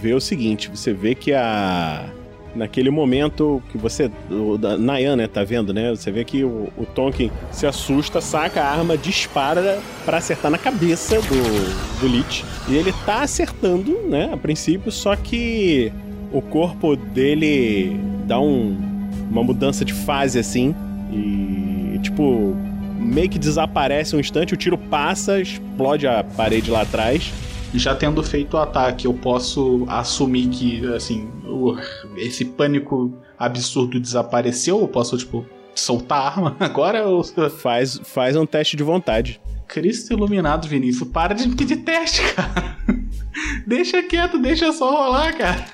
vê 0.00 0.12
o 0.12 0.20
seguinte, 0.20 0.70
você 0.70 0.92
vê 0.92 1.14
que 1.14 1.32
a 1.32 2.10
naquele 2.54 2.90
momento 2.90 3.62
que 3.70 3.78
você 3.78 4.10
o 4.30 4.58
Nayan, 4.78 5.16
né, 5.16 5.26
tá 5.26 5.42
vendo, 5.44 5.72
né? 5.72 5.90
Você 5.90 6.10
vê 6.10 6.24
que 6.24 6.44
o, 6.44 6.68
o 6.76 6.84
Tonkin 6.86 7.30
se 7.50 7.66
assusta, 7.66 8.20
saca 8.20 8.60
a 8.62 8.70
arma, 8.70 8.96
dispara 8.96 9.80
pra 10.04 10.18
acertar 10.18 10.50
na 10.50 10.58
cabeça 10.58 11.16
do 11.20 12.00
do 12.00 12.06
Lich. 12.08 12.44
E 12.68 12.74
ele 12.76 12.92
tá 13.06 13.22
acertando, 13.22 13.98
né, 14.08 14.30
a 14.32 14.36
princípio, 14.36 14.90
só 14.92 15.16
que 15.16 15.92
o 16.32 16.40
corpo 16.42 16.96
dele 16.96 17.98
dá 18.26 18.38
um 18.40 18.90
uma 19.30 19.42
mudança 19.42 19.82
de 19.84 19.94
fase 19.94 20.38
assim 20.38 20.74
e 21.10 21.98
tipo 22.02 22.54
meio 22.98 23.28
que 23.28 23.38
desaparece 23.38 24.14
um 24.14 24.20
instante, 24.20 24.54
o 24.54 24.56
tiro 24.56 24.76
passa, 24.78 25.40
explode 25.40 26.06
a 26.06 26.22
parede 26.22 26.70
lá 26.70 26.82
atrás. 26.82 27.32
Já 27.74 27.94
tendo 27.94 28.22
feito 28.22 28.54
o 28.54 28.58
ataque, 28.58 29.06
eu 29.06 29.14
posso 29.14 29.84
assumir 29.88 30.46
que, 30.48 30.86
assim, 30.94 31.26
o- 31.46 31.74
esse 32.16 32.44
pânico 32.44 33.12
absurdo 33.38 34.00
desapareceu? 34.00 34.80
Eu 34.80 34.88
posso, 34.88 35.16
tipo, 35.16 35.44
soltar 35.74 36.18
a 36.18 36.26
arma 36.28 36.56
agora? 36.60 37.06
Ou... 37.06 37.22
Faz, 37.50 38.00
faz 38.04 38.36
um 38.36 38.46
teste 38.46 38.76
de 38.76 38.82
vontade. 38.82 39.40
Cristo 39.66 40.12
iluminado, 40.12 40.68
Vinícius, 40.68 41.08
para 41.08 41.34
de 41.34 41.48
me 41.48 41.56
pedir 41.56 41.76
teste, 41.76 42.22
cara. 42.34 42.76
deixa 43.66 44.02
quieto, 44.02 44.38
deixa 44.38 44.72
só 44.72 44.90
rolar, 44.90 45.36
cara. 45.36 45.66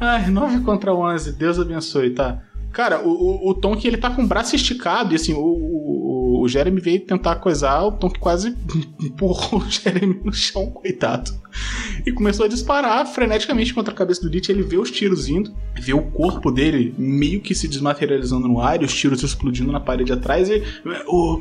Ai, 0.00 0.28
9 0.30 0.60
contra 0.64 0.92
11, 0.92 1.32
Deus 1.32 1.60
abençoe, 1.60 2.10
tá? 2.10 2.42
Cara, 2.72 3.00
o, 3.00 3.10
o, 3.10 3.50
o 3.50 3.54
Tom 3.54 3.76
que 3.76 3.86
ele 3.86 3.98
tá 3.98 4.10
com 4.10 4.24
o 4.24 4.26
braço 4.26 4.56
esticado 4.56 5.12
e 5.12 5.16
assim, 5.16 5.34
o, 5.34 5.38
o, 5.38 6.21
o 6.40 6.48
Jeremy 6.48 6.80
veio 6.80 7.00
tentar 7.00 7.36
coisar, 7.36 7.82
o 7.82 7.92
Tom 7.92 8.08
que 8.10 8.20
quase 8.20 8.56
empurrou 9.00 9.60
o 9.60 9.70
Jeremy 9.70 10.20
no 10.24 10.32
chão, 10.32 10.70
coitado. 10.70 11.30
e 12.06 12.12
começou 12.12 12.46
a 12.46 12.48
disparar 12.48 13.06
freneticamente 13.06 13.74
contra 13.74 13.92
a 13.92 13.96
cabeça 13.96 14.22
do 14.22 14.28
Lich. 14.28 14.50
Ele 14.50 14.62
vê 14.62 14.76
os 14.76 14.90
tiros 14.90 15.28
indo, 15.28 15.54
vê 15.78 15.92
o 15.92 16.02
corpo 16.02 16.50
dele 16.50 16.94
meio 16.96 17.40
que 17.40 17.54
se 17.54 17.68
desmaterializando 17.68 18.48
no 18.48 18.60
ar 18.60 18.80
e 18.82 18.84
os 18.84 18.94
tiros 18.94 19.22
explodindo 19.22 19.72
na 19.72 19.80
parede 19.80 20.12
atrás. 20.12 20.48
E 20.48 20.62
o, 21.06 21.38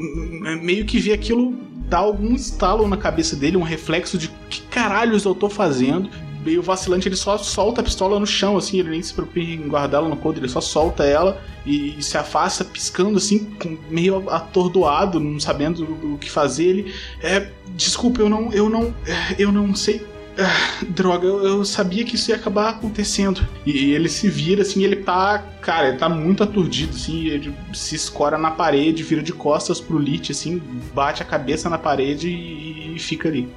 meio 0.61 0.85
que 0.85 0.99
vê 0.99 1.13
aquilo 1.13 1.53
dar 1.87 1.99
algum 1.99 2.33
estalo 2.35 2.87
na 2.87 2.97
cabeça 2.97 3.35
dele, 3.35 3.57
um 3.57 3.63
reflexo 3.63 4.17
de 4.17 4.29
que 4.49 4.61
caralhos 4.63 5.25
eu 5.25 5.35
tô 5.35 5.49
fazendo 5.49 6.09
meio 6.43 6.61
vacilante, 6.61 7.07
ele 7.07 7.15
só 7.15 7.37
solta 7.37 7.81
a 7.81 7.83
pistola 7.83 8.19
no 8.19 8.25
chão, 8.25 8.57
assim, 8.57 8.79
ele 8.79 8.89
nem 8.89 9.01
se 9.01 9.13
preocupa 9.13 9.39
em 9.39 9.67
guardá-la 9.67 10.09
no 10.09 10.17
coldre, 10.17 10.41
ele 10.41 10.51
só 10.51 10.61
solta 10.61 11.03
ela 11.03 11.41
e, 11.65 11.97
e, 11.97 12.03
se 12.03 12.17
afasta, 12.17 12.65
piscando, 12.65 13.17
assim, 13.17 13.49
meio 13.89 14.29
atordoado, 14.29 15.19
não 15.19 15.39
sabendo 15.39 15.83
o, 15.83 16.17
que 16.17 16.29
fazer. 16.29 16.65
Ele, 16.65 16.93
é, 17.21 17.49
desculpa, 17.75 18.21
eu 18.21 18.29
não, 18.29 18.51
eu 18.51 18.69
não, 18.69 18.93
eu 19.37 19.51
não 19.51 19.75
sei 19.75 20.05
ah, 20.37 20.85
droga, 20.87 21.27
eu, 21.27 21.45
eu, 21.45 21.65
sabia 21.65 22.05
que 22.05 22.15
isso 22.15 22.31
ia 22.31 22.37
acabar 22.37 22.69
acontecendo. 22.69 23.45
E, 23.65 23.91
ele 23.91 24.07
se 24.07 24.29
vira, 24.29 24.61
assim, 24.61 24.83
ele 24.83 24.97
tá. 24.97 25.39
Cara, 25.61 25.89
ele 25.89 25.97
tá 25.97 26.09
muito 26.09 26.43
aturdido, 26.43 26.95
assim, 26.95 27.27
ele 27.27 27.53
se 27.73 27.95
escora 27.95 28.37
na 28.37 28.51
parede, 28.51 29.03
vira 29.03 29.21
de 29.21 29.33
costas 29.33 29.79
pro 29.79 29.99
Lit, 29.99 30.31
assim, 30.31 30.61
bate 30.93 31.21
a 31.21 31.25
cabeça 31.25 31.69
na 31.69 31.77
parede 31.77 32.29
e, 32.29 32.95
e 32.95 32.99
fica 32.99 33.27
ali. 33.27 33.47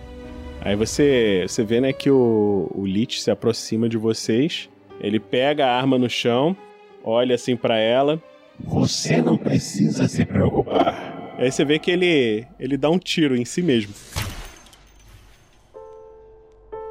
Aí 0.64 0.74
você, 0.74 1.44
você 1.46 1.62
vê, 1.62 1.78
né, 1.78 1.92
que 1.92 2.10
o, 2.10 2.70
o 2.74 2.86
Lich 2.86 3.20
se 3.20 3.30
aproxima 3.30 3.86
de 3.86 3.98
vocês. 3.98 4.70
Ele 4.98 5.20
pega 5.20 5.66
a 5.66 5.76
arma 5.76 5.98
no 5.98 6.08
chão, 6.08 6.56
olha 7.04 7.34
assim 7.34 7.54
para 7.54 7.78
ela. 7.78 8.22
Você 8.58 9.20
não 9.20 9.36
precisa 9.36 10.08
se 10.08 10.24
preocupar. 10.24 11.34
Aí 11.36 11.52
você 11.52 11.66
vê 11.66 11.78
que 11.78 11.90
ele, 11.90 12.46
ele 12.58 12.78
dá 12.78 12.88
um 12.88 12.98
tiro 12.98 13.36
em 13.36 13.44
si 13.44 13.60
mesmo. 13.60 13.92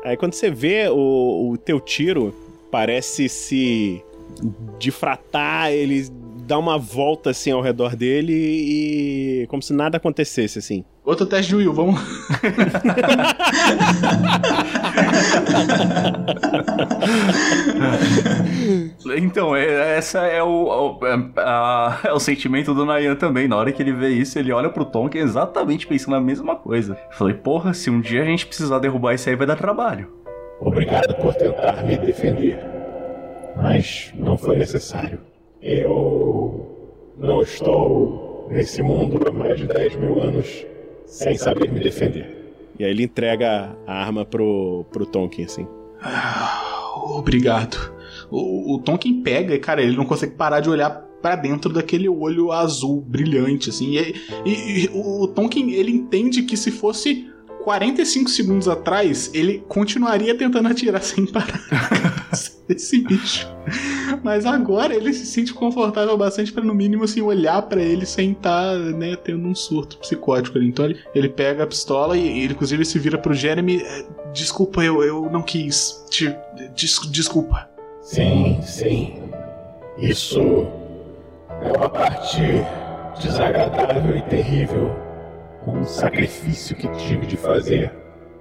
Aí 0.04 0.16
quando 0.18 0.34
você 0.34 0.52
vê 0.52 0.88
o, 0.90 1.54
o 1.54 1.58
teu 1.58 1.80
tiro, 1.80 2.32
parece 2.70 3.28
se 3.28 4.04
difratar, 4.78 5.72
ele 5.72 6.10
dá 6.46 6.58
uma 6.58 6.78
volta 6.78 7.30
assim 7.30 7.52
ao 7.52 7.62
redor 7.62 7.96
dele 7.96 8.34
e 8.34 9.48
como 9.48 9.62
se 9.62 9.74
nada 9.74 9.98
acontecesse 9.98 10.60
assim. 10.60 10.84
Outro 11.06 11.26
teste 11.26 11.50
de 11.50 11.58
Will, 11.58 11.74
vamos. 11.74 12.00
então, 19.18 19.54
é, 19.54 19.98
essa 19.98 20.20
é 20.20 20.42
o, 20.42 20.98
é, 21.04 21.14
a, 21.38 22.00
é 22.06 22.14
o 22.14 22.20
sentimento 22.20 22.74
do 22.74 22.86
Nayan 22.86 23.16
também. 23.16 23.50
Na 23.50 23.58
hora 23.58 23.74
que 23.74 23.82
ele 23.82 23.92
vê 23.92 24.10
isso, 24.10 24.40
ele 24.40 24.54
olha 24.54 24.70
pro 24.70 24.86
Tom 24.86 25.10
que 25.10 25.18
é 25.18 25.22
exatamente 25.22 25.86
pensando 25.86 26.16
a 26.16 26.22
mesma 26.22 26.56
coisa. 26.56 26.98
Eu 27.12 27.18
falei, 27.18 27.34
porra, 27.34 27.74
se 27.74 27.90
um 27.90 28.00
dia 28.00 28.22
a 28.22 28.26
gente 28.26 28.46
precisar 28.46 28.80
derrubar 28.80 29.14
isso 29.14 29.30
aí, 29.30 29.36
vai 29.36 29.48
dar 29.48 29.58
trabalho. 29.58 30.10
Obrigado 30.62 31.14
por 31.16 31.34
tentar 31.34 31.84
me 31.84 31.98
defender. 31.98 32.58
Mas 33.58 34.14
não 34.16 34.38
foi 34.38 34.58
necessário. 34.58 35.20
Eu 35.66 37.14
não 37.18 37.42
estou 37.42 38.50
nesse 38.52 38.84
mundo 38.84 39.26
há 39.26 39.32
mais 39.32 39.58
de 39.58 39.66
10 39.66 39.96
mil 39.96 40.22
anos 40.22 40.66
sem 41.06 41.38
saber 41.38 41.72
me 41.72 41.80
defender. 41.80 42.54
E 42.78 42.84
aí 42.84 42.92
ele 42.92 43.04
entrega 43.04 43.74
a 43.88 43.94
arma 43.94 44.26
pro, 44.26 44.86
pro 44.92 45.06
Tonkin, 45.06 45.46
assim. 45.46 45.66
Ah, 46.02 46.96
obrigado. 47.16 47.94
O, 48.30 48.76
o 48.76 48.80
Tonkin 48.80 49.22
pega 49.24 49.56
e, 49.56 49.60
cara, 49.60 49.82
ele 49.82 49.96
não 49.96 50.04
consegue 50.04 50.36
parar 50.36 50.60
de 50.60 50.70
olhar 50.70 50.90
para 51.22 51.38
dentro 51.38 51.72
daquele 51.72 52.10
olho 52.10 52.52
azul 52.52 53.00
brilhante, 53.00 53.70
assim. 53.70 53.96
E, 53.96 54.14
e, 54.46 54.86
e 54.86 54.90
o 54.94 55.28
Tonkin, 55.30 55.72
ele 55.72 55.94
entende 55.94 56.44
que 56.44 56.58
se 56.58 56.72
fosse 56.72 57.32
45 57.64 58.30
segundos 58.30 58.68
atrás, 58.68 59.32
ele 59.34 59.64
continuaria 59.68 60.36
tentando 60.38 60.68
atirar 60.68 61.02
sem 61.02 61.26
parar. 61.26 61.60
Esse 62.68 63.02
bicho. 63.02 63.48
Mas 64.24 64.46
agora 64.46 64.96
ele 64.96 65.14
se 65.14 65.26
sente 65.26 65.54
confortável 65.54 66.18
bastante 66.18 66.52
para 66.52 66.64
no 66.64 66.74
mínimo 66.74 67.04
assim 67.04 67.22
olhar 67.22 67.62
para 67.64 67.82
ele 67.82 68.06
sem 68.06 68.32
estar, 68.32 68.74
tá, 68.74 68.78
né, 68.78 69.16
tendo 69.16 69.48
um 69.48 69.56
surto 69.56 69.98
psicótico 69.98 70.58
ali. 70.58 70.68
Então 70.68 70.86
ele, 70.86 71.00
ele 71.14 71.30
pega 71.30 71.64
a 71.64 71.68
pistola 71.68 72.18
e 72.18 72.44
ele 72.44 72.54
inclusive 72.54 72.86
se 72.86 73.00
vira 73.00 73.18
pro 73.18 73.34
Jeremy, 73.34 73.82
é, 73.82 74.06
desculpa, 74.34 74.84
eu, 74.84 75.04
eu 75.04 75.30
não 75.30 75.42
quis. 75.42 76.06
Te, 76.10 76.36
des, 76.76 77.00
desculpa. 77.10 77.70
Sim, 78.02 78.60
sim. 78.62 79.16
Isso 79.98 80.68
é 81.62 81.78
uma 81.78 81.90
parte 81.90 82.42
desagradável 83.22 84.18
e 84.18 84.22
terrível 84.24 85.03
um 85.68 85.84
sacrifício 85.84 86.76
que 86.76 86.88
tive 86.94 87.26
de 87.26 87.38
fazer 87.38 87.94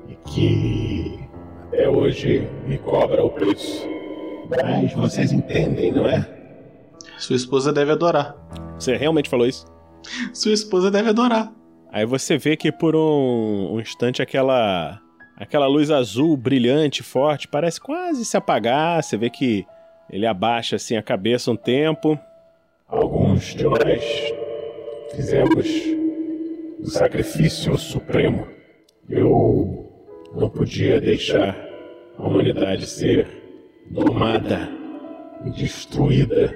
e 0.08 0.14
que 0.28 1.20
até 1.68 1.88
hoje 1.88 2.48
me 2.66 2.78
cobra 2.78 3.24
o 3.24 3.30
preço. 3.30 3.88
Mas 4.50 4.92
vocês 4.92 5.32
entendem, 5.32 5.92
não 5.92 6.06
é? 6.06 6.28
Sua 7.18 7.36
esposa 7.36 7.72
deve 7.72 7.92
adorar. 7.92 8.36
Você 8.78 8.96
realmente 8.96 9.30
falou 9.30 9.46
isso? 9.46 9.64
Sua 10.32 10.52
esposa 10.52 10.90
deve 10.90 11.10
adorar. 11.10 11.52
Aí 11.90 12.04
você 12.04 12.36
vê 12.36 12.56
que 12.56 12.72
por 12.72 12.96
um, 12.96 13.74
um 13.74 13.80
instante 13.80 14.20
aquela 14.20 15.00
aquela 15.36 15.66
luz 15.66 15.90
azul 15.90 16.36
brilhante, 16.36 17.02
forte, 17.02 17.48
parece 17.48 17.80
quase 17.80 18.24
se 18.24 18.36
apagar. 18.36 19.02
Você 19.02 19.16
vê 19.16 19.30
que 19.30 19.64
ele 20.10 20.26
abaixa 20.26 20.76
assim 20.76 20.96
a 20.96 21.02
cabeça 21.02 21.50
um 21.50 21.56
tempo. 21.56 22.18
Alguns 22.88 23.54
de 23.54 23.64
nós 23.64 24.34
fizemos 25.14 25.64
o 25.64 26.01
sacrifício 26.84 27.76
supremo. 27.78 28.46
Eu 29.08 29.88
não 30.34 30.48
podia 30.48 31.00
deixar 31.00 31.56
a 32.16 32.26
humanidade 32.26 32.86
ser 32.86 33.26
domada 33.90 34.68
e 35.44 35.50
destruída 35.50 36.54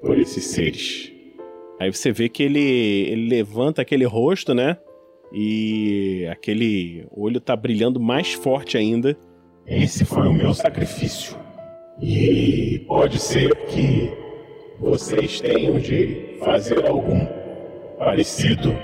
por 0.00 0.18
esses 0.18 0.44
seres. 0.44 1.12
Aí 1.78 1.92
você 1.92 2.12
vê 2.12 2.28
que 2.28 2.42
ele, 2.42 2.60
ele 2.60 3.28
levanta 3.28 3.82
aquele 3.82 4.04
rosto, 4.04 4.54
né? 4.54 4.76
E 5.32 6.26
aquele 6.30 7.06
olho 7.10 7.40
tá 7.40 7.54
brilhando 7.54 8.00
mais 8.00 8.32
forte 8.32 8.76
ainda. 8.76 9.16
Esse 9.66 10.04
foi 10.04 10.26
o 10.26 10.32
meu 10.32 10.52
sacrifício. 10.52 11.36
E 12.02 12.84
pode 12.86 13.18
ser 13.18 13.54
que 13.66 14.10
vocês 14.78 15.40
tenham 15.40 15.78
de 15.78 16.36
fazer 16.40 16.86
algum 16.86 17.26
parecido 17.98 18.74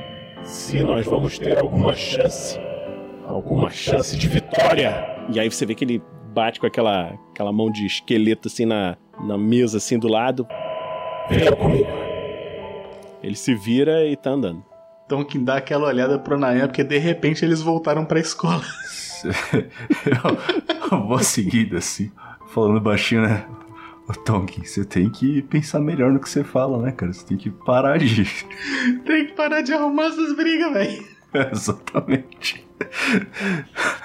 se 0.46 0.82
nós 0.82 1.04
vamos 1.04 1.38
ter 1.38 1.58
alguma 1.58 1.94
chance, 1.94 2.58
alguma 3.26 3.68
chance 3.70 4.16
de 4.16 4.28
vitória. 4.28 5.04
E 5.28 5.40
aí 5.40 5.50
você 5.50 5.66
vê 5.66 5.74
que 5.74 5.84
ele 5.84 6.02
bate 6.32 6.60
com 6.60 6.66
aquela, 6.66 7.18
aquela 7.30 7.52
mão 7.52 7.70
de 7.70 7.84
esqueleto 7.84 8.48
assim 8.48 8.64
na, 8.64 8.96
na 9.20 9.36
mesa 9.36 9.78
assim 9.78 9.98
do 9.98 10.08
lado. 10.08 10.46
Venha 11.28 11.54
comigo. 11.54 11.88
Ele 13.22 13.34
se 13.34 13.54
vira 13.54 14.06
e 14.06 14.16
tá 14.16 14.30
andando. 14.30 14.64
Então 15.04 15.24
que 15.24 15.38
dá 15.38 15.56
aquela 15.56 15.88
olhada 15.88 16.18
pro 16.18 16.38
Nayan, 16.38 16.68
porque 16.68 16.84
de 16.84 16.98
repente 16.98 17.44
eles 17.44 17.60
voltaram 17.60 18.04
pra 18.04 18.20
escola. 18.20 18.62
eu 20.92 21.06
vou 21.06 21.18
seguida 21.18 21.78
assim, 21.78 22.10
falando 22.48 22.80
baixinho, 22.80 23.22
né? 23.22 23.44
Ô 24.08 24.12
Tonkin, 24.12 24.64
você 24.64 24.84
tem 24.84 25.10
que 25.10 25.42
pensar 25.42 25.80
melhor 25.80 26.12
no 26.12 26.20
que 26.20 26.28
você 26.28 26.44
fala, 26.44 26.80
né, 26.80 26.92
cara? 26.92 27.12
Você 27.12 27.26
tem 27.26 27.36
que 27.36 27.50
parar 27.50 27.98
de. 27.98 28.24
tem 29.04 29.26
que 29.26 29.32
parar 29.32 29.62
de 29.62 29.72
arrumar 29.72 30.06
essas 30.06 30.34
brigas, 30.36 30.72
velho. 30.72 31.04
exatamente. 31.52 32.64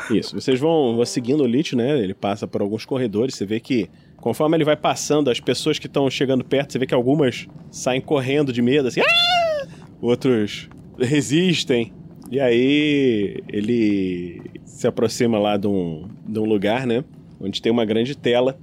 Isso, 0.10 0.40
vocês 0.40 0.60
vão, 0.60 0.96
vão 0.96 1.06
seguindo 1.06 1.44
o 1.44 1.48
Lich, 1.48 1.76
né? 1.76 2.00
Ele 2.00 2.16
passa 2.16 2.48
por 2.48 2.62
alguns 2.62 2.84
corredores, 2.84 3.36
você 3.36 3.46
vê 3.46 3.60
que 3.60 3.90
conforme 4.18 4.58
ele 4.58 4.66
vai 4.66 4.76
passando, 4.76 5.30
as 5.30 5.40
pessoas 5.40 5.78
que 5.78 5.88
estão 5.88 6.10
chegando 6.10 6.44
perto, 6.44 6.72
você 6.72 6.80
vê 6.80 6.88
que 6.88 6.94
algumas 6.94 7.48
saem 7.70 8.02
correndo 8.02 8.52
de 8.52 8.62
medo, 8.62 8.88
assim, 8.88 9.02
ah! 9.02 9.68
outros 10.02 10.68
resistem. 10.98 11.94
E 12.32 12.40
aí 12.40 13.44
ele 13.50 14.42
se 14.66 14.88
aproxima 14.88 15.38
lá 15.38 15.58
de 15.58 15.68
um, 15.68 16.08
de 16.26 16.40
um 16.40 16.46
lugar, 16.46 16.88
né? 16.88 17.04
Onde 17.40 17.62
tem 17.62 17.72
uma 17.72 17.86
grande 17.86 18.18
tela 18.18 18.58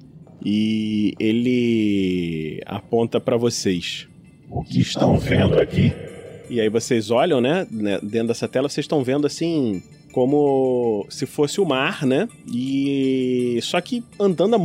e 0.45 1.15
ele 1.19 2.61
aponta 2.67 3.21
para 3.21 3.37
vocês. 3.37 4.07
O 4.51 4.63
que 4.63 4.81
estão 4.81 5.19
vendo 5.19 5.59
aqui? 5.61 5.93
E 6.49 6.61
aí 6.61 6.69
vocês 6.69 7.11
olham, 7.11 7.41
né, 7.41 7.67
né, 7.71 7.99
dentro 8.03 8.29
dessa 8.29 8.49
tela, 8.49 8.69
vocês 8.69 8.85
estão 8.85 9.05
vendo 9.05 9.27
assim 9.27 9.83
como 10.13 11.07
se 11.11 11.27
fosse 11.27 11.61
o 11.61 11.67
mar, 11.67 12.07
né? 12.07 12.29
E 12.51 13.59
só 13.63 13.81
que 13.81 14.03
andando 14.19 14.57
a, 14.57 14.59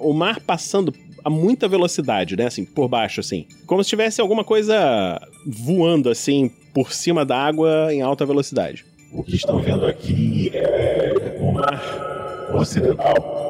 o 0.00 0.12
mar 0.12 0.40
passando 0.40 0.94
a 1.24 1.28
muita 1.28 1.68
velocidade, 1.68 2.36
né, 2.36 2.46
assim, 2.46 2.64
por 2.64 2.88
baixo 2.88 3.20
assim, 3.20 3.46
como 3.66 3.82
se 3.82 3.90
tivesse 3.90 4.20
alguma 4.20 4.44
coisa 4.44 5.20
voando 5.44 6.08
assim 6.08 6.50
por 6.72 6.92
cima 6.92 7.24
da 7.24 7.36
água 7.36 7.92
em 7.92 8.00
alta 8.00 8.24
velocidade. 8.24 8.84
O 9.12 9.24
que 9.24 9.34
estão 9.34 9.58
vendo 9.58 9.84
aqui 9.84 10.50
é 10.54 11.36
o 11.40 11.52
mar 11.52 12.54
ocidental 12.54 13.49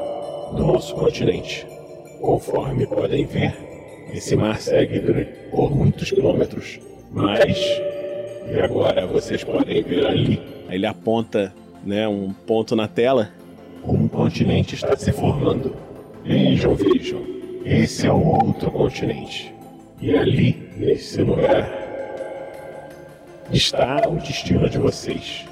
do 0.54 0.64
nosso 0.64 0.94
continente. 0.94 1.66
Conforme 2.20 2.86
podem 2.86 3.24
ver, 3.24 3.54
esse 4.12 4.36
mar 4.36 4.60
segue 4.60 5.00
por 5.50 5.74
muitos 5.74 6.10
quilômetros. 6.10 6.80
Mas. 7.10 7.58
E 8.52 8.60
agora 8.60 9.06
vocês 9.06 9.44
podem 9.44 9.82
ver 9.82 10.06
ali. 10.06 10.42
Ele 10.68 10.86
aponta 10.86 11.52
né, 11.84 12.06
um 12.06 12.32
ponto 12.32 12.74
na 12.76 12.88
tela. 12.88 13.30
Um 13.84 14.08
continente 14.08 14.74
está 14.74 14.96
se 14.96 15.12
formando. 15.12 15.74
Vejam, 16.24 16.74
vejam. 16.74 17.24
Esse 17.64 18.06
é 18.06 18.12
o 18.12 18.22
outro 18.22 18.70
continente. 18.70 19.54
E 20.00 20.14
ali, 20.16 20.70
nesse 20.76 21.22
lugar, 21.22 21.70
está 23.52 24.08
o 24.08 24.16
destino 24.16 24.68
de 24.68 24.78
vocês. 24.78 25.46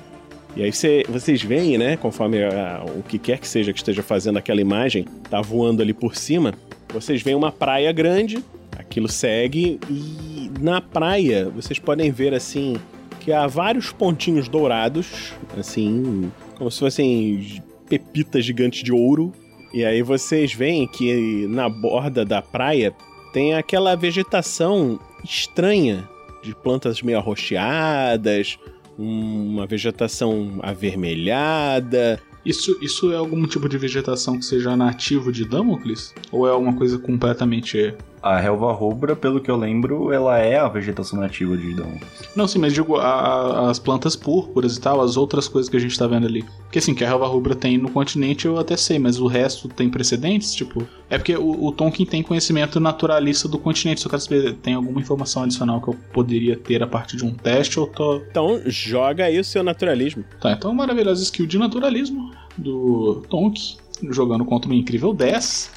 E 0.57 0.63
aí 0.63 0.73
cê, 0.73 1.05
vocês 1.09 1.43
veem, 1.43 1.79
né, 1.79 1.97
conforme 1.97 2.43
a, 2.43 2.85
o 2.97 3.03
que 3.03 3.19
quer 3.19 3.39
que 3.39 3.47
seja 3.47 3.73
que 3.73 3.79
esteja 3.79 4.03
fazendo 4.03 4.39
aquela 4.39 4.61
imagem, 4.61 5.05
tá 5.31 5.41
voando 5.41 5.83
ali 5.83 5.93
por 5.93 6.17
cima, 6.17 6.55
vocês 6.93 7.23
veem 7.23 7.37
uma 7.37 7.53
praia 7.53 7.93
grande, 7.93 8.43
aquilo 8.77 9.09
segue 9.09 9.79
e 9.91 10.51
na 10.61 10.81
praia 10.81 11.49
vocês 11.51 11.79
podem 11.79 12.11
ver 12.11 12.35
assim 12.35 12.77
que 13.21 13.33
há 13.33 13.47
vários 13.47 13.93
pontinhos 13.93 14.49
dourados, 14.49 15.35
assim, 15.57 16.33
como 16.57 16.71
se 16.71 16.79
fossem 16.79 17.63
pepitas 17.89 18.45
gigantes 18.45 18.83
de 18.83 18.93
ouro. 18.93 19.33
E 19.73 19.85
aí 19.85 20.03
vocês 20.03 20.55
veem 20.55 20.87
que 20.87 21.47
na 21.49 21.69
borda 21.69 22.25
da 22.25 22.41
praia 22.41 22.95
tem 23.33 23.55
aquela 23.55 23.95
vegetação 23.95 24.99
estranha 25.23 26.09
de 26.43 26.55
plantas 26.55 27.03
meio 27.03 27.19
arroxeadas, 27.19 28.59
uma 28.99 29.67
vegetação 29.67 30.59
avermelhada. 30.61 32.21
Isso, 32.45 32.77
isso 32.83 33.13
é 33.13 33.17
algum 33.17 33.47
tipo 33.47 33.69
de 33.69 33.79
vegetação 33.79 34.39
que 34.39 34.45
seja 34.45 34.77
nativo 34.77 35.31
de 35.31 35.45
Damocles? 35.45 36.15
Ou 36.33 36.49
é 36.49 36.53
uma 36.55 36.75
coisa 36.75 36.99
completamente 36.99 37.95
A 38.23 38.39
relva 38.39 38.73
rubra, 38.73 39.14
pelo 39.14 39.41
que 39.41 39.51
eu 39.51 39.57
lembro, 39.57 40.12
ela 40.12 40.39
é 40.39 40.59
a 40.59 40.69
vegetação 40.69 41.21
nativa 41.21 41.57
de 41.57 41.71
Idão. 41.71 41.93
Não, 42.35 42.49
sim, 42.49 42.59
mas 42.59 42.73
digo 42.73 42.97
a- 42.97 43.05
a- 43.07 43.71
as 43.71 43.79
plantas 43.79 44.16
púrpuras 44.16 44.77
e 44.77 44.81
tal, 44.81 45.01
as 45.01 45.16
outras 45.16 45.47
coisas 45.49 45.69
que 45.69 45.77
a 45.77 45.81
gente 45.81 45.99
tá 45.99 46.07
vendo 46.07 46.27
ali. 46.27 46.45
Porque 46.64 46.79
assim, 46.79 46.95
que 46.95 47.05
a 47.05 47.09
relva 47.09 47.27
rubra 47.27 47.55
tem 47.55 47.79
no 47.79 47.91
continente 47.91 48.47
eu 48.47 48.59
até 48.59 48.77
sei, 48.77 48.99
mas 48.99 49.21
o 49.21 49.27
resto 49.27 49.69
tem 49.69 49.89
precedentes? 49.89 50.55
Tipo, 50.55 50.87
é 51.09 51.16
porque 51.16 51.37
o, 51.37 51.64
o 51.66 51.73
Tolkien 51.73 52.07
tem 52.07 52.23
conhecimento 52.23 52.81
naturalista 52.81 53.49
do 53.49 53.59
continente, 53.59 54.01
só 54.01 54.09
quero 54.09 54.21
saber, 54.23 54.55
tem 54.55 54.75
alguma 54.75 55.01
informação 55.01 55.45
adicional 55.45 55.81
que 55.81 55.89
eu 55.89 55.97
poderia 56.12 56.57
ter 56.57 56.83
a 56.83 56.87
partir 56.87 57.16
de 57.16 57.25
um 57.25 57.33
teste 57.33 57.79
ou 57.81 57.87
tô. 57.87 58.16
Então 58.31 58.61
joga 58.66 59.25
aí 59.25 59.39
o 59.39 59.45
seu 59.45 59.62
naturalismo. 59.62 60.25
Tá, 60.41 60.53
então 60.53 60.73
maravilhosa 60.75 61.23
skill 61.23 61.47
de 61.47 61.59
naturalismo 61.59 62.31
do 62.57 63.23
Tonk, 63.31 63.77
jogando 64.11 64.45
contra 64.45 64.71
um 64.71 64.75
incrível 64.75 65.12
10. 65.14 65.71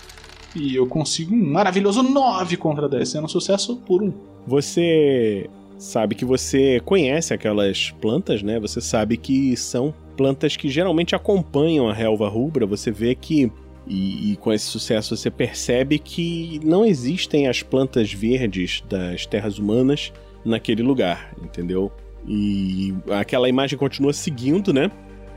E 0.56 0.76
eu 0.76 0.86
consigo 0.86 1.34
um 1.34 1.52
maravilhoso 1.52 2.04
9 2.04 2.58
contra 2.58 2.90
10, 2.90 3.10
sendo 3.10 3.26
um 3.26 3.30
sucesso 3.30 3.78
por 3.78 4.04
um. 4.04 4.14
Você 4.46 5.50
sabe 5.78 6.16
que 6.16 6.26
você 6.26 6.80
conhece 6.86 7.34
aquelas 7.34 7.92
plantas, 8.02 8.44
né? 8.44 8.60
Você 8.60 8.82
sabe 8.82 9.18
que 9.18 9.56
são 9.56 9.94
plantas 10.16 10.56
que 10.56 10.70
geralmente 10.70 11.16
acompanham 11.16 11.90
a 11.90 11.94
relva 11.94 12.28
rubra. 12.30 12.66
Você 12.66 12.92
vê 12.92 13.16
que 13.16 13.52
e, 13.88 14.32
e 14.32 14.36
com 14.38 14.54
esse 14.54 14.66
sucesso 14.66 15.16
você 15.16 15.32
percebe 15.32 15.98
que 15.98 16.60
não 16.64 16.86
existem 16.86 17.48
as 17.48 17.64
plantas 17.64 18.14
verdes 18.14 18.84
das 18.88 19.26
terras 19.26 19.58
humanas 19.58 20.14
naquele 20.46 20.84
lugar, 20.84 21.34
entendeu? 21.44 21.92
E 22.28 22.94
aquela 23.10 23.50
imagem 23.50 23.80
continua 23.80 24.14
seguindo, 24.14 24.72
né? 24.72 24.92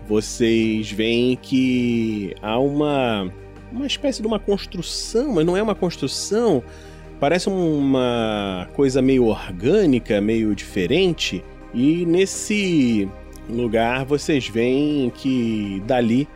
Vocês 0.06 0.90
veem 0.90 1.36
que 1.36 2.34
há 2.42 2.58
uma 2.58 3.32
uma 3.72 3.86
espécie 3.86 4.20
de 4.20 4.26
uma 4.26 4.38
construção, 4.38 5.32
mas 5.32 5.44
não 5.44 5.56
é 5.56 5.62
uma 5.62 5.74
construção, 5.74 6.62
parece 7.18 7.48
uma 7.48 8.68
coisa 8.74 9.00
meio 9.02 9.26
orgânica, 9.26 10.20
meio 10.20 10.54
diferente. 10.54 11.42
E 11.72 12.06
nesse 12.06 13.08
lugar 13.48 14.04
vocês 14.04 14.48
veem 14.48 15.10
que 15.10 15.82
dali 15.86 16.28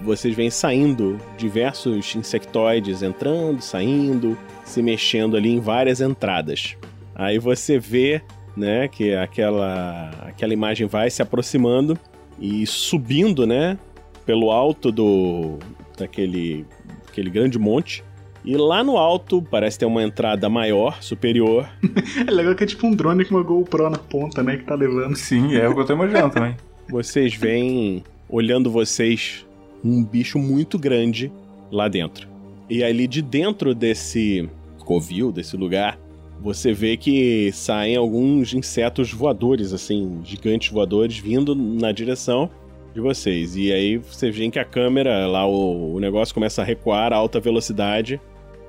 vocês 0.00 0.34
veem 0.34 0.50
saindo 0.50 1.18
diversos 1.38 2.14
insectoides 2.14 3.02
entrando, 3.02 3.62
saindo, 3.62 4.36
se 4.64 4.82
mexendo 4.82 5.36
ali 5.36 5.50
em 5.50 5.60
várias 5.60 6.00
entradas. 6.00 6.76
Aí 7.14 7.38
você 7.38 7.78
vê, 7.78 8.20
né, 8.56 8.88
que 8.88 9.14
aquela 9.14 10.10
aquela 10.26 10.52
imagem 10.52 10.86
vai 10.86 11.10
se 11.10 11.22
aproximando 11.22 11.98
e 12.38 12.66
subindo, 12.66 13.46
né, 13.46 13.78
pelo 14.26 14.50
alto 14.50 14.90
do 14.90 15.58
daquele 15.96 16.64
aquele 17.08 17.30
grande 17.30 17.58
monte. 17.58 18.04
E 18.44 18.56
lá 18.56 18.84
no 18.84 18.98
alto 18.98 19.40
parece 19.40 19.78
ter 19.78 19.86
uma 19.86 20.02
entrada 20.02 20.50
maior, 20.50 21.02
superior. 21.02 21.66
É 22.26 22.30
legal 22.30 22.54
que 22.54 22.64
é 22.64 22.66
tipo 22.66 22.86
um 22.86 22.94
drone 22.94 23.24
com 23.24 23.34
uma 23.34 23.42
GoPro 23.42 23.88
na 23.88 23.98
ponta, 23.98 24.42
né, 24.42 24.56
que 24.56 24.64
tá 24.64 24.74
levando. 24.74 25.16
Sim, 25.16 25.56
é 25.56 25.68
o 25.68 25.74
que 25.74 25.80
eu 25.80 25.86
tô 25.86 25.94
imaginando 25.94 26.34
também. 26.34 26.56
Vocês 26.88 27.34
veem, 27.34 28.04
olhando 28.28 28.70
vocês, 28.70 29.46
um 29.82 30.04
bicho 30.04 30.38
muito 30.38 30.78
grande 30.78 31.32
lá 31.72 31.88
dentro. 31.88 32.28
E 32.68 32.84
ali 32.84 33.06
de 33.06 33.22
dentro 33.22 33.74
desse 33.74 34.48
covil, 34.84 35.32
desse 35.32 35.56
lugar, 35.56 35.98
você 36.40 36.74
vê 36.74 36.96
que 36.98 37.50
saem 37.52 37.96
alguns 37.96 38.52
insetos 38.52 39.10
voadores, 39.10 39.72
assim, 39.72 40.20
gigantes 40.24 40.70
voadores, 40.70 41.16
vindo 41.16 41.54
na 41.54 41.90
direção 41.90 42.50
de 42.94 43.00
vocês. 43.00 43.56
E 43.56 43.72
aí 43.72 43.98
vocês 43.98 44.34
veem 44.34 44.50
que 44.50 44.58
a 44.58 44.64
câmera, 44.64 45.26
lá 45.26 45.44
o, 45.46 45.94
o 45.94 46.00
negócio 46.00 46.32
começa 46.32 46.62
a 46.62 46.64
recuar 46.64 47.12
a 47.12 47.16
alta 47.16 47.40
velocidade, 47.40 48.20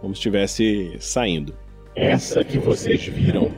como 0.01 0.15
se 0.15 0.19
estivesse 0.19 0.95
saindo. 0.99 1.53
Essa 1.95 2.43
que 2.43 2.57
vocês 2.57 3.05
viram 3.05 3.51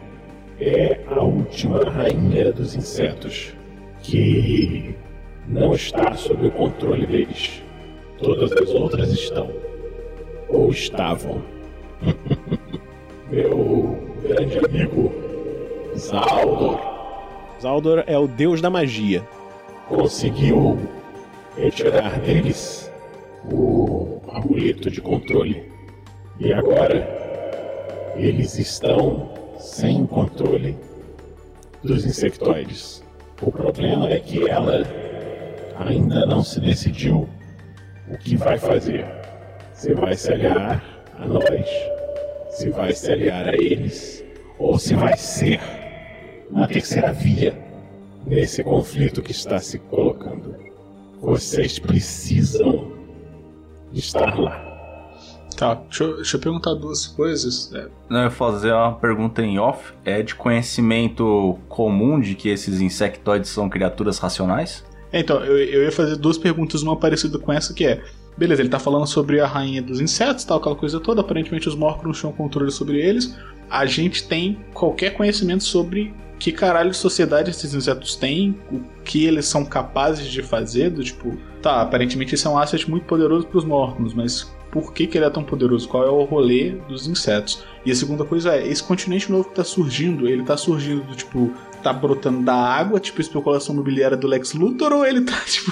é 0.59 0.99
a 1.07 1.23
última 1.23 1.89
rainha 1.89 2.51
dos 2.51 2.75
insetos, 2.75 3.53
que 4.03 4.93
não 5.47 5.73
está 5.73 6.13
sob 6.13 6.47
o 6.47 6.51
controle 6.51 7.07
deles. 7.07 7.63
Todas 8.19 8.51
as 8.51 8.69
outras 8.69 9.11
estão. 9.13 9.49
Ou 10.49 10.69
estavam. 10.69 11.41
Meu 13.31 13.99
grande 14.23 14.59
amigo 14.59 15.13
Zaldor 15.97 16.79
Zaldor 17.61 18.03
é 18.07 18.17
o 18.17 18.27
deus 18.27 18.61
da 18.61 18.69
magia. 18.69 19.27
Conseguiu 19.87 20.77
retirar 21.55 22.19
deles 22.19 22.91
o 23.51 24.21
amuleto 24.29 24.91
de 24.91 25.01
controle. 25.01 25.71
E 26.39 26.53
agora 26.53 27.07
eles 28.15 28.57
estão 28.59 29.33
sem 29.57 30.05
controle 30.05 30.77
dos 31.83 32.05
insectoides. 32.05 33.03
O 33.41 33.51
problema 33.51 34.09
é 34.09 34.19
que 34.19 34.47
ela 34.47 34.83
ainda 35.79 36.25
não 36.25 36.43
se 36.43 36.59
decidiu 36.59 37.27
o 38.09 38.17
que 38.17 38.35
vai 38.35 38.57
fazer. 38.57 39.05
Se 39.73 39.93
vai 39.93 40.15
se 40.15 40.31
aliar 40.31 40.83
a 41.19 41.25
nós, 41.25 41.67
se 42.49 42.69
vai 42.69 42.93
se 42.93 43.11
aliar 43.11 43.47
a 43.47 43.55
eles, 43.55 44.23
ou 44.57 44.77
se 44.79 44.95
vai 44.95 45.15
ser 45.15 45.59
uma 46.49 46.67
terceira 46.67 47.13
via 47.13 47.66
nesse 48.27 48.63
conflito 48.63 49.21
que 49.21 49.31
está 49.31 49.59
se 49.59 49.79
colocando. 49.79 50.55
Vocês 51.21 51.79
precisam 51.79 52.91
estar 53.93 54.37
lá. 54.37 54.67
Tá, 55.55 55.73
deixa 55.73 56.03
eu, 56.03 56.15
deixa 56.17 56.37
eu 56.37 56.41
perguntar 56.41 56.75
duas 56.75 57.07
coisas. 57.07 57.73
É, 57.73 57.87
Não, 58.07 58.19
eu 58.19 58.23
ia 58.25 58.29
fazer 58.29 58.71
uma 58.71 58.93
pergunta 58.93 59.41
em 59.41 59.57
off. 59.57 59.91
É 60.05 60.21
de 60.21 60.35
conhecimento 60.35 61.57
comum 61.67 62.19
de 62.19 62.35
que 62.35 62.49
esses 62.49 62.79
insectoides 62.79 63.49
são 63.49 63.67
criaturas 63.67 64.19
racionais? 64.19 64.83
É, 65.11 65.19
Então, 65.19 65.43
eu, 65.43 65.57
eu 65.57 65.83
ia 65.83 65.91
fazer 65.91 66.15
duas 66.17 66.37
perguntas, 66.37 66.83
uma 66.83 66.95
parecida 66.95 67.39
com 67.39 67.51
essa, 67.51 67.73
que 67.73 67.85
é... 67.85 68.03
Beleza, 68.37 68.61
ele 68.61 68.69
tá 68.69 68.79
falando 68.79 69.07
sobre 69.07 69.39
a 69.39 69.47
rainha 69.47 69.81
dos 69.81 69.99
insetos, 69.99 70.45
tal, 70.45 70.59
aquela 70.59 70.75
coisa 70.75 70.99
toda. 70.99 71.21
Aparentemente 71.21 71.67
os 71.67 71.75
Morcrons 71.75 72.19
tinham 72.19 72.31
controle 72.31 72.71
sobre 72.71 72.99
eles. 72.99 73.35
A 73.69 73.85
gente 73.85 74.27
tem 74.27 74.59
qualquer 74.73 75.11
conhecimento 75.11 75.63
sobre 75.63 76.13
que 76.39 76.51
caralho 76.51 76.91
de 76.91 76.97
sociedade 76.97 77.49
esses 77.49 77.73
insetos 77.73 78.15
têm, 78.15 78.55
o 78.71 78.79
que 79.03 79.25
eles 79.25 79.45
são 79.45 79.65
capazes 79.65 80.27
de 80.27 80.43
fazer, 80.43 80.91
do 80.91 81.03
tipo... 81.03 81.35
Tá, 81.61 81.81
aparentemente 81.81 82.35
esse 82.35 82.45
é 82.45 82.49
um 82.49 82.57
asset 82.57 82.87
muito 82.87 83.05
poderoso 83.05 83.47
pros 83.47 83.65
Morcrons, 83.65 84.13
mas 84.13 84.55
por 84.71 84.93
que, 84.93 85.07
que 85.07 85.17
ele 85.17 85.25
é 85.25 85.29
tão 85.29 85.43
poderoso? 85.43 85.87
Qual 85.87 86.05
é 86.05 86.09
o 86.09 86.23
rolê 86.23 86.71
dos 86.87 87.07
insetos? 87.07 87.63
E 87.83 87.91
a 87.91 87.95
segunda 87.95 88.23
coisa 88.23 88.55
é, 88.55 88.67
esse 88.67 88.83
continente 88.83 89.31
novo 89.31 89.49
que 89.49 89.55
tá 89.55 89.63
surgindo, 89.63 90.27
ele 90.27 90.43
tá 90.43 90.55
surgindo 90.55 91.01
do 91.03 91.15
tipo, 91.15 91.51
tá 91.87 91.93
brotando 91.93 92.43
da 92.43 92.55
água, 92.55 92.99
tipo 92.99 93.21
especulação 93.21 93.75
mobiliária 93.75 94.17
do 94.17 94.27
Lex 94.27 94.53
Luthor, 94.53 94.91
ou 94.91 95.05
ele 95.05 95.21
tá 95.21 95.39
tipo. 95.45 95.71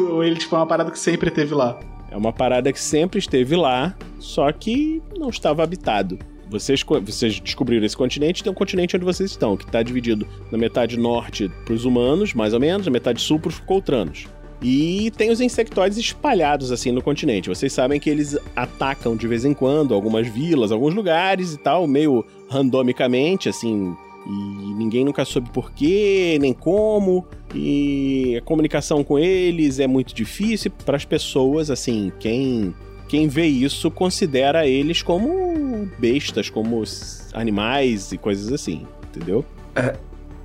ou 0.00 0.22
ele 0.22 0.36
tipo 0.36 0.54
é 0.54 0.58
uma 0.58 0.66
parada 0.66 0.90
que 0.90 0.98
sempre 0.98 1.30
teve 1.30 1.54
lá? 1.54 1.78
É 2.10 2.16
uma 2.16 2.32
parada 2.32 2.72
que 2.72 2.80
sempre 2.80 3.18
esteve 3.18 3.56
lá, 3.56 3.94
só 4.18 4.50
que 4.52 5.02
não 5.16 5.28
estava 5.28 5.62
habitado. 5.62 6.18
Vocês, 6.48 6.82
vocês 6.82 7.40
descobriram 7.40 7.84
esse 7.84 7.96
continente, 7.96 8.42
tem 8.42 8.50
um 8.50 8.54
continente 8.54 8.96
onde 8.96 9.04
vocês 9.04 9.30
estão, 9.30 9.54
que 9.54 9.64
está 9.64 9.82
dividido 9.82 10.26
na 10.50 10.56
metade 10.56 10.96
norte 10.96 11.50
para 11.66 11.74
os 11.74 11.84
humanos, 11.84 12.32
mais 12.32 12.54
ou 12.54 12.60
menos, 12.60 12.86
na 12.86 12.92
metade 12.92 13.20
sul 13.20 13.38
para 13.38 13.50
os 13.50 13.58
Coltranos. 13.58 14.26
E 14.62 15.12
tem 15.16 15.30
os 15.30 15.40
insectoides 15.40 15.98
espalhados 15.98 16.72
assim 16.72 16.90
no 16.90 17.02
continente. 17.02 17.48
Vocês 17.48 17.72
sabem 17.72 18.00
que 18.00 18.08
eles 18.08 18.36
atacam 18.56 19.14
de 19.14 19.28
vez 19.28 19.44
em 19.44 19.52
quando 19.52 19.94
algumas 19.94 20.26
vilas, 20.26 20.72
alguns 20.72 20.94
lugares 20.94 21.52
e 21.52 21.58
tal, 21.58 21.86
meio 21.86 22.24
randomicamente, 22.50 23.48
assim. 23.48 23.94
E 24.28 24.74
ninguém 24.74 25.04
nunca 25.04 25.24
soube 25.24 25.50
porquê, 25.50 26.36
nem 26.40 26.52
como. 26.52 27.26
E 27.54 28.36
a 28.36 28.42
comunicação 28.42 29.02
com 29.02 29.18
eles 29.18 29.78
é 29.80 29.86
muito 29.86 30.14
difícil 30.14 30.70
para 30.84 30.96
as 30.96 31.04
pessoas, 31.04 31.70
assim, 31.70 32.12
quem 32.20 32.74
quem 33.08 33.26
vê 33.26 33.46
isso 33.46 33.90
considera 33.90 34.66
eles 34.66 35.00
como 35.00 35.88
bestas, 35.98 36.50
como 36.50 36.84
animais 37.32 38.12
e 38.12 38.18
coisas 38.18 38.52
assim, 38.52 38.86
entendeu? 39.08 39.42
É. 39.74 39.96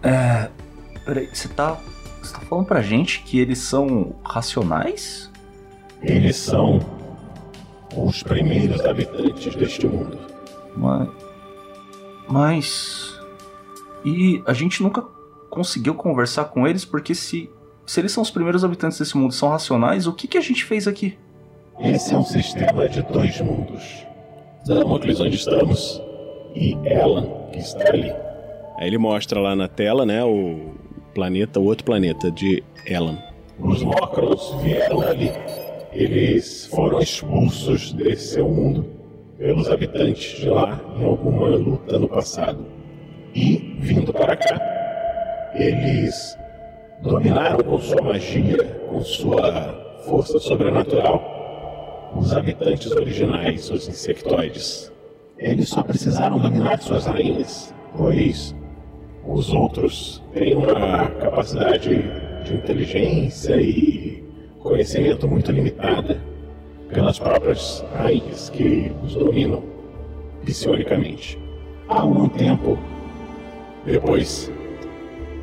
É. 0.02 0.50
Peraí, 1.06 1.30
você 1.32 1.50
tá. 1.50 1.78
Você 2.22 2.34
tá 2.34 2.40
falando 2.40 2.66
pra 2.66 2.82
gente 2.82 3.22
que 3.24 3.38
eles 3.38 3.60
são 3.60 4.16
racionais? 4.24 5.30
Eles 6.02 6.38
são 6.38 6.80
os 7.98 8.24
primeiros 8.24 8.80
habitantes 8.86 9.56
deste 9.56 9.86
mundo. 9.86 10.18
Mas. 10.78 11.10
Mas. 12.30 13.13
E 14.04 14.42
a 14.46 14.54
gente 14.54 14.82
nunca 14.82 15.02
conseguiu 15.50 15.96
conversar 15.96 16.46
com 16.46 16.68
eles 16.68 16.84
porque 16.86 17.14
se. 17.14 17.50
Se 17.86 18.00
eles 18.00 18.14
são 18.14 18.24
os 18.24 18.32
primeiros 18.32 18.64
habitantes 18.64 18.98
desse 18.98 19.18
mundo 19.18 19.34
são 19.34 19.50
racionais, 19.50 20.08
o 20.08 20.14
que, 20.14 20.26
que 20.26 20.38
a 20.38 20.42
gente 20.42 20.64
fez 20.64 20.88
aqui? 20.88 21.18
Esse 21.82 22.14
é 22.14 22.18
um 22.18 22.24
sistema 22.24 22.88
de 22.88 23.02
dois 23.02 23.42
mundos. 23.42 24.06
Damocles 24.66 25.20
onde 25.20 25.36
estamos 25.36 26.02
e 26.56 26.78
Ela 26.86 27.50
que 27.52 27.60
está 27.60 27.90
ali. 27.90 28.10
Aí 28.78 28.88
ele 28.88 28.98
mostra 28.98 29.40
lá 29.42 29.54
na 29.54 29.68
tela, 29.68 30.06
né, 30.06 30.24
o 30.24 30.72
planeta, 31.14 31.60
o 31.60 31.66
outro 31.66 31.84
planeta 31.84 32.32
de 32.32 32.64
Elan. 32.86 33.18
Os 33.60 33.84
Mocrons 33.84 34.56
vieram 34.62 35.02
ali. 35.02 35.32
Eles 35.92 36.66
foram 36.68 37.00
expulsos 37.00 37.92
desse 37.94 38.34
seu 38.34 38.48
mundo 38.48 38.86
pelos 39.38 39.70
habitantes 39.70 40.40
de 40.40 40.50
lá 40.50 40.80
em 40.98 41.04
alguma 41.04 41.50
luta 41.50 42.00
no 42.00 42.08
passado. 42.08 42.66
E, 43.36 43.76
vindo 43.80 44.14
para 44.14 44.36
cá, 44.36 44.62
eles 45.56 46.38
dominaram 47.02 47.64
com 47.64 47.80
sua 47.80 48.02
magia, 48.02 48.64
com 48.88 49.02
sua 49.02 50.02
força 50.06 50.38
sobrenatural, 50.38 52.12
os 52.16 52.32
habitantes 52.32 52.92
originais, 52.92 53.72
os 53.72 53.88
insectoides. 53.88 54.92
Eles 55.38 55.70
só 55.70 55.82
precisaram 55.82 56.38
dominar 56.38 56.80
suas 56.80 57.08
rainhas, 57.08 57.74
pois 57.98 58.56
os 59.26 59.52
outros 59.52 60.22
têm 60.34 60.56
uma 60.56 61.08
capacidade 61.20 62.04
de 62.44 62.54
inteligência 62.54 63.56
e 63.60 64.24
conhecimento 64.60 65.28
muito 65.28 65.52
limitada 65.52 66.22
pelas 66.94 67.18
próprias 67.18 67.84
rainhas 67.96 68.50
que 68.52 68.92
os 69.04 69.16
dominam 69.16 69.64
psionicamente. 70.46 71.40
Há 71.90 72.02
algum 72.02 72.30
tempo 72.30 72.78
depois, 73.86 74.52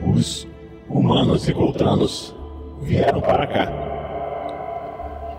os 0.05 0.49
humanos 0.89 1.49
e 1.49 1.53
Goltranos 1.53 2.35
vieram 2.83 3.21
para 3.21 3.47
cá 3.47 3.91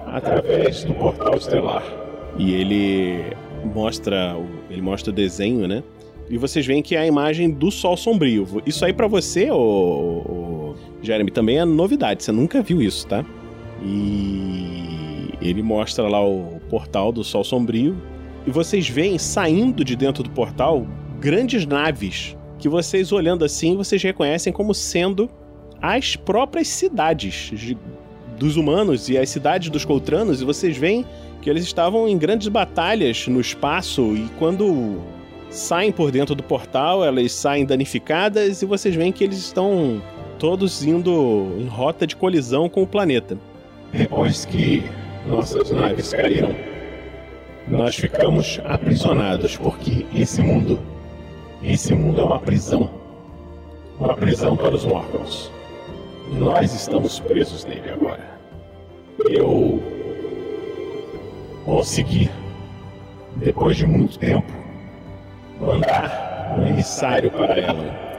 através 0.05 0.83
do 0.83 0.93
portal 0.93 1.35
estelar. 1.35 1.83
E 2.37 2.53
ele 2.53 3.23
mostra, 3.73 4.37
ele 4.69 4.81
mostra 4.81 5.11
o 5.11 5.13
desenho, 5.13 5.67
né? 5.67 5.83
E 6.29 6.37
vocês 6.37 6.65
veem 6.65 6.81
que 6.81 6.95
é 6.95 6.99
a 6.99 7.07
imagem 7.07 7.49
do 7.49 7.71
Sol 7.71 7.97
Sombrio. 7.97 8.47
Isso 8.65 8.85
aí 8.85 8.93
para 8.93 9.07
você, 9.07 9.49
ô, 9.51 9.57
ô, 9.57 10.75
Jeremy, 11.01 11.31
também 11.31 11.57
é 11.57 11.65
novidade. 11.65 12.23
Você 12.23 12.31
nunca 12.31 12.61
viu 12.61 12.81
isso, 12.81 13.07
tá? 13.07 13.25
E 13.83 15.33
ele 15.41 15.61
mostra 15.61 16.07
lá 16.07 16.23
o 16.25 16.61
portal 16.69 17.11
do 17.11 17.23
Sol 17.23 17.43
Sombrio. 17.43 17.97
E 18.45 18.51
vocês 18.51 18.87
veem 18.87 19.17
saindo 19.17 19.83
de 19.83 19.95
dentro 19.95 20.23
do 20.23 20.29
portal 20.29 20.85
grandes 21.19 21.65
naves 21.65 22.35
que 22.61 22.69
vocês 22.69 23.11
olhando 23.11 23.43
assim, 23.43 23.75
vocês 23.75 24.01
reconhecem 24.01 24.53
como 24.53 24.73
sendo 24.73 25.29
as 25.81 26.15
próprias 26.15 26.67
cidades 26.67 27.51
dos 28.37 28.55
humanos 28.55 29.09
e 29.09 29.17
as 29.17 29.29
cidades 29.29 29.69
dos 29.71 29.83
Coltranos, 29.83 30.41
e 30.41 30.45
vocês 30.45 30.77
veem 30.77 31.03
que 31.41 31.49
eles 31.49 31.63
estavam 31.63 32.07
em 32.07 32.17
grandes 32.17 32.47
batalhas 32.47 33.27
no 33.27 33.41
espaço 33.41 34.15
e 34.15 34.29
quando 34.37 35.01
saem 35.49 35.91
por 35.91 36.11
dentro 36.11 36.35
do 36.35 36.43
portal, 36.43 37.03
elas 37.03 37.31
saem 37.31 37.65
danificadas 37.65 38.61
e 38.61 38.65
vocês 38.65 38.93
veem 38.93 39.11
que 39.11 39.23
eles 39.23 39.39
estão 39.39 39.99
todos 40.37 40.83
indo 40.83 41.55
em 41.59 41.65
rota 41.65 42.05
de 42.05 42.15
colisão 42.15 42.69
com 42.69 42.83
o 42.83 42.87
planeta. 42.87 43.37
Depois 43.91 44.45
que 44.45 44.83
nossas 45.27 45.71
naves 45.71 46.13
caíram, 46.13 46.55
nós 47.67 47.95
ficamos 47.95 48.59
aprisionados 48.63 49.57
porque 49.57 50.05
esse 50.15 50.41
mundo, 50.41 50.79
esse 51.63 51.93
mundo 51.93 52.21
é 52.21 52.23
uma 52.23 52.39
prisão. 52.39 52.89
Uma 53.99 54.15
prisão 54.15 54.55
para 54.55 54.75
os 54.75 54.85
Morgons. 54.85 55.51
E 56.31 56.35
nós 56.35 56.73
estamos 56.73 57.19
presos 57.19 57.65
nele 57.65 57.89
agora 57.89 58.31
eu 59.29 59.81
consegui, 61.65 62.29
depois 63.35 63.77
de 63.77 63.85
muito 63.85 64.17
tempo, 64.17 64.51
mandar 65.59 66.55
um 66.57 66.67
emissário 66.67 67.29
para 67.31 67.59
ela. 67.59 68.11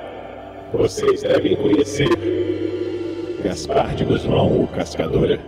Vocês 0.73 1.23
devem 1.23 1.57
conhecer 1.57 2.09
Gaspar 3.43 3.95
de 3.95 4.05
Guzmão, 4.05 4.63
o 4.63 4.69
Cascadora. 4.69 5.39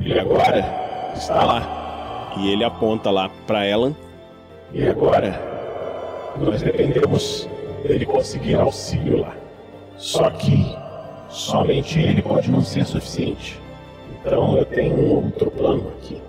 Ele 0.00 0.18
agora 0.18 0.64
está 1.14 1.44
lá. 1.44 2.32
E 2.38 2.52
ele 2.52 2.64
aponta 2.64 3.10
lá 3.10 3.28
para 3.46 3.64
ela. 3.64 3.94
E 4.72 4.86
agora 4.88 5.49
nós 6.38 6.62
dependemos 6.62 7.48
dele 7.82 8.06
conseguir 8.06 8.54
auxílio 8.54 9.20
lá. 9.20 9.34
Só 9.96 10.30
que 10.30 10.76
somente 11.28 11.98
ele 11.98 12.22
pode 12.22 12.50
não 12.50 12.62
ser 12.62 12.84
suficiente. 12.84 13.60
Então 14.20 14.56
eu 14.56 14.64
tenho 14.64 14.94
um 14.94 15.24
outro 15.24 15.50
plano 15.50 15.92
aqui. 15.98 16.20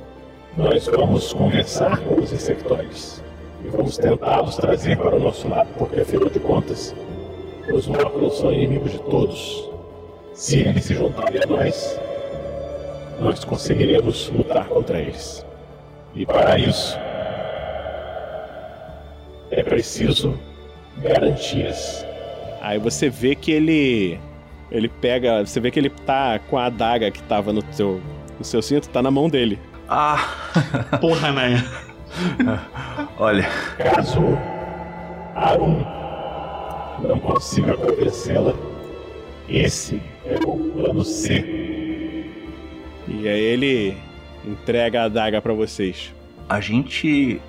Nós 0.58 0.86
vamos 0.88 1.32
conversar 1.34 2.00
com 2.02 2.16
os 2.16 2.32
insectoides 2.32 3.24
e 3.64 3.70
vamos 3.70 3.98
tentá-los 3.98 4.58
trazer 4.58 4.98
para 4.98 5.16
o 5.16 5.20
nosso 5.20 5.48
lado, 5.48 5.70
porque 5.78 6.02
afinal 6.02 6.30
de 6.30 6.40
contas, 6.40 6.96
os 7.72 7.88
Morclos 7.88 8.38
são 8.38 8.52
inimigos 8.52 8.92
de 8.92 9.00
todos. 9.00 9.70
Se 10.34 10.60
eles 10.60 10.86
se 10.86 10.96
juntarem 10.96 11.42
a 11.44 11.46
nós, 11.46 12.00
nós 13.20 13.44
conseguiremos 13.44 14.30
lutar 14.30 14.68
contra 14.68 15.00
eles. 15.00 15.46
E 16.14 16.26
para 16.26 16.58
isso, 16.58 16.98
é 19.52 19.64
preciso 19.64 20.38
garantias. 20.98 22.06
Aí 22.62 22.80
você 22.80 23.10
vê 23.10 23.36
que 23.36 23.52
ele 23.52 24.20
ele 24.72 24.88
pega. 24.88 25.46
Você 25.46 25.60
vê 25.60 25.70
que 25.70 25.80
ele 25.80 25.90
tá 25.90 26.40
com 26.40 26.58
a 26.58 26.66
adaga 26.66 27.12
que 27.12 27.22
tava 27.24 27.52
no 27.52 27.62
seu, 27.74 28.02
no 28.40 28.46
seu 28.46 28.62
cinto, 28.62 28.90
tá 28.90 29.02
na 29.02 29.12
mão 29.12 29.30
dele. 29.30 29.60
Ah! 29.90 30.18
Porra, 31.02 31.32
né? 31.32 31.64
Olha. 33.20 33.48
Caso 33.78 34.22
Arun 35.36 35.84
não 37.02 37.20
consiga 37.20 37.76
convencê-la, 37.76 38.54
esse 39.50 40.02
é 40.26 40.36
o 40.46 40.58
plano 40.58 41.04
C. 41.04 41.44
E 43.08 43.28
aí 43.28 43.42
ele 43.42 43.98
entrega 44.46 45.02
a 45.02 45.06
adaga 45.06 45.42
para 45.42 45.54
vocês. 45.54 46.14
A 46.48 46.60
gente 46.60 47.42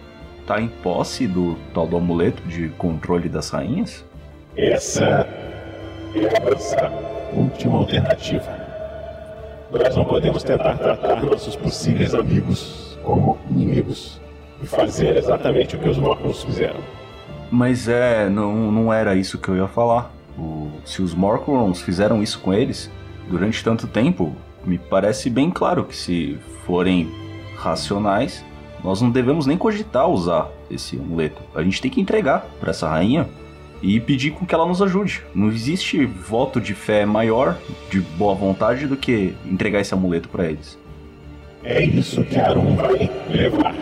tá 0.53 0.61
em 0.61 0.68
posse 0.68 1.26
do 1.26 1.57
tal 1.72 1.86
do 1.86 1.96
amuleto 1.96 2.42
de 2.42 2.68
controle 2.76 3.26
das 3.26 3.48
rainhas? 3.48 4.05
Essa 4.55 5.26
é 6.14 6.36
a 6.36 6.50
nossa 6.50 6.92
última 7.32 7.78
alternativa. 7.78 8.55
Nós 9.70 9.96
não 9.96 10.05
podemos 10.05 10.42
tentar 10.42 10.76
tratar 10.76 11.22
nossos 11.22 11.57
possíveis 11.57 12.14
amigos 12.14 12.98
como 13.03 13.38
inimigos 13.50 14.20
e 14.62 14.66
fazer 14.66 15.16
exatamente 15.16 15.74
o 15.74 15.78
que 15.78 15.88
os 15.88 15.96
Morcons 15.96 16.42
fizeram. 16.42 16.80
Mas 17.50 17.88
é, 17.88 18.28
não, 18.28 18.70
não 18.70 18.92
era 18.92 19.14
isso 19.14 19.38
que 19.38 19.48
eu 19.48 19.57
ia 19.57 19.68
falar. 19.68 20.12
O, 20.38 20.70
se 20.84 21.00
os 21.00 21.14
Morcons 21.14 21.80
fizeram 21.80 22.22
isso 22.22 22.38
com 22.40 22.53
eles 22.53 22.90
durante 23.26 23.64
tanto 23.64 23.86
tempo, 23.86 24.36
me 24.66 24.76
parece 24.76 25.30
bem 25.30 25.50
claro 25.50 25.84
que 25.84 25.96
se 25.96 26.38
forem 26.66 27.11
racionais, 27.57 28.44
nós 28.82 29.00
não 29.00 29.10
devemos 29.10 29.46
nem 29.46 29.56
cogitar 29.56 30.08
usar 30.08 30.50
esse 30.70 30.96
amuleto. 30.96 31.40
A 31.54 31.62
gente 31.62 31.80
tem 31.80 31.90
que 31.90 32.00
entregar 32.00 32.46
para 32.60 32.70
essa 32.70 32.88
rainha 32.88 33.28
e 33.80 33.98
pedir 34.00 34.30
com 34.32 34.46
que 34.46 34.54
ela 34.54 34.66
nos 34.66 34.80
ajude. 34.80 35.22
Não 35.34 35.48
existe 35.48 36.04
voto 36.04 36.60
de 36.60 36.74
fé 36.74 37.04
maior, 37.04 37.58
de 37.90 38.00
boa 38.00 38.34
vontade, 38.34 38.86
do 38.86 38.96
que 38.96 39.34
entregar 39.44 39.80
esse 39.80 39.94
amuleto 39.94 40.28
para 40.28 40.46
eles. 40.46 40.78
É 41.64 41.82
isso 41.82 42.24
que 42.24 42.38
Arum 42.38 42.74
vai 42.76 43.10
levar. 43.28 43.74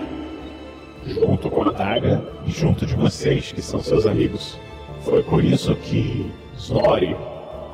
Junto 1.07 1.51
com 1.51 1.69
a 1.69 1.73
Daga 1.73 2.23
e 2.47 2.51
junto 2.51 2.85
de 2.85 2.95
vocês, 2.95 3.53
que 3.53 3.63
são 3.63 3.81
seus 3.81 4.07
amigos. 4.07 4.59
Foi 5.03 5.23
por 5.23 5.43
isso 5.43 5.75
que 5.77 6.31
Snorri, 6.59 7.17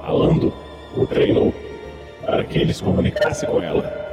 Alando, 0.05 0.53
o 0.97 1.07
treinou 1.07 1.53
para 2.25 2.45
que 2.45 2.59
ele 2.59 2.73
se 2.73 2.83
comunicasse 2.83 3.47
com 3.47 3.61
ela. 3.61 4.06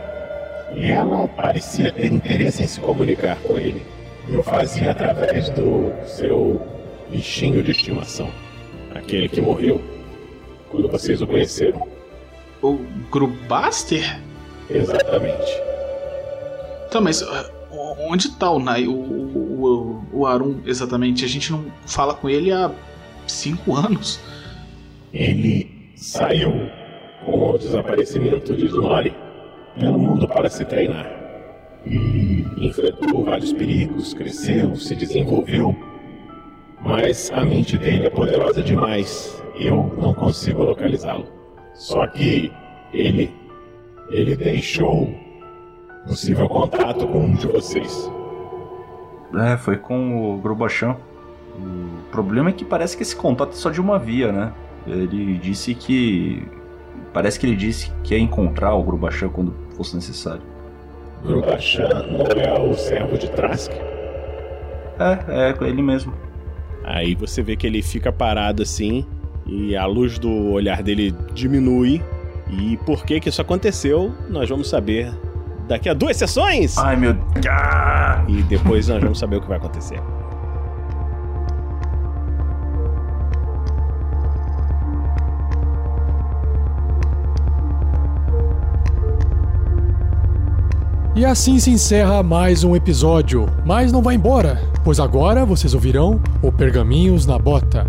E 0.75 0.91
ela 0.91 1.27
parecia 1.27 1.91
ter 1.91 2.11
interesse 2.11 2.63
em 2.63 2.67
se 2.67 2.79
comunicar 2.79 3.37
com 3.37 3.57
ele. 3.57 3.81
E 4.27 4.35
o 4.35 4.43
fazia 4.43 4.91
através 4.91 5.49
do 5.49 5.91
seu 6.05 6.61
bichinho 7.09 7.61
de 7.61 7.71
estimação. 7.71 8.29
Aquele 8.95 9.29
que 9.29 9.41
morreu 9.41 9.81
quando 10.69 10.87
vocês 10.87 11.21
o 11.21 11.27
conheceram. 11.27 11.87
O 12.61 12.79
Grubaster? 13.11 14.19
Exatamente. 14.69 15.61
Tá, 16.89 17.01
mas 17.01 17.21
uh, 17.21 17.51
onde 18.09 18.31
tá 18.31 18.49
o 18.49 18.59
Nai, 18.59 18.87
o, 18.87 18.93
o, 18.93 20.05
o, 20.11 20.25
Arun 20.25 20.61
exatamente? 20.65 21.25
A 21.25 21.27
gente 21.27 21.51
não 21.51 21.65
fala 21.85 22.13
com 22.13 22.29
ele 22.29 22.51
há 22.51 22.71
cinco 23.27 23.75
anos. 23.75 24.19
Ele 25.13 25.91
saiu 25.95 26.69
com 27.25 27.51
o 27.51 27.57
desaparecimento 27.57 28.55
de 28.55 28.69
Nori 28.69 29.13
pelo 29.79 29.99
mundo 29.99 30.27
para 30.27 30.49
se 30.49 30.65
treinar. 30.65 31.09
Enfrentou 32.57 33.25
vários 33.25 33.51
perigos, 33.51 34.13
cresceu, 34.13 34.75
se 34.75 34.95
desenvolveu. 34.95 35.75
Mas 36.81 37.31
a 37.33 37.45
mente 37.45 37.77
dele 37.77 38.07
é 38.07 38.09
poderosa 38.09 38.61
demais. 38.61 39.41
Eu 39.55 39.93
não 40.01 40.13
consigo 40.13 40.63
localizá-lo. 40.63 41.25
Só 41.73 42.05
que 42.07 42.51
ele. 42.93 43.33
Ele 44.09 44.35
deixou 44.35 45.09
possível 46.05 46.47
contato 46.47 47.07
com 47.07 47.19
um 47.19 47.33
de 47.33 47.47
vocês. 47.47 48.11
É, 49.35 49.57
foi 49.57 49.77
com 49.77 50.35
o 50.35 50.37
Grobachan. 50.37 50.95
O 51.57 52.11
problema 52.11 52.49
é 52.49 52.53
que 52.53 52.65
parece 52.65 52.95
que 52.97 53.03
esse 53.03 53.15
contato 53.15 53.51
é 53.51 53.55
só 53.55 53.69
de 53.69 53.79
uma 53.79 53.97
via, 53.97 54.31
né? 54.31 54.53
Ele 54.85 55.37
disse 55.37 55.73
que. 55.73 56.45
Parece 57.13 57.39
que 57.39 57.45
ele 57.45 57.55
disse 57.55 57.91
que 58.03 58.13
ia 58.13 58.19
encontrar 58.19 58.73
o 58.73 58.83
Grubachan 58.83 59.29
quando 59.29 59.53
fosse 59.75 59.95
necessário. 59.95 60.41
Grubachan 61.23 62.05
não 62.11 62.25
é 62.41 62.59
o 62.59 62.73
servo 62.73 63.17
de 63.17 63.29
Trask? 63.29 63.71
É, 64.99 65.51
é 65.51 65.67
ele 65.67 65.81
mesmo. 65.81 66.13
Aí 66.83 67.15
você 67.15 67.41
vê 67.41 67.55
que 67.55 67.65
ele 67.65 67.81
fica 67.81 68.11
parado 68.11 68.61
assim 68.61 69.05
e 69.45 69.75
a 69.75 69.85
luz 69.85 70.19
do 70.19 70.51
olhar 70.51 70.83
dele 70.83 71.15
diminui. 71.33 72.01
E 72.49 72.77
por 72.85 73.05
que 73.05 73.19
que 73.19 73.29
isso 73.29 73.41
aconteceu, 73.41 74.13
nós 74.29 74.49
vamos 74.49 74.69
saber 74.69 75.11
daqui 75.67 75.89
a 75.89 75.93
duas 75.93 76.17
sessões. 76.17 76.77
Ai, 76.77 76.95
meu 76.95 77.13
Deus. 77.13 77.45
E 78.27 78.43
depois 78.43 78.87
nós 78.87 79.01
vamos 79.01 79.17
saber 79.17 79.37
o 79.37 79.41
que 79.41 79.47
vai 79.47 79.57
acontecer. 79.57 79.99
E 91.15 91.23
assim 91.23 91.59
se 91.59 91.69
encerra 91.69 92.23
mais 92.23 92.63
um 92.63 92.75
episódio. 92.75 93.45
Mas 93.63 93.91
não 93.91 94.01
vai 94.01 94.15
embora, 94.15 94.59
pois 94.83 94.99
agora 94.99 95.45
vocês 95.45 95.75
ouvirão 95.75 96.19
o 96.41 96.51
Pergaminhos 96.51 97.27
na 97.27 97.37
Bota. 97.37 97.85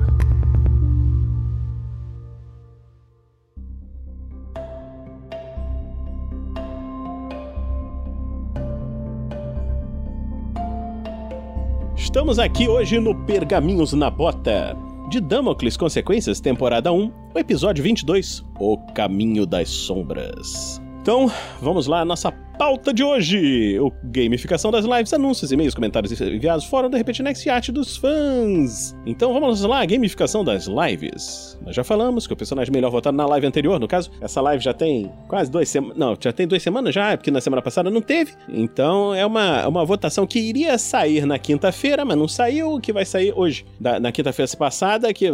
Estamos 11.97 12.39
aqui 12.39 12.69
hoje 12.69 13.01
no 13.01 13.15
Pergaminhos 13.25 13.95
na 13.95 14.11
Bota. 14.11 14.77
De 15.09 15.19
Damocles 15.19 15.79
Consequências, 15.79 16.41
temporada 16.41 16.93
1, 16.93 17.11
o 17.35 17.39
episódio 17.39 17.83
22, 17.83 18.45
O 18.61 18.77
Caminho 18.93 19.47
das 19.47 19.71
Sombras. 19.71 20.79
Então, 21.01 21.31
vamos 21.61 21.87
lá, 21.87 22.05
nossa 22.05 22.31
pauta 22.59 22.93
de 22.93 23.03
hoje: 23.03 23.79
o 23.81 23.93
gamificação 24.05 24.71
das 24.71 24.85
lives, 24.85 25.13
anúncios, 25.13 25.53
e-mails, 25.53 25.75
comentários 25.75 26.21
enviados, 26.21 26.65
fórum 26.65 26.89
da 26.91 26.99
Repete 26.99 27.23
Next 27.23 27.49
arte 27.49 27.73
dos 27.73 27.97
fãs. 27.97 28.95
Então 29.07 29.33
vamos 29.33 29.63
lá, 29.63 29.85
gamificação 29.85 30.45
das 30.45 30.67
lives. 30.67 31.59
Nós 31.65 31.75
já 31.75 31.85
falamos 31.85 32.27
que 32.27 32.33
o 32.33 32.37
personagem 32.37 32.73
melhor 32.73 32.91
votado 32.91 33.17
na 33.17 33.27
live 33.27 33.47
anterior, 33.47 33.79
no 33.79 33.89
caso, 33.89 34.11
essa 34.21 34.41
live 34.41 34.63
já 34.63 34.73
tem 34.73 35.11
quase 35.29 35.51
duas 35.51 35.69
semanas. 35.69 35.97
Não, 35.97 36.17
já 36.19 36.33
tem 36.33 36.47
duas 36.47 36.63
semanas 36.63 36.95
já, 36.95 37.17
porque 37.17 37.31
na 37.31 37.41
semana 37.41 37.63
passada 37.63 37.91
não 37.91 38.01
teve. 38.01 38.33
Então 38.49 39.15
é 39.15 39.25
uma, 39.25 39.67
uma 39.67 39.85
votação 39.85 40.27
que 40.27 40.39
iria 40.39 40.79
sair 40.79 41.27
na 41.27 41.39
quinta-feira, 41.39 42.05
mas 42.05 42.17
não 42.17 42.29
saiu, 42.29 42.81
que 42.81 42.93
vai 42.93 43.05
sair 43.05 43.33
hoje. 43.35 43.65
Da, 43.81 43.99
na 43.99 44.13
quinta-feira 44.13 44.45
passada, 44.57 45.13
que 45.13 45.27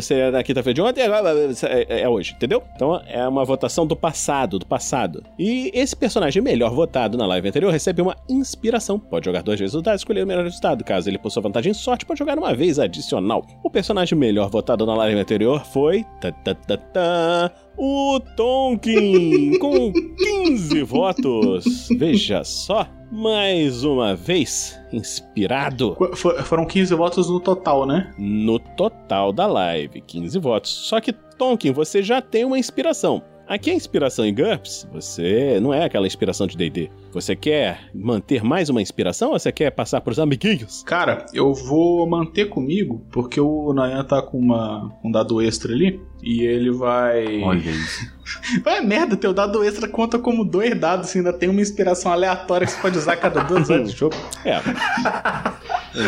seria 0.00 0.30
na 0.30 0.42
quinta-feira 0.42 0.74
de 0.74 0.82
ontem, 0.82 1.02
agora 1.02 1.30
é, 1.62 2.02
é 2.02 2.08
hoje, 2.08 2.34
entendeu? 2.34 2.62
Então 2.74 3.00
é 3.06 3.26
uma 3.26 3.44
votação 3.44 3.86
do 3.86 3.96
passado, 3.96 4.58
do 4.58 4.66
passado. 4.66 5.24
E 5.38 5.70
esse 5.74 5.96
personagem 5.96 6.42
melhor 6.42 6.67
votado 6.70 7.16
na 7.16 7.26
live 7.26 7.48
anterior 7.48 7.72
recebe 7.72 8.02
uma 8.02 8.16
inspiração. 8.28 8.98
Pode 8.98 9.26
jogar 9.26 9.42
duas 9.42 9.58
vezes 9.58 9.74
o 9.74 9.82
dado 9.82 9.94
e 9.94 9.98
escolher 9.98 10.24
o 10.24 10.26
melhor 10.26 10.44
resultado. 10.44 10.84
Caso 10.84 11.08
ele 11.08 11.18
possua 11.18 11.42
vantagem 11.42 11.70
em 11.70 11.74
sorte, 11.74 12.06
pode 12.06 12.18
jogar 12.18 12.38
uma 12.38 12.54
vez 12.54 12.78
adicional. 12.78 13.44
O 13.62 13.70
personagem 13.70 14.18
melhor 14.18 14.50
votado 14.50 14.86
na 14.86 14.94
live 14.94 15.18
anterior 15.18 15.64
foi. 15.64 16.04
Tá, 16.20 16.32
tá, 16.32 16.54
tá, 16.54 16.76
tá, 16.76 17.52
o 17.76 18.20
Tonkin, 18.36 19.58
com 19.60 19.92
15 19.92 20.82
votos. 20.82 21.88
Veja 21.96 22.42
só. 22.44 22.86
Mais 23.10 23.84
uma 23.84 24.14
vez, 24.14 24.78
inspirado. 24.92 25.96
For, 26.14 26.42
foram 26.44 26.66
15 26.66 26.94
votos 26.94 27.30
no 27.30 27.40
total, 27.40 27.86
né? 27.86 28.12
No 28.18 28.58
total 28.58 29.32
da 29.32 29.46
live, 29.46 30.02
15 30.02 30.38
votos. 30.38 30.70
Só 30.70 31.00
que, 31.00 31.12
Tonkin, 31.12 31.72
você 31.72 32.02
já 32.02 32.20
tem 32.20 32.44
uma 32.44 32.58
inspiração. 32.58 33.22
Aqui 33.48 33.70
a 33.70 33.74
inspiração 33.74 34.26
em 34.26 34.34
GURPS, 34.34 34.86
você 34.92 35.58
não 35.58 35.72
é 35.72 35.82
aquela 35.82 36.06
inspiração 36.06 36.46
de 36.46 36.54
D&D. 36.54 36.90
Você 37.20 37.34
quer 37.34 37.90
manter 37.92 38.44
mais 38.44 38.68
uma 38.68 38.80
inspiração 38.80 39.32
ou 39.32 39.38
você 39.40 39.50
quer 39.50 39.72
passar 39.72 40.00
pros 40.00 40.20
amiguinhos? 40.20 40.84
Cara, 40.84 41.26
eu 41.34 41.52
vou 41.52 42.08
manter 42.08 42.48
comigo, 42.48 43.04
porque 43.10 43.40
o 43.40 43.72
Nayan 43.72 44.04
tá 44.04 44.22
com 44.22 44.38
uma, 44.38 44.96
um 45.02 45.10
dado 45.10 45.42
extra 45.42 45.72
ali, 45.72 46.00
e 46.22 46.42
ele 46.42 46.70
vai... 46.70 47.42
Olha 47.42 47.58
isso. 47.68 48.18
Vai 48.62 48.82
merda, 48.82 49.16
teu 49.16 49.32
dado 49.32 49.64
extra 49.64 49.88
conta 49.88 50.18
como 50.18 50.44
dois 50.44 50.78
dados, 50.78 51.16
ainda 51.16 51.32
tem 51.32 51.48
uma 51.48 51.62
inspiração 51.62 52.12
aleatória 52.12 52.66
que 52.66 52.74
você 52.74 52.80
pode 52.82 52.98
usar 52.98 53.14
a 53.14 53.16
cada 53.16 53.42
duas 53.42 53.70
horas 53.70 53.90
de 53.90 53.98
jogo. 53.98 54.14
É. 54.44 54.60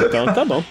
Então 0.07 0.27
tá 0.27 0.45
bom. 0.45 0.63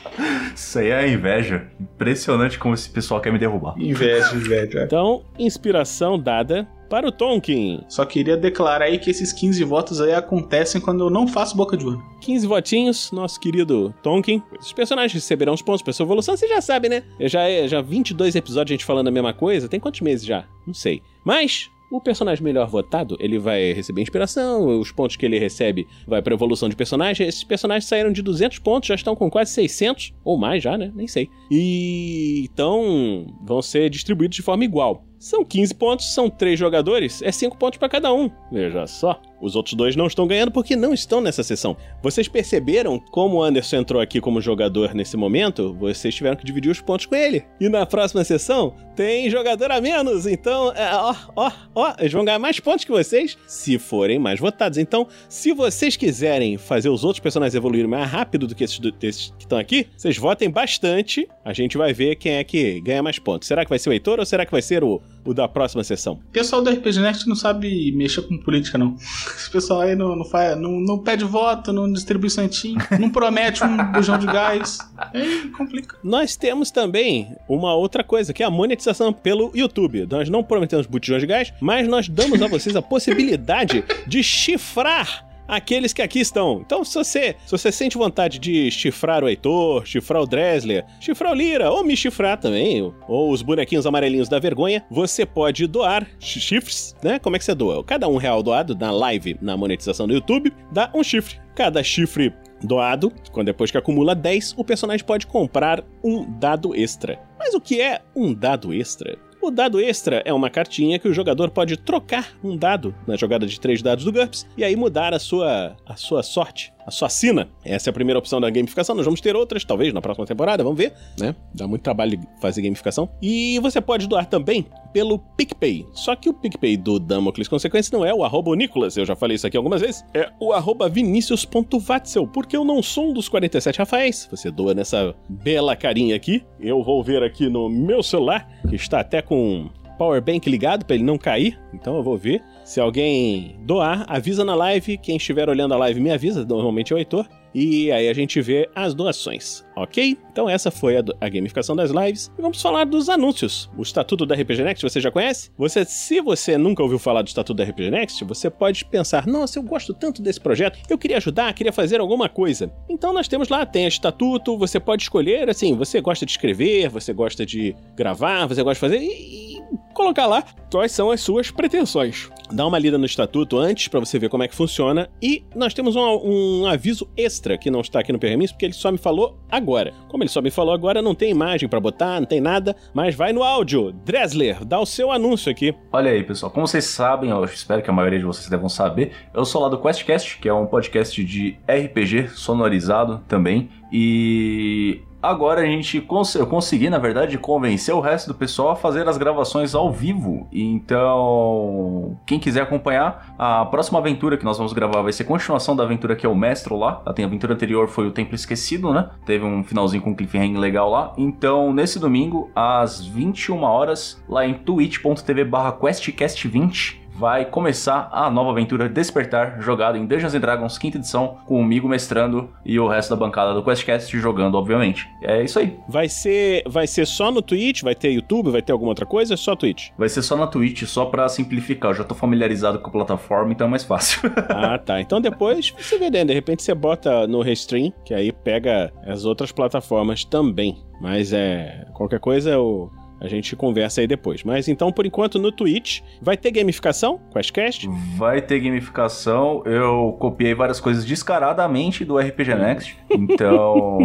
Isso 0.56 0.78
aí 0.78 0.92
é 0.92 1.12
inveja. 1.12 1.68
Impressionante 1.80 2.60
como 2.60 2.76
esse 2.76 2.88
pessoal 2.88 3.20
quer 3.20 3.34
me 3.34 3.40
derrubar. 3.40 3.74
Inveja, 3.78 4.36
inveja. 4.36 4.84
Então, 4.84 5.26
inspiração 5.40 6.20
dada 6.20 6.68
para 6.90 7.08
o 7.08 7.12
Tonkin. 7.12 7.82
Só 7.88 8.04
queria 8.04 8.36
declarar 8.36 8.86
aí 8.86 8.98
que 8.98 9.10
esses 9.10 9.32
15 9.32 9.64
votos 9.64 10.02
aí 10.02 10.14
acontecem 10.14 10.82
quando 10.82 11.06
eu 11.06 11.10
não 11.10 11.28
faço 11.28 11.56
boca 11.56 11.78
de 11.78 11.86
urna. 11.86 12.04
15 12.22 12.48
votinhos, 12.48 13.12
nosso 13.12 13.40
querido 13.40 13.94
Tonkin. 14.02 14.42
Os 14.60 14.74
personagens 14.74 15.14
receberão 15.14 15.54
os 15.54 15.62
pontos 15.62 15.82
para 15.82 15.94
sua 15.94 16.06
evolução, 16.06 16.36
você 16.36 16.48
já 16.48 16.60
sabe, 16.60 16.90
né? 16.90 17.04
Já, 17.22 17.68
já 17.68 17.82
22 17.82 18.36
episódios 18.36 18.72
a 18.72 18.74
gente 18.74 18.86
falando 18.86 19.08
a 19.08 19.12
mesma 19.12 19.34
coisa. 19.34 19.70
Tem 19.70 19.80
quantos 19.80 20.02
meses 20.02 20.26
já? 20.26 20.46
Não 20.66 20.74
sei. 20.74 21.02
Mas 21.24 21.70
o 21.92 22.00
personagem 22.00 22.44
melhor 22.44 22.68
votado, 22.68 23.18
ele 23.20 23.40
vai 23.40 23.74
receber 23.74 24.02
inspiração, 24.02 24.80
os 24.80 24.92
pontos 24.92 25.16
que 25.16 25.26
ele 25.26 25.40
recebe 25.40 25.88
vai 26.08 26.22
para 26.22 26.34
evolução 26.34 26.70
de 26.70 26.76
personagem. 26.76 27.28
Esses 27.28 27.44
personagens 27.44 27.86
saíram 27.86 28.12
de 28.12 28.22
200 28.22 28.60
pontos, 28.60 28.88
já 28.88 28.96
estão 28.96 29.16
com 29.16 29.30
quase 29.30 29.52
600 29.52 30.14
ou 30.24 30.38
mais 30.38 30.62
já, 30.62 30.78
né? 30.78 30.92
Nem 30.94 31.08
sei. 31.08 31.30
E 31.50 32.48
então 32.52 33.28
vão 33.44 33.62
ser 33.62 33.90
distribuídos 33.90 34.36
de 34.36 34.44
forma 34.44 34.64
igual. 34.64 35.04
São 35.20 35.44
15 35.44 35.76
pontos, 35.76 36.14
são 36.14 36.30
3 36.30 36.58
jogadores, 36.58 37.22
é 37.22 37.30
5 37.30 37.58
pontos 37.58 37.78
para 37.78 37.90
cada 37.90 38.14
um. 38.14 38.32
Veja 38.50 38.88
só. 38.88 39.20
Os 39.42 39.56
outros 39.56 39.74
dois 39.76 39.96
não 39.96 40.08
estão 40.08 40.28
ganhando 40.28 40.52
porque 40.52 40.76
não 40.76 40.94
estão 40.94 41.22
nessa 41.22 41.44
sessão. 41.44 41.76
Vocês 42.02 42.28
perceberam 42.28 43.00
como 43.12 43.38
o 43.38 43.44
Anderson 43.44 43.78
entrou 43.78 44.02
aqui 44.02 44.20
como 44.20 44.42
jogador 44.42 44.94
nesse 44.94 45.16
momento? 45.16 45.74
Vocês 45.74 46.14
tiveram 46.14 46.36
que 46.36 46.46
dividir 46.46 46.70
os 46.70 46.82
pontos 46.82 47.06
com 47.06 47.16
ele. 47.16 47.46
E 47.60 47.70
na 47.70 47.86
próxima 47.86 48.24
sessão 48.24 48.76
tem 48.96 49.30
jogador 49.30 49.72
a 49.72 49.80
menos. 49.80 50.28
Então, 50.28 50.74
é, 50.74 50.94
ó, 50.94 51.16
ó, 51.36 51.52
ó, 51.74 51.94
eles 52.00 52.12
vão 52.12 52.26
ganhar 52.26 52.40
mais 52.40 52.60
pontos 52.60 52.84
que 52.84 52.92
vocês 52.92 53.38
se 53.48 53.80
forem 53.80 54.20
mais 54.20 54.40
votados. 54.40 54.78
Então, 54.78 55.08
se 55.30 55.54
vocês 55.54 55.96
quiserem 55.96 56.58
fazer 56.58 56.90
os 56.90 57.04
outros 57.04 57.22
personagens 57.22 57.56
evoluírem 57.56 57.90
mais 57.90 58.10
rápido 58.10 58.46
do 58.46 58.54
que 58.54 58.64
esses, 58.64 58.80
esses 59.02 59.34
que 59.38 59.46
estão 59.46 59.58
aqui, 59.58 59.88
vocês 59.96 60.18
votem 60.18 60.50
bastante. 60.50 61.30
A 61.46 61.54
gente 61.54 61.78
vai 61.78 61.94
ver 61.94 62.16
quem 62.16 62.34
é 62.34 62.44
que 62.44 62.82
ganha 62.82 63.02
mais 63.02 63.20
pontos. 63.20 63.48
Será 63.48 63.64
que 63.64 63.70
vai 63.70 63.80
ser 63.80 63.90
o 63.90 63.94
Heitor 63.94 64.20
ou 64.20 64.26
será 64.26 64.46
que 64.46 64.52
vai 64.52 64.62
ser 64.62 64.84
o, 64.84 65.02
o 65.24 65.34
da 65.34 65.48
próxima 65.48 65.84
sessão? 65.84 66.14
O 66.14 66.32
pessoal 66.32 66.62
do 66.62 66.70
RPG 66.70 67.00
Next 67.00 67.28
não 67.28 67.36
sabe 67.36 67.92
mexer 67.92 68.22
com 68.24 68.38
política, 68.38 68.78
não. 68.78 68.96
Esse 69.36 69.50
pessoal 69.52 69.82
aí 69.82 69.96
não, 69.96 70.16
não, 70.16 70.26
faz, 70.26 70.60
não, 70.60 70.80
não 70.80 70.98
pede 70.98 71.24
voto, 71.24 71.72
não 71.72 71.92
distribui 71.92 72.30
santinho, 72.30 72.78
não 73.00 73.10
promete 73.10 73.64
um 73.64 73.78
bujão 73.92 74.18
de 74.18 74.26
gás. 74.26 74.80
Aí 75.14 75.50
complica. 75.50 75.98
Nós 76.04 76.36
temos 76.36 76.72
também 76.72 77.36
uma 77.48 77.74
outra 77.76 78.04
coisa, 78.04 78.34
que 78.34 78.44
é 78.44 78.46
a 78.46 78.52
monetização 78.52 79.14
pelo 79.14 79.52
YouTube. 79.54 80.08
Nós 80.10 80.30
não 80.30 80.44
prometemos 80.44 80.86
botijões 80.86 81.22
de 81.22 81.28
gás, 81.28 81.54
mas 81.60 81.88
nós 81.88 82.08
damos 82.08 82.42
a 82.42 82.48
vocês 82.48 82.76
a 82.76 82.82
possibilidade 82.82 83.84
de 84.08 84.24
chifrar 84.24 85.29
aqueles 85.50 85.92
que 85.92 86.02
aqui 86.02 86.20
estão. 86.20 86.62
Então, 86.64 86.86
se 86.86 86.94
você, 86.94 87.36
se 87.46 87.52
você 87.52 87.72
sente 87.72 87.98
vontade 87.98 88.38
de 88.40 88.70
chifrar 88.70 89.24
o 89.24 89.28
Heitor, 89.28 89.86
chifrar 89.86 90.22
o 90.22 90.28
Dresler, 90.28 90.86
chifrar 91.02 91.32
o 91.34 91.36
Lira, 91.36 91.72
ou 91.72 91.84
me 91.84 91.98
chifrar 91.98 92.40
também, 92.40 92.94
ou 93.08 93.32
os 93.32 93.42
bonequinhos 93.42 93.86
amarelinhos 93.86 94.30
da 94.30 94.40
vergonha, 94.40 94.86
você 94.90 95.26
pode 95.26 95.66
doar 95.66 96.08
chifres, 96.20 96.96
né? 97.04 97.18
Como 97.20 97.36
é 97.36 97.40
que 97.40 97.46
você 97.46 97.56
doa? 97.56 97.84
Cada 97.84 98.08
um 98.08 98.18
real 98.18 98.44
doado 98.44 98.76
na 98.76 98.92
live, 98.92 99.38
na 99.42 99.58
monetização 99.58 100.08
do 100.08 100.14
YouTube, 100.14 100.54
dá 100.72 100.92
um 100.94 101.04
chifre. 101.04 101.40
Cada 101.56 101.84
chifre 101.84 102.34
doado, 102.64 103.12
quando 103.32 103.48
depois 103.48 103.72
que 103.72 103.78
acumula 103.78 104.14
10, 104.14 104.56
o 104.58 104.64
personagem 104.64 105.06
pode 105.06 105.26
comprar 105.26 105.84
um 106.04 106.26
dado 106.40 106.76
extra. 106.76 107.20
Mas 107.38 107.54
o 107.54 107.62
que 107.62 107.82
é 107.82 108.02
um 108.16 108.34
dado 108.34 108.74
extra? 108.74 109.18
O 109.42 109.50
dado 109.50 109.80
extra 109.80 110.22
é 110.26 110.34
uma 110.34 110.50
cartinha 110.50 111.00
que 111.00 111.08
o 111.08 111.14
jogador 111.14 111.50
pode 111.50 111.78
trocar 111.78 112.34
um 112.44 112.58
dado 112.58 112.94
na 113.08 113.16
jogada 113.16 113.48
de 113.48 113.58
três 113.58 113.82
dados 113.82 114.04
do 114.04 114.12
GURPS 114.12 114.46
e 114.58 114.66
aí 114.66 114.76
mudar 114.76 115.14
a 115.14 115.20
sua, 115.20 115.78
a 115.86 115.96
sua 115.96 116.22
sorte, 116.22 116.74
a 116.90 116.92
sua 116.92 117.08
sina. 117.08 117.48
Essa 117.64 117.90
é 117.90 117.92
a 117.92 117.94
primeira 117.94 118.20
opção 118.20 118.42
da 118.42 118.50
gamificação. 118.50 118.96
Nós 118.96 119.06
vamos 119.06 119.22
ter 119.22 119.36
outras, 119.36 119.64
talvez, 119.64 119.94
na 119.94 120.02
próxima 120.02 120.26
temporada, 120.26 120.64
vamos 120.64 120.78
ver, 120.78 120.94
né? 121.18 121.36
Dá 121.54 121.68
muito 121.68 121.84
trabalho 121.84 122.20
fazer 122.42 122.62
gamificação. 122.62 123.10
E 123.22 123.58
você 123.60 123.80
pode 123.80 124.08
doar 124.08 124.26
também 124.26 124.66
pelo 124.92 125.20
PicPay. 125.20 125.86
Só 125.94 126.16
que 126.16 126.30
o 126.30 126.34
PicPay 126.34 126.76
do 126.76 127.00
Damocles 127.00 127.48
Consequência 127.48 127.96
não 127.98 128.06
é 128.06 128.14
o 128.14 128.24
arroba 128.24 128.56
Nicolas, 128.56 128.98
eu 128.98 129.06
já 129.06 129.16
falei 129.16 129.36
isso 129.36 129.46
aqui 129.46 129.56
algumas 129.56 129.82
vezes, 129.82 130.04
é 130.14 130.30
o 130.40 130.52
arroba 130.52 130.90
vinicius.vatzel, 130.90 132.28
porque 132.28 132.58
eu 132.58 132.66
não 132.66 132.82
sou 132.82 133.12
um 133.12 133.14
dos 133.14 133.30
47 133.30 133.78
Rafaéis. 133.80 134.28
Você 134.32 134.50
doa 134.50 134.74
nessa 134.74 135.16
bela 135.28 135.76
carinha 135.76 136.16
aqui. 136.16 136.44
Eu 136.60 136.84
vou 136.84 137.04
ver 137.04 137.24
aqui 137.24 137.48
no 137.48 137.70
meu 137.70 138.02
celular, 138.02 138.50
que 138.68 138.76
está 138.76 139.00
até 139.00 139.22
com 139.22 139.70
power 140.00 140.22
bank 140.22 140.50
ligado 140.50 140.86
para 140.86 140.96
ele 140.96 141.04
não 141.04 141.18
cair. 141.18 141.60
Então 141.74 141.96
eu 141.98 142.02
vou 142.02 142.18
ver. 142.18 142.42
Se 142.70 142.80
alguém 142.80 143.56
doar, 143.62 144.06
avisa 144.08 144.46
na 144.46 144.54
live. 144.54 144.96
Quem 145.00 145.18
estiver 145.18 145.50
olhando 145.50 145.74
a 145.74 145.78
live 145.78 146.00
me 146.00 146.12
avisa. 146.12 146.46
Normalmente 146.46 146.94
é 146.94 146.96
o 146.96 147.00
Heitor. 147.00 147.28
E 147.52 147.92
aí 147.92 148.08
a 148.08 148.14
gente 148.14 148.40
vê 148.42 148.70
as 148.76 148.94
doações, 148.94 149.66
ok? 149.76 150.16
Então 150.32 150.48
essa 150.48 150.70
foi 150.70 150.98
a, 150.98 151.04
a, 151.20 151.28
gamificação 151.28 151.76
das 151.76 151.90
lives. 151.90 152.32
E 152.38 152.42
vamos 152.44 152.62
falar 152.62 152.84
dos 152.84 153.10
anúncios. 153.10 153.72
O 153.76 153.82
Estatuto 153.82 154.24
da 154.24 154.36
RPG 154.36 154.64
Next 154.64 154.84
você 154.84 155.02
já 155.02 155.10
conhece? 155.10 155.50
Você, 155.58 155.84
se 155.84 156.22
você 156.22 156.60
nunca 156.60 156.84
ouviu 156.84 157.00
falar 157.00 157.24
do 157.24 157.28
Estatuto 157.28 157.56
da 157.56 157.64
RPG 157.64 157.90
Next, 157.90 158.24
você 158.24 158.52
pode 158.52 158.86
pensar, 158.86 159.26
nossa, 159.26 159.58
eu 159.58 159.64
gosto 159.64 159.92
tanto 159.92 160.22
desse 160.22 160.40
projeto, 160.40 160.78
eu 160.88 160.98
queria 161.00 161.18
ajudar, 161.18 161.52
queria 161.56 161.74
fazer 161.74 162.00
alguma 162.00 162.30
coisa. 162.30 162.72
Então 162.88 163.12
nós 163.12 163.28
temos 163.28 163.50
lá, 163.50 163.66
tem 163.66 163.88
Estatuto, 163.88 164.56
você 164.56 164.80
pode 164.80 165.02
escolher, 165.02 165.50
assim, 165.50 165.76
você 165.76 166.00
gosta 166.00 166.28
de 166.28 166.34
escrever, 166.34 166.88
você 166.88 167.14
gosta 167.14 167.48
de 167.48 167.76
gravar, 167.96 168.46
você 168.46 168.62
gosta 168.62 168.88
de 168.88 168.94
fazer... 168.94 169.04
E, 169.04 169.50
colocar 169.94 170.28
lá 170.28 170.44
quais 170.72 170.92
são 170.92 171.12
as 171.12 171.22
suas 171.22 171.52
pretensões. 171.52 172.30
Dá 172.52 172.66
uma 172.66 172.80
lida 172.80 172.98
no 172.98 173.06
estatuto 173.06 173.58
antes 173.58 173.88
para 173.88 174.00
você 174.00 174.18
ver 174.18 174.30
como 174.30 174.44
é 174.44 174.48
que 174.48 174.56
funciona. 174.56 175.10
E 175.22 175.44
nós 175.56 175.74
temos 175.74 175.96
um, 175.96 176.02
um, 176.02 176.66
aviso 176.66 177.08
extra 177.16 177.58
que 177.58 177.70
não 177.70 177.82
está 177.82 178.00
aqui 178.00 178.12
no 178.12 178.20
Pergaminhos, 178.20 178.52
porque 178.52 178.66
ele 178.66 178.74
só 178.74 178.92
me 178.92 178.98
falou 178.98 179.38
agora. 179.50 179.94
Como 180.08 180.24
ele 180.24 180.30
só 180.30 180.42
me 180.42 180.50
falou 180.50 180.74
agora, 180.74 181.02
não 181.02 181.14
tem 181.14 181.30
imagem 181.30 181.70
para 181.70 181.80
botar, 181.80 182.20
não 182.20 182.28
tem 182.28 182.42
nada, 182.42 182.76
mas 182.94 183.14
vai 183.14 183.32
no 183.32 183.44
áudio. 183.44 183.92
Dresler, 184.04 184.66
dá 184.66 184.80
o 184.80 184.86
seu 184.86 185.12
anúncio 185.12 185.52
aqui. 185.52 185.76
Olha 185.92 186.12
aí, 186.12 186.24
pessoal. 186.24 186.52
Como 186.52 186.68
vocês 186.68 186.86
sabem, 186.86 187.30
eu 187.30 187.44
espero 187.46 187.82
que 187.82 187.90
a 187.90 187.94
maioria 187.94 188.20
de 188.20 188.26
vocês 188.26 188.50
devam 188.50 188.70
saber, 188.70 189.12
eu 189.34 189.46
sou 189.46 189.62
lá 189.62 189.70
do 189.70 189.78
QuestCast, 189.78 190.40
que 190.40 190.50
é 190.50 190.54
um 190.54 190.66
podcast 190.66 191.24
de 191.24 191.58
RPG 191.68 192.30
sonorizado 192.30 193.24
também. 193.28 193.70
E 193.92 195.02
Agora 195.22 195.62
a 195.62 195.66
gente 195.66 196.00
cons 196.00 196.34
eu 196.36 196.48
consegui, 196.48 196.90
na 196.90 196.98
verdade, 196.98 197.38
convencer 197.38 197.94
o 197.94 198.00
resto 198.00 198.30
do 198.30 198.34
pessoal 198.34 198.70
a 198.70 198.76
fazer 198.76 199.06
as 199.08 199.18
gravações 199.18 199.76
ao 199.76 199.92
vivo. 199.92 200.48
Então, 200.52 202.18
quem 202.26 202.40
quiser 202.40 202.62
acompanhar, 202.62 203.36
a 203.38 203.66
próxima 203.66 204.00
aventura 204.00 204.38
que 204.38 204.46
nós 204.46 204.58
vamos 204.58 204.72
gravar 204.72 205.02
vai 205.02 205.12
ser 205.12 205.26
continuação 205.26 205.76
da 205.76 205.84
aventura 205.84 206.16
que 206.16 206.26
é 206.26 206.30
o 206.30 206.36
Mestre 206.36 206.74
lá. 206.74 207.02
A 207.06 207.10
aventura 207.10 207.54
anterior 207.54 207.90
foi 207.90 208.08
o 208.08 208.12
Templo 208.12 208.34
Esquecido, 208.34 208.94
né? 208.94 209.10
Teve 209.26 209.44
um 209.44 209.62
finalzinho 209.64 210.02
com 210.02 210.16
cliffhanger 210.16 210.58
legal 210.58 210.90
lá. 210.90 211.12
Então, 211.18 211.74
nesse 211.74 212.00
domingo, 212.00 212.50
às 212.56 213.06
21 213.06 213.62
horas, 213.62 214.24
lá 214.28 214.46
em 214.46 214.54
twitch.tv/questcast20, 214.54 217.09
vai 217.20 217.44
começar 217.44 218.08
a 218.14 218.32
nova 218.32 218.52
aventura 218.52 218.88
Despertar, 218.88 219.62
jogado 219.62 219.98
em 219.98 220.06
Dungeons 220.06 220.32
Dragons 220.32 220.78
quinta 220.78 220.98
edição, 220.98 221.38
comigo 221.46 221.86
mestrando 221.86 222.50
e 222.64 222.80
o 222.80 222.88
resto 222.88 223.10
da 223.10 223.18
bancada 223.18 223.54
do 223.54 223.62
QuestCast 223.62 224.18
jogando, 224.18 224.56
obviamente. 224.56 225.06
É 225.22 225.44
isso 225.44 225.60
aí. 225.60 225.78
Vai 225.90 226.08
ser, 226.08 226.64
vai 226.66 226.88
ser 226.88 227.06
só 227.06 227.30
no 227.30 227.42
Twitch? 227.42 227.84
Vai 227.84 227.94
ter 227.94 228.12
YouTube? 228.12 228.52
Vai 228.52 228.62
ter 228.62 228.72
alguma 228.72 228.92
outra 228.92 229.06
coisa? 229.06 229.36
Só 229.36 229.54
Twitch? 229.54 229.90
Vai 229.98 230.08
ser 230.08 230.22
só 230.22 230.38
na 230.38 230.48
Twitch, 230.48 230.84
só 230.84 231.06
pra 231.08 231.28
simplificar. 231.28 231.92
Eu 231.92 231.96
já 231.96 232.04
tô 232.06 232.16
familiarizado 232.16 232.80
com 232.80 232.88
a 232.88 232.92
plataforma, 232.92 233.52
então 233.52 233.68
é 233.68 233.70
mais 233.70 233.84
fácil. 233.84 234.32
ah, 234.48 234.78
tá. 234.78 235.02
Então 235.02 235.20
depois 235.20 235.74
você 235.78 235.98
vê, 236.00 236.10
né? 236.10 236.24
De 236.24 236.34
repente 236.34 236.64
você 236.64 236.74
bota 236.74 237.28
no 237.28 237.42
Restream, 237.42 237.92
que 238.06 238.14
aí 238.14 238.32
pega 238.32 238.94
as 239.06 239.26
outras 239.26 239.52
plataformas 239.52 240.24
também. 240.24 240.78
Mas 241.02 241.34
é. 241.34 241.86
Qualquer 241.94 242.22
coisa, 242.22 242.58
o 242.58 242.90
a 243.20 243.28
gente 243.28 243.56
conversa 243.56 244.02
aí 244.02 244.08
depois. 244.08 244.44
Mas 244.44 244.68
então, 244.68 244.92
por 244.92 245.06
enquanto, 245.06 245.40
no 245.40 245.52
Twitch, 245.52 246.02
vai 246.22 246.38
ter 246.38 246.52
gamificação? 246.52 247.20
Questcast? 247.32 247.88
Vai 248.16 248.42
ter 248.42 248.60
gamificação. 248.60 249.64
Eu 249.66 250.16
copiei 250.20 250.54
várias 250.54 250.80
coisas 250.80 251.04
descaradamente 251.06 252.06
do 252.06 252.18
RPG 252.18 252.56
Next. 252.56 252.98
Então, 253.12 254.00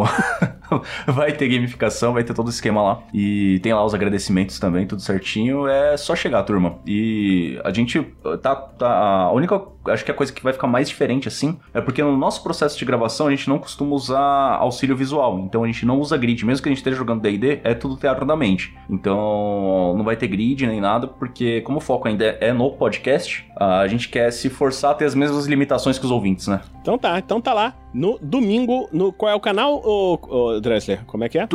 vai 1.07 1.33
ter 1.33 1.49
gamificação, 1.49 2.13
vai 2.13 2.25
ter 2.25 2.35
todo 2.35 2.47
o 2.47 2.51
esquema 2.51 2.83
lá. 2.83 3.03
E 3.13 3.61
tem 3.61 3.73
lá 3.73 3.85
os 3.85 3.95
agradecimentos 3.95 4.59
também, 4.59 4.87
tudo 4.87 5.03
certinho. 5.03 5.67
É 5.67 5.97
só 5.97 6.17
chegar, 6.17 6.43
turma. 6.43 6.79
E 6.87 7.61
a 7.65 7.71
gente 7.71 8.03
tá. 8.43 8.55
tá 8.55 8.91
a 8.91 9.33
única. 9.33 9.74
Acho 9.87 10.05
que 10.05 10.11
a 10.11 10.15
coisa 10.15 10.33
que 10.33 10.43
vai 10.43 10.53
ficar 10.53 10.67
mais 10.67 10.89
diferente 10.89 11.29
assim 11.29 11.59
é 11.73 11.81
porque 11.81 12.03
no 12.03 12.17
nosso 12.17 12.43
processo 12.43 12.79
de 12.79 12.85
gravação 12.85 13.27
a 13.27 13.31
gente 13.31 13.49
não 13.49 13.59
costuma 13.59 13.95
usar 13.95 14.57
auxílio 14.57 14.97
visual. 14.97 15.39
Então 15.41 15.65
a 15.65 15.67
gente 15.67 15.85
não 15.85 15.99
usa 15.99 16.17
grid. 16.17 16.45
Mesmo 16.45 16.63
que 16.63 16.69
a 16.69 16.73
gente 16.73 16.79
esteja 16.79 16.97
jogando 16.97 17.21
DD, 17.21 17.61
é 17.65 17.75
tudo 17.75 17.97
teatro 17.97 18.25
da 18.25 18.37
mente. 18.37 18.75
Então 18.89 19.95
não 19.97 20.05
vai 20.05 20.17
ter 20.17 20.29
grid 20.29 20.67
nem 20.67 20.81
nada, 20.81 21.07
porque 21.07 21.61
como 21.63 21.79
o 21.79 21.81
foco 21.81 22.09
ainda 22.09 22.25
é 22.41 22.53
no 22.53 22.71
podcast, 22.71 23.47
a 23.57 23.87
gente 23.87 24.09
quer 24.09 24.31
se 24.31 24.49
forçar 24.49 24.93
a 24.93 24.95
ter 24.95 25.05
as 25.05 25.15
mesmas 25.15 25.47
limitações 25.47 25.99
que 25.99 26.05
os 26.05 26.11
ouvintes, 26.11 26.47
né? 26.47 26.61
Então 26.81 26.99
tá, 26.99 27.19
então 27.19 27.41
tá 27.41 27.53
lá. 27.53 27.75
No 27.93 28.19
domingo, 28.21 28.89
no 28.93 29.13
qual 29.13 29.31
é 29.31 29.35
o 29.35 29.41
canal, 29.41 29.81
ô, 29.85 30.19
ô 30.29 30.61
Dressler? 30.61 31.05
Como 31.07 31.25
é 31.25 31.29
que 31.29 31.39
é? 31.39 31.47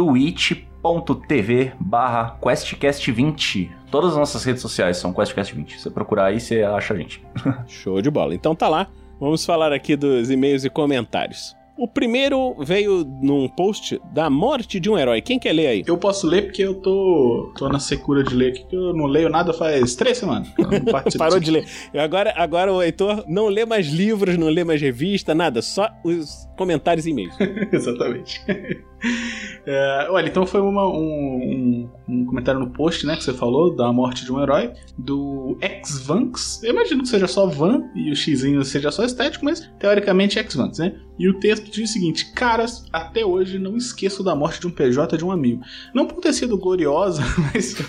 twitch.tv 0.81 1.73
barra 1.79 2.37
QuestCast20. 2.41 3.69
Todas 3.91 4.11
as 4.11 4.17
nossas 4.17 4.43
redes 4.43 4.61
sociais 4.61 4.97
são 4.97 5.13
QuestCast20. 5.13 5.71
Se 5.71 5.79
você 5.79 5.89
procurar 5.89 6.25
aí, 6.25 6.39
você 6.39 6.63
acha 6.63 6.93
a 6.93 6.97
gente. 6.97 7.23
Show 7.67 8.01
de 8.01 8.09
bola. 8.09 8.33
Então 8.33 8.55
tá 8.55 8.67
lá. 8.67 8.87
Vamos 9.19 9.45
falar 9.45 9.73
aqui 9.73 9.95
dos 9.95 10.29
e-mails 10.29 10.63
e 10.63 10.69
comentários. 10.69 11.55
O 11.77 11.87
primeiro 11.87 12.55
veio 12.59 13.05
num 13.21 13.47
post 13.47 14.01
da 14.13 14.29
morte 14.29 14.81
de 14.81 14.89
um 14.89 14.97
herói. 14.97 15.21
Quem 15.21 15.39
quer 15.39 15.53
ler 15.53 15.67
aí? 15.67 15.83
Eu 15.87 15.97
posso 15.97 16.27
ler 16.27 16.47
porque 16.47 16.61
eu 16.61 16.73
tô, 16.73 17.53
tô 17.57 17.69
na 17.69 17.79
secura 17.79 18.21
de 18.21 18.35
ler 18.35 18.49
aqui, 18.49 18.65
que 18.65 18.75
eu 18.75 18.93
não 18.93 19.05
leio 19.05 19.29
nada 19.29 19.53
faz 19.53 19.95
três 19.95 20.17
semanas. 20.17 20.49
Parou 21.17 21.39
de 21.39 21.49
ler. 21.49 21.65
Agora, 21.93 22.33
agora 22.35 22.73
o 22.73 22.83
Heitor 22.83 23.23
não 23.29 23.47
lê 23.47 23.65
mais 23.65 23.87
livros, 23.87 24.37
não 24.37 24.49
lê 24.49 24.65
mais 24.65 24.81
revista, 24.81 25.33
nada. 25.33 25.61
Só 25.61 25.89
os 26.03 26.49
comentários 26.57 27.05
e 27.05 27.11
e-mails. 27.11 27.33
Exatamente. 27.71 28.41
É, 29.71 30.07
olha, 30.09 30.27
então 30.27 30.47
foi 30.47 30.61
uma, 30.61 30.87
um, 30.87 31.87
um, 32.07 32.25
comentário 32.25 32.59
no 32.59 32.71
post, 32.71 33.05
né, 33.05 33.15
que 33.15 33.23
você 33.23 33.31
falou, 33.31 33.75
da 33.75 33.93
morte 33.93 34.25
de 34.25 34.33
um 34.33 34.41
herói, 34.41 34.73
do 34.97 35.55
X-Vanks. 35.61 36.63
Eu 36.63 36.71
imagino 36.71 37.03
que 37.03 37.07
seja 37.07 37.27
só 37.27 37.45
Van 37.45 37.83
e 37.93 38.11
o 38.11 38.15
xizinho 38.15 38.65
seja 38.65 38.89
só 38.89 39.03
estético, 39.03 39.45
mas 39.45 39.69
teoricamente 39.77 40.39
é 40.39 40.41
X-Vanks, 40.41 40.79
né? 40.79 40.95
E 41.19 41.27
o 41.27 41.33
texto 41.33 41.69
diz 41.69 41.89
o 41.89 41.93
seguinte: 41.93 42.31
Caras, 42.31 42.85
até 42.93 43.25
hoje 43.25 43.59
não 43.59 43.75
esqueço 43.75 44.23
da 44.23 44.33
morte 44.33 44.61
de 44.61 44.67
um 44.67 44.71
PJ 44.71 45.17
de 45.17 45.25
um 45.25 45.31
amigo. 45.31 45.61
Não 45.93 46.07
por 46.07 46.21
ter 46.21 46.31
sido 46.31 46.57
gloriosa, 46.57 47.21
mas. 47.53 47.75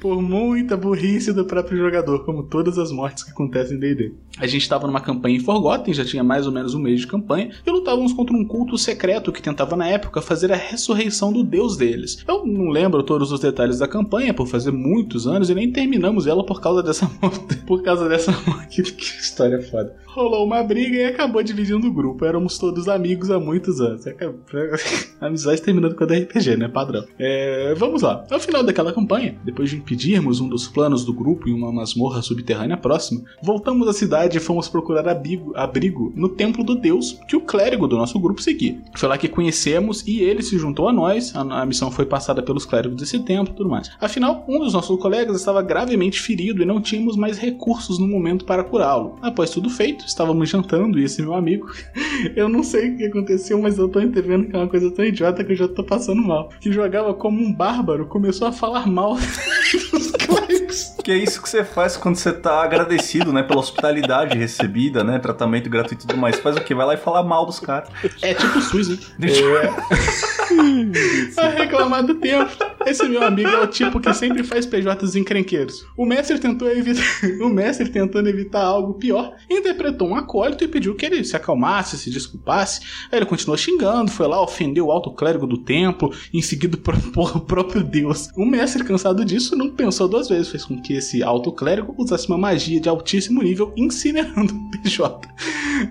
por 0.00 0.20
muita 0.20 0.76
burrice 0.76 1.32
do 1.32 1.44
próprio 1.44 1.78
jogador, 1.78 2.24
como 2.24 2.42
todas 2.42 2.78
as 2.78 2.90
mortes 2.90 3.22
que 3.22 3.30
acontecem 3.30 3.76
em 3.76 3.80
DD. 3.80 4.12
A 4.38 4.46
gente 4.48 4.62
estava 4.62 4.88
numa 4.88 5.00
campanha 5.00 5.36
em 5.36 5.40
Forgotten, 5.40 5.94
já 5.94 6.04
tinha 6.04 6.24
mais 6.24 6.46
ou 6.46 6.52
menos 6.52 6.74
um 6.74 6.80
mês 6.80 7.00
de 7.00 7.06
campanha, 7.06 7.50
e 7.64 7.70
lutávamos 7.70 8.12
contra 8.12 8.36
um 8.36 8.44
culto 8.44 8.76
secreto 8.76 9.30
que 9.30 9.40
tentava 9.40 9.76
na 9.76 9.86
época 9.86 10.20
fazer 10.20 10.50
a 10.52 10.56
ressurreição 10.56 11.32
do 11.32 11.44
deus 11.44 11.76
deles. 11.76 12.24
Eu 12.26 12.44
não 12.44 12.70
lembro 12.70 13.04
todos 13.04 13.30
os 13.30 13.38
detalhes 13.38 13.78
da 13.78 13.86
campanha, 13.86 14.34
por 14.34 14.48
fazer 14.48 14.72
muitos 14.72 15.28
anos, 15.28 15.48
e 15.48 15.54
nem 15.54 15.70
terminamos 15.70 16.26
ela 16.26 16.44
por 16.44 16.60
causa 16.60 16.82
dessa 16.82 17.08
morte. 17.22 17.56
por 17.58 17.82
causa 17.82 18.08
dessa 18.08 18.32
morte. 18.46 18.82
que 18.82 19.04
história 19.20 19.62
foda 19.62 19.94
rolou 20.24 20.46
uma 20.46 20.62
briga 20.62 20.96
e 20.96 21.04
acabou 21.04 21.42
dividindo 21.42 21.86
o 21.86 21.92
grupo. 21.92 22.24
Éramos 22.24 22.58
todos 22.58 22.88
amigos 22.88 23.30
há 23.30 23.38
muitos 23.38 23.80
anos. 23.80 24.04
A 25.20 25.26
amizade 25.26 25.62
terminando 25.62 25.94
com 25.94 26.04
a 26.04 26.06
RPG, 26.06 26.56
né? 26.56 26.68
Padrão. 26.68 27.04
É, 27.18 27.74
vamos 27.76 28.02
lá. 28.02 28.24
Ao 28.30 28.40
final 28.40 28.62
daquela 28.62 28.92
campanha, 28.92 29.36
depois 29.44 29.70
de 29.70 29.76
impedirmos 29.76 30.40
um 30.40 30.48
dos 30.48 30.66
planos 30.66 31.04
do 31.04 31.12
grupo 31.12 31.48
em 31.48 31.52
uma 31.52 31.72
masmorra 31.72 32.20
subterrânea 32.20 32.76
próxima, 32.76 33.22
voltamos 33.42 33.88
à 33.88 33.92
cidade 33.92 34.36
e 34.36 34.40
fomos 34.40 34.68
procurar 34.68 35.08
abrigo, 35.08 35.52
abrigo 35.56 36.12
no 36.14 36.28
templo 36.28 36.64
do 36.64 36.74
deus 36.74 37.18
que 37.28 37.36
o 37.36 37.40
clérigo 37.40 37.86
do 37.86 37.96
nosso 37.96 38.18
grupo 38.18 38.42
seguia. 38.42 38.78
Foi 38.96 39.08
lá 39.08 39.16
que 39.16 39.28
conhecemos 39.28 40.06
e 40.06 40.20
ele 40.20 40.42
se 40.42 40.58
juntou 40.58 40.88
a 40.88 40.92
nós. 40.92 41.34
A, 41.34 41.62
a 41.62 41.66
missão 41.66 41.90
foi 41.90 42.06
passada 42.06 42.42
pelos 42.42 42.66
clérigos 42.66 42.98
desse 42.98 43.18
templo 43.20 43.54
e 43.54 43.56
tudo 43.56 43.70
mais. 43.70 43.90
Afinal, 44.00 44.44
um 44.48 44.58
dos 44.58 44.72
nossos 44.72 44.98
colegas 45.00 45.36
estava 45.36 45.62
gravemente 45.62 46.20
ferido 46.20 46.62
e 46.62 46.66
não 46.66 46.80
tínhamos 46.80 47.16
mais 47.16 47.38
recursos 47.38 47.98
no 47.98 48.06
momento 48.06 48.44
para 48.44 48.64
curá-lo. 48.64 49.16
Após 49.22 49.50
tudo 49.50 49.70
feito, 49.70 50.04
estávamos 50.14 50.48
jantando 50.48 50.98
e 50.98 51.04
esse 51.04 51.20
meu 51.20 51.34
amigo, 51.34 51.70
eu 52.34 52.48
não 52.48 52.62
sei 52.62 52.90
o 52.90 52.96
que 52.96 53.06
aconteceu, 53.06 53.60
mas 53.60 53.78
eu 53.78 53.88
tô 53.88 54.00
entendendo 54.00 54.46
que 54.46 54.56
é 54.56 54.58
uma 54.58 54.68
coisa 54.68 54.90
tão 54.90 55.04
idiota 55.04 55.44
que 55.44 55.52
eu 55.52 55.56
já 55.56 55.68
tô 55.68 55.84
passando 55.84 56.22
mal. 56.22 56.50
Que 56.60 56.72
jogava 56.72 57.12
como 57.12 57.42
um 57.42 57.52
bárbaro, 57.52 58.06
começou 58.06 58.48
a 58.48 58.52
falar 58.52 58.86
mal 58.86 59.16
dos 59.90 60.10
clérigos. 60.12 60.94
Que 61.02 61.12
é 61.12 61.18
isso 61.18 61.42
que 61.42 61.48
você 61.48 61.64
faz 61.64 61.96
quando 61.96 62.16
você 62.16 62.32
tá 62.32 62.62
agradecido, 62.62 63.32
né? 63.32 63.42
Pela 63.42 63.60
hospitalidade 63.60 64.38
recebida, 64.38 65.04
né? 65.04 65.18
Tratamento 65.18 65.68
gratuito 65.68 66.04
e 66.04 66.06
tudo 66.06 66.18
mais. 66.18 66.38
Faz 66.38 66.56
o 66.56 66.60
quê? 66.60 66.74
Vai 66.74 66.86
lá 66.86 66.94
e 66.94 66.96
fala 66.96 67.22
mal 67.22 67.44
dos 67.44 67.60
caras. 67.60 67.90
É 68.22 68.32
tipo 68.32 68.60
SUS, 68.60 68.88
hein? 68.88 68.98
a 71.36 71.48
reclamar 71.48 72.04
do 72.04 72.14
tempo. 72.14 72.50
Esse 72.86 73.08
meu 73.08 73.22
amigo 73.22 73.48
é 73.48 73.62
o 73.62 73.66
tipo 73.66 74.00
que 74.00 74.12
sempre 74.12 74.44
faz 74.44 74.66
PJs 74.66 75.16
encrenqueiros. 75.16 75.86
O 75.96 76.04
mestre 76.04 76.38
tentou 76.38 76.70
evitar, 76.70 77.02
o 77.40 77.48
mestre 77.48 77.88
tentando 77.88 78.28
evitar 78.28 78.62
algo 78.62 78.94
pior, 78.94 79.34
interpretou 79.48 80.03
um 80.06 80.14
acólito 80.14 80.64
e 80.64 80.68
pediu 80.68 80.94
que 80.94 81.06
ele 81.06 81.24
se 81.24 81.36
acalmasse, 81.36 81.98
se 81.98 82.10
desculpasse. 82.10 82.80
Aí 83.10 83.18
ele 83.18 83.26
continuou 83.26 83.56
xingando, 83.56 84.10
foi 84.10 84.26
lá, 84.26 84.40
ofendeu 84.42 84.86
o 84.86 84.92
alto 84.92 85.10
clérigo 85.12 85.46
do 85.46 85.58
templo, 85.58 86.12
em 86.32 86.42
seguida 86.42 86.76
por 86.78 86.96
próprio 87.40 87.82
Deus. 87.82 88.28
O 88.36 88.44
mestre, 88.44 88.84
cansado 88.84 89.24
disso, 89.24 89.56
não 89.56 89.70
pensou 89.70 90.08
duas 90.08 90.28
vezes, 90.28 90.48
fez 90.48 90.64
com 90.64 90.80
que 90.80 90.94
esse 90.94 91.22
alto 91.22 91.52
clérigo 91.52 91.94
usasse 91.98 92.28
uma 92.28 92.38
magia 92.38 92.80
de 92.80 92.88
altíssimo 92.88 93.42
nível, 93.42 93.72
incinerando 93.76 94.54
o 94.54 94.70
PJ. 94.70 95.28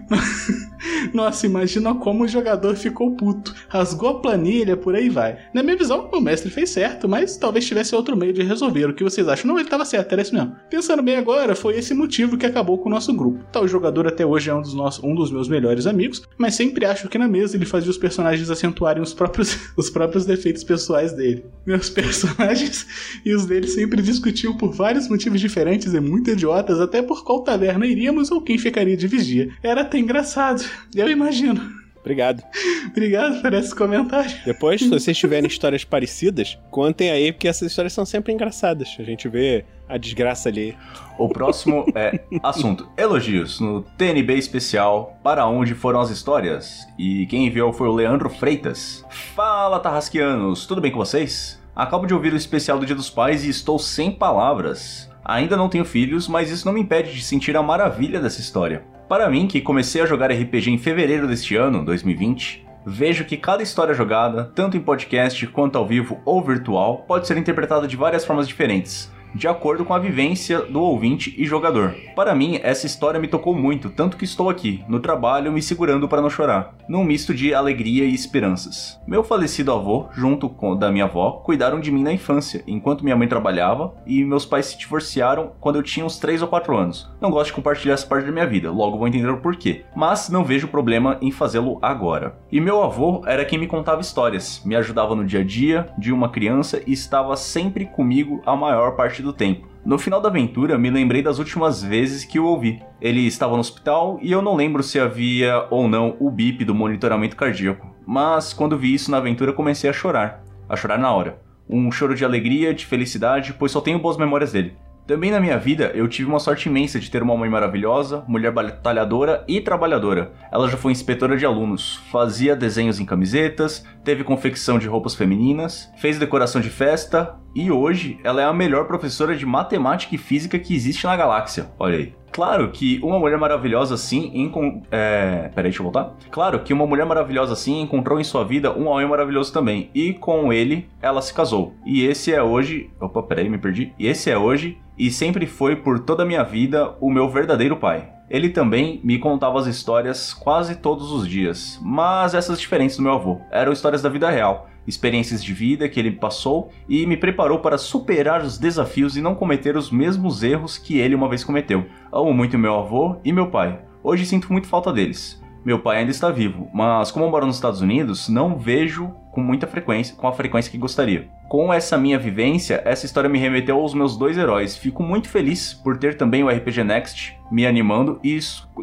Nossa, 1.13 1.45
imagina 1.45 1.93
como 1.95 2.23
o 2.23 2.27
jogador 2.27 2.75
ficou 2.75 3.15
puto. 3.15 3.53
Rasgou 3.67 4.09
a 4.09 4.21
planilha, 4.21 4.75
por 4.75 4.95
aí 4.95 5.09
vai. 5.09 5.37
Na 5.53 5.63
minha 5.63 5.77
visão, 5.77 6.09
o 6.11 6.21
mestre 6.21 6.49
fez 6.49 6.69
certo, 6.69 7.07
mas 7.07 7.37
talvez 7.37 7.65
tivesse 7.65 7.95
outro 7.95 8.15
meio 8.15 8.33
de 8.33 8.43
resolver. 8.43 8.89
O 8.89 8.93
que 8.93 9.03
vocês 9.03 9.27
acham? 9.27 9.47
Não, 9.47 9.57
ele 9.57 9.67
estava 9.67 9.85
certo, 9.85 10.11
era 10.11 10.21
isso 10.21 10.33
mesmo. 10.33 10.55
Pensando 10.69 11.03
bem 11.03 11.15
agora, 11.15 11.55
foi 11.55 11.77
esse 11.77 11.93
motivo 11.93 12.37
que 12.37 12.45
acabou 12.45 12.77
com 12.77 12.89
o 12.89 12.91
nosso 12.91 13.13
grupo. 13.13 13.43
Tal 13.51 13.67
jogador 13.67 14.07
até 14.07 14.25
hoje 14.25 14.49
é 14.49 14.53
um 14.53 14.61
dos, 14.61 14.73
nossos, 14.73 15.03
um 15.03 15.15
dos 15.15 15.31
meus 15.31 15.47
melhores 15.47 15.87
amigos, 15.87 16.23
mas 16.37 16.55
sempre 16.55 16.85
acho 16.85 17.07
que 17.07 17.17
na 17.17 17.27
mesa 17.27 17.55
ele 17.55 17.65
fazia 17.65 17.89
os 17.89 17.97
personagens 17.97 18.49
acentuarem 18.49 19.01
os 19.01 19.13
próprios, 19.13 19.57
os 19.77 19.89
próprios 19.89 20.25
defeitos 20.25 20.63
pessoais 20.63 21.13
dele. 21.13 21.45
Meus 21.65 21.89
personagens 21.89 22.85
e 23.25 23.33
os 23.33 23.45
dele 23.45 23.67
sempre 23.67 24.01
discutiam 24.01 24.55
por 24.57 24.71
vários 24.71 25.07
motivos 25.07 25.39
diferentes 25.39 25.93
e 25.93 25.99
muito 25.99 26.31
idiotas, 26.31 26.79
até 26.79 27.01
por 27.01 27.23
qual 27.23 27.43
taverna 27.43 27.85
iríamos 27.85 28.31
ou 28.31 28.41
quem 28.41 28.57
ficaria 28.57 28.97
de 28.97 29.07
vigia. 29.07 29.49
Era 29.61 29.81
até 29.81 29.97
engraçado. 29.97 30.63
Eu 30.95 31.09
imagino. 31.09 31.83
Obrigado. 32.03 32.43
Obrigado 32.87 33.41
por 33.41 33.53
esse 33.53 33.73
comentário. 33.73 34.29
Depois, 34.45 34.81
se 34.81 34.89
vocês 34.89 35.17
tiverem 35.17 35.47
histórias 35.47 35.85
parecidas, 35.85 36.59
contem 36.69 37.09
aí, 37.09 37.31
porque 37.31 37.47
essas 37.47 37.69
histórias 37.69 37.93
são 37.93 38.05
sempre 38.05 38.33
engraçadas. 38.33 38.93
A 38.99 39.03
gente 39.03 39.29
vê 39.29 39.63
a 39.87 39.97
desgraça 39.97 40.49
ali. 40.49 40.75
O 41.17 41.29
próximo 41.29 41.85
é 41.95 42.19
assunto: 42.43 42.89
elogios 42.97 43.61
no 43.61 43.83
TNB 43.97 44.33
especial. 44.33 45.17
Para 45.23 45.47
onde 45.47 45.73
foram 45.73 46.01
as 46.01 46.09
histórias? 46.09 46.85
E 46.99 47.25
quem 47.27 47.47
enviou 47.47 47.71
foi 47.71 47.87
o 47.87 47.93
Leandro 47.93 48.29
Freitas. 48.29 49.05
Fala, 49.33 49.79
Tarrasquianos, 49.79 50.65
tudo 50.65 50.81
bem 50.81 50.91
com 50.91 50.97
vocês? 50.97 51.61
Acabo 51.73 52.05
de 52.05 52.13
ouvir 52.13 52.33
o 52.33 52.37
especial 52.37 52.77
do 52.77 52.85
Dia 52.85 52.95
dos 52.95 53.09
Pais 53.09 53.45
e 53.45 53.49
estou 53.49 53.79
sem 53.79 54.11
palavras. 54.11 55.09
Ainda 55.23 55.55
não 55.55 55.69
tenho 55.69 55.85
filhos, 55.85 56.27
mas 56.27 56.51
isso 56.51 56.65
não 56.65 56.73
me 56.73 56.81
impede 56.81 57.13
de 57.13 57.23
sentir 57.23 57.55
a 57.55 57.63
maravilha 57.63 58.19
dessa 58.19 58.41
história. 58.41 58.83
Para 59.13 59.29
mim, 59.29 59.45
que 59.45 59.61
comecei 59.61 60.01
a 60.01 60.07
jogar 60.07 60.31
RPG 60.31 60.71
em 60.71 60.77
fevereiro 60.79 61.27
deste 61.27 61.55
ano, 61.55 61.85
2020, 61.85 62.65
vejo 62.83 63.25
que 63.25 63.37
cada 63.37 63.61
história 63.61 63.93
jogada, 63.93 64.51
tanto 64.55 64.75
em 64.75 64.79
podcast 64.79 65.45
quanto 65.49 65.77
ao 65.77 65.85
vivo 65.85 66.19
ou 66.25 66.43
virtual, 66.43 67.05
pode 67.07 67.27
ser 67.27 67.37
interpretada 67.37 67.87
de 67.87 67.95
várias 67.95 68.25
formas 68.25 68.47
diferentes, 68.47 69.12
de 69.33 69.47
acordo 69.47 69.85
com 69.85 69.93
a 69.93 69.99
vivência 69.99 70.61
do 70.61 70.81
ouvinte 70.81 71.33
e 71.37 71.45
jogador. 71.45 71.95
Para 72.15 72.35
mim, 72.35 72.59
essa 72.61 72.85
história 72.85 73.19
me 73.19 73.27
tocou 73.27 73.55
muito, 73.55 73.89
tanto 73.89 74.17
que 74.17 74.25
estou 74.25 74.49
aqui, 74.49 74.83
no 74.87 74.99
trabalho, 74.99 75.51
me 75.51 75.61
segurando 75.61 76.07
para 76.07 76.21
não 76.21 76.29
chorar, 76.29 76.75
num 76.87 77.03
misto 77.03 77.33
de 77.33 77.53
alegria 77.53 78.05
e 78.05 78.13
esperanças. 78.13 79.01
Meu 79.07 79.23
falecido 79.23 79.71
avô, 79.71 80.07
junto 80.11 80.47
com 80.47 80.75
da 80.75 80.91
minha 80.91 81.05
avó, 81.05 81.41
cuidaram 81.43 81.79
de 81.79 81.91
mim 81.91 82.03
na 82.03 82.13
infância, 82.13 82.63
enquanto 82.67 83.03
minha 83.03 83.15
mãe 83.15 83.27
trabalhava, 83.27 83.93
e 84.05 84.23
meus 84.23 84.45
pais 84.45 84.67
se 84.67 84.77
divorciaram 84.77 85.53
quando 85.59 85.77
eu 85.77 85.83
tinha 85.83 86.05
uns 86.05 86.17
3 86.17 86.41
ou 86.41 86.47
4 86.47 86.77
anos. 86.77 87.09
Não 87.19 87.31
gosto 87.31 87.47
de 87.47 87.53
compartilhar 87.53 87.95
essa 87.95 88.05
parte 88.05 88.25
da 88.25 88.31
minha 88.31 88.45
vida, 88.45 88.71
logo 88.71 88.97
vou 88.97 89.07
entender 89.07 89.29
o 89.29 89.41
porquê, 89.41 89.85
mas 89.95 90.29
não 90.29 90.43
vejo 90.43 90.67
problema 90.67 91.17
em 91.21 91.31
fazê-lo 91.31 91.79
agora. 91.81 92.37
E 92.51 92.61
meu 92.61 92.83
avô 92.83 93.23
era 93.25 93.45
quem 93.45 93.57
me 93.57 93.67
contava 93.67 94.01
histórias, 94.01 94.61
me 94.63 94.75
ajudava 94.75 95.15
no 95.15 95.25
dia 95.25 95.39
a 95.39 95.43
dia 95.43 95.89
de 95.97 96.11
uma 96.11 96.29
criança 96.29 96.81
e 96.85 96.93
estava 96.93 97.35
sempre 97.35 97.85
comigo 97.85 98.41
a 98.45 98.55
maior 98.55 98.95
parte 98.95 99.22
do 99.23 99.33
tempo. 99.33 99.67
No 99.85 99.97
final 99.97 100.21
da 100.21 100.29
aventura, 100.29 100.77
me 100.77 100.89
lembrei 100.89 101.21
das 101.21 101.39
últimas 101.39 101.83
vezes 101.83 102.23
que 102.23 102.39
o 102.39 102.45
ouvi. 102.45 102.81
Ele 103.01 103.25
estava 103.27 103.53
no 103.53 103.59
hospital 103.59 104.19
e 104.21 104.31
eu 104.31 104.41
não 104.41 104.55
lembro 104.55 104.83
se 104.83 104.99
havia 104.99 105.65
ou 105.69 105.87
não 105.87 106.15
o 106.19 106.29
bip 106.29 106.63
do 106.63 106.75
monitoramento 106.75 107.35
cardíaco. 107.35 107.93
Mas 108.05 108.53
quando 108.53 108.77
vi 108.77 108.93
isso 108.93 109.09
na 109.09 109.17
aventura, 109.17 109.51
comecei 109.51 109.89
a 109.89 109.93
chorar. 109.93 110.43
A 110.69 110.75
chorar 110.75 110.97
na 110.97 111.11
hora. 111.11 111.41
Um 111.69 111.91
choro 111.91 112.15
de 112.15 112.23
alegria, 112.23 112.73
de 112.73 112.85
felicidade, 112.85 113.53
pois 113.53 113.71
só 113.71 113.81
tenho 113.81 113.99
boas 113.99 114.17
memórias 114.17 114.51
dele. 114.51 114.75
Também 115.05 115.31
na 115.31 115.39
minha 115.41 115.57
vida, 115.57 115.91
eu 115.93 116.07
tive 116.07 116.29
uma 116.29 116.39
sorte 116.39 116.69
imensa 116.69 116.97
de 116.97 117.11
ter 117.11 117.21
uma 117.21 117.35
mãe 117.35 117.49
maravilhosa, 117.49 118.23
mulher 118.25 118.53
batalhadora 118.53 119.43
e 119.49 119.59
trabalhadora. 119.59 120.31
Ela 120.49 120.69
já 120.69 120.77
foi 120.77 120.93
inspetora 120.93 121.35
de 121.35 121.45
alunos, 121.45 121.97
fazia 122.09 122.55
desenhos 122.55 123.01
em 123.01 123.05
camisetas, 123.05 123.85
teve 124.03 124.23
confecção 124.23 124.77
de 124.77 124.87
roupas 124.87 125.15
femininas, 125.15 125.91
fez 125.97 126.19
decoração 126.19 126.61
de 126.61 126.69
festa 126.69 127.35
e 127.55 127.71
hoje 127.71 128.19
ela 128.23 128.41
é 128.41 128.45
a 128.45 128.53
melhor 128.53 128.85
professora 128.85 129.35
de 129.35 129.45
matemática 129.45 130.15
e 130.15 130.17
física 130.17 130.59
que 130.59 130.75
existe 130.75 131.05
na 131.05 131.15
galáxia. 131.15 131.71
Olha 131.79 131.97
aí. 131.97 132.13
Claro 132.31 132.71
que 132.71 132.99
uma 133.03 133.19
mulher 133.19 133.37
maravilhosa 133.37 133.93
assim. 133.93 134.31
Encon... 134.33 134.81
É... 134.91 135.51
Peraí, 135.53 135.69
deixa 135.69 135.79
eu 135.79 135.83
voltar. 135.83 136.15
Claro 136.31 136.59
que 136.61 136.73
uma 136.73 136.87
mulher 136.87 137.05
maravilhosa 137.05 137.53
assim 137.53 137.79
encontrou 137.79 138.19
em 138.19 138.23
sua 138.23 138.43
vida 138.43 138.75
um 138.75 138.87
homem 138.87 139.07
maravilhoso 139.07 139.53
também. 139.53 139.91
E 139.93 140.13
com 140.13 140.51
ele, 140.51 140.89
ela 140.99 141.21
se 141.21 141.31
casou. 141.31 141.75
E 141.85 142.03
esse 142.03 142.33
é 142.33 142.41
hoje. 142.41 142.89
Opa, 142.99 143.21
peraí, 143.21 143.47
me 143.47 143.59
perdi. 143.59 143.93
E 143.99 144.07
esse 144.07 144.31
é 144.31 144.37
hoje, 144.37 144.79
e 144.97 145.11
sempre 145.11 145.45
foi 145.45 145.75
por 145.75 145.99
toda 145.99 146.23
a 146.23 146.25
minha 146.25 146.43
vida, 146.43 146.95
o 146.99 147.11
meu 147.11 147.29
verdadeiro 147.29 147.77
pai. 147.77 148.09
Ele 148.29 148.49
também 148.49 148.99
me 149.03 149.19
contava 149.19 149.59
as 149.59 149.67
histórias 149.67 150.33
quase 150.33 150.75
todos 150.75 151.11
os 151.11 151.27
dias, 151.27 151.79
mas 151.81 152.33
essas 152.33 152.59
diferentes 152.59 152.97
do 152.97 153.03
meu 153.03 153.13
avô. 153.13 153.41
Eram 153.51 153.71
histórias 153.71 154.01
da 154.01 154.09
vida 154.09 154.29
real 154.29 154.69
experiências 154.87 155.43
de 155.43 155.53
vida 155.53 155.87
que 155.87 155.99
ele 155.99 156.11
passou 156.11 156.69
e 156.87 157.05
me 157.05 157.17
preparou 157.17 157.59
para 157.59 157.77
superar 157.77 158.41
os 158.41 158.57
desafios 158.57 159.15
e 159.15 159.21
não 159.21 159.35
cometer 159.35 159.77
os 159.77 159.89
mesmos 159.89 160.43
erros 160.43 160.77
que 160.77 160.97
ele 160.97 161.15
uma 161.15 161.29
vez 161.29 161.43
cometeu. 161.43 161.85
Amo 162.11 162.33
muito 162.33 162.57
meu 162.57 162.75
avô 162.75 163.17
e 163.23 163.31
meu 163.31 163.49
pai. 163.49 163.79
Hoje 164.03 164.25
sinto 164.25 164.51
muito 164.51 164.67
falta 164.67 164.91
deles. 164.91 165.42
Meu 165.65 165.79
pai 165.79 165.99
ainda 165.99 166.11
está 166.11 166.29
vivo, 166.29 166.69
mas 166.73 167.09
como 167.09 167.25
eu 167.25 167.31
moro 167.31 167.45
nos 167.45 167.55
Estados 167.55 167.79
Unidos, 167.79 168.27
não 168.27 168.57
vejo 168.57 169.13
com 169.31 169.41
muita 169.41 169.65
frequência, 169.65 170.15
com 170.15 170.27
a 170.27 170.33
frequência 170.33 170.69
que 170.69 170.77
gostaria. 170.77 171.29
Com 171.47 171.73
essa 171.73 171.97
minha 171.97 172.19
vivência, 172.19 172.81
essa 172.83 173.05
história 173.05 173.29
me 173.29 173.39
remeteu 173.39 173.79
aos 173.79 173.93
meus 173.93 174.17
dois 174.17 174.37
heróis. 174.37 174.75
Fico 174.75 175.01
muito 175.01 175.29
feliz 175.29 175.73
por 175.73 175.97
ter 175.97 176.17
também 176.17 176.43
o 176.43 176.49
RPG 176.49 176.83
Next 176.83 177.37
me 177.51 177.65
animando 177.65 178.19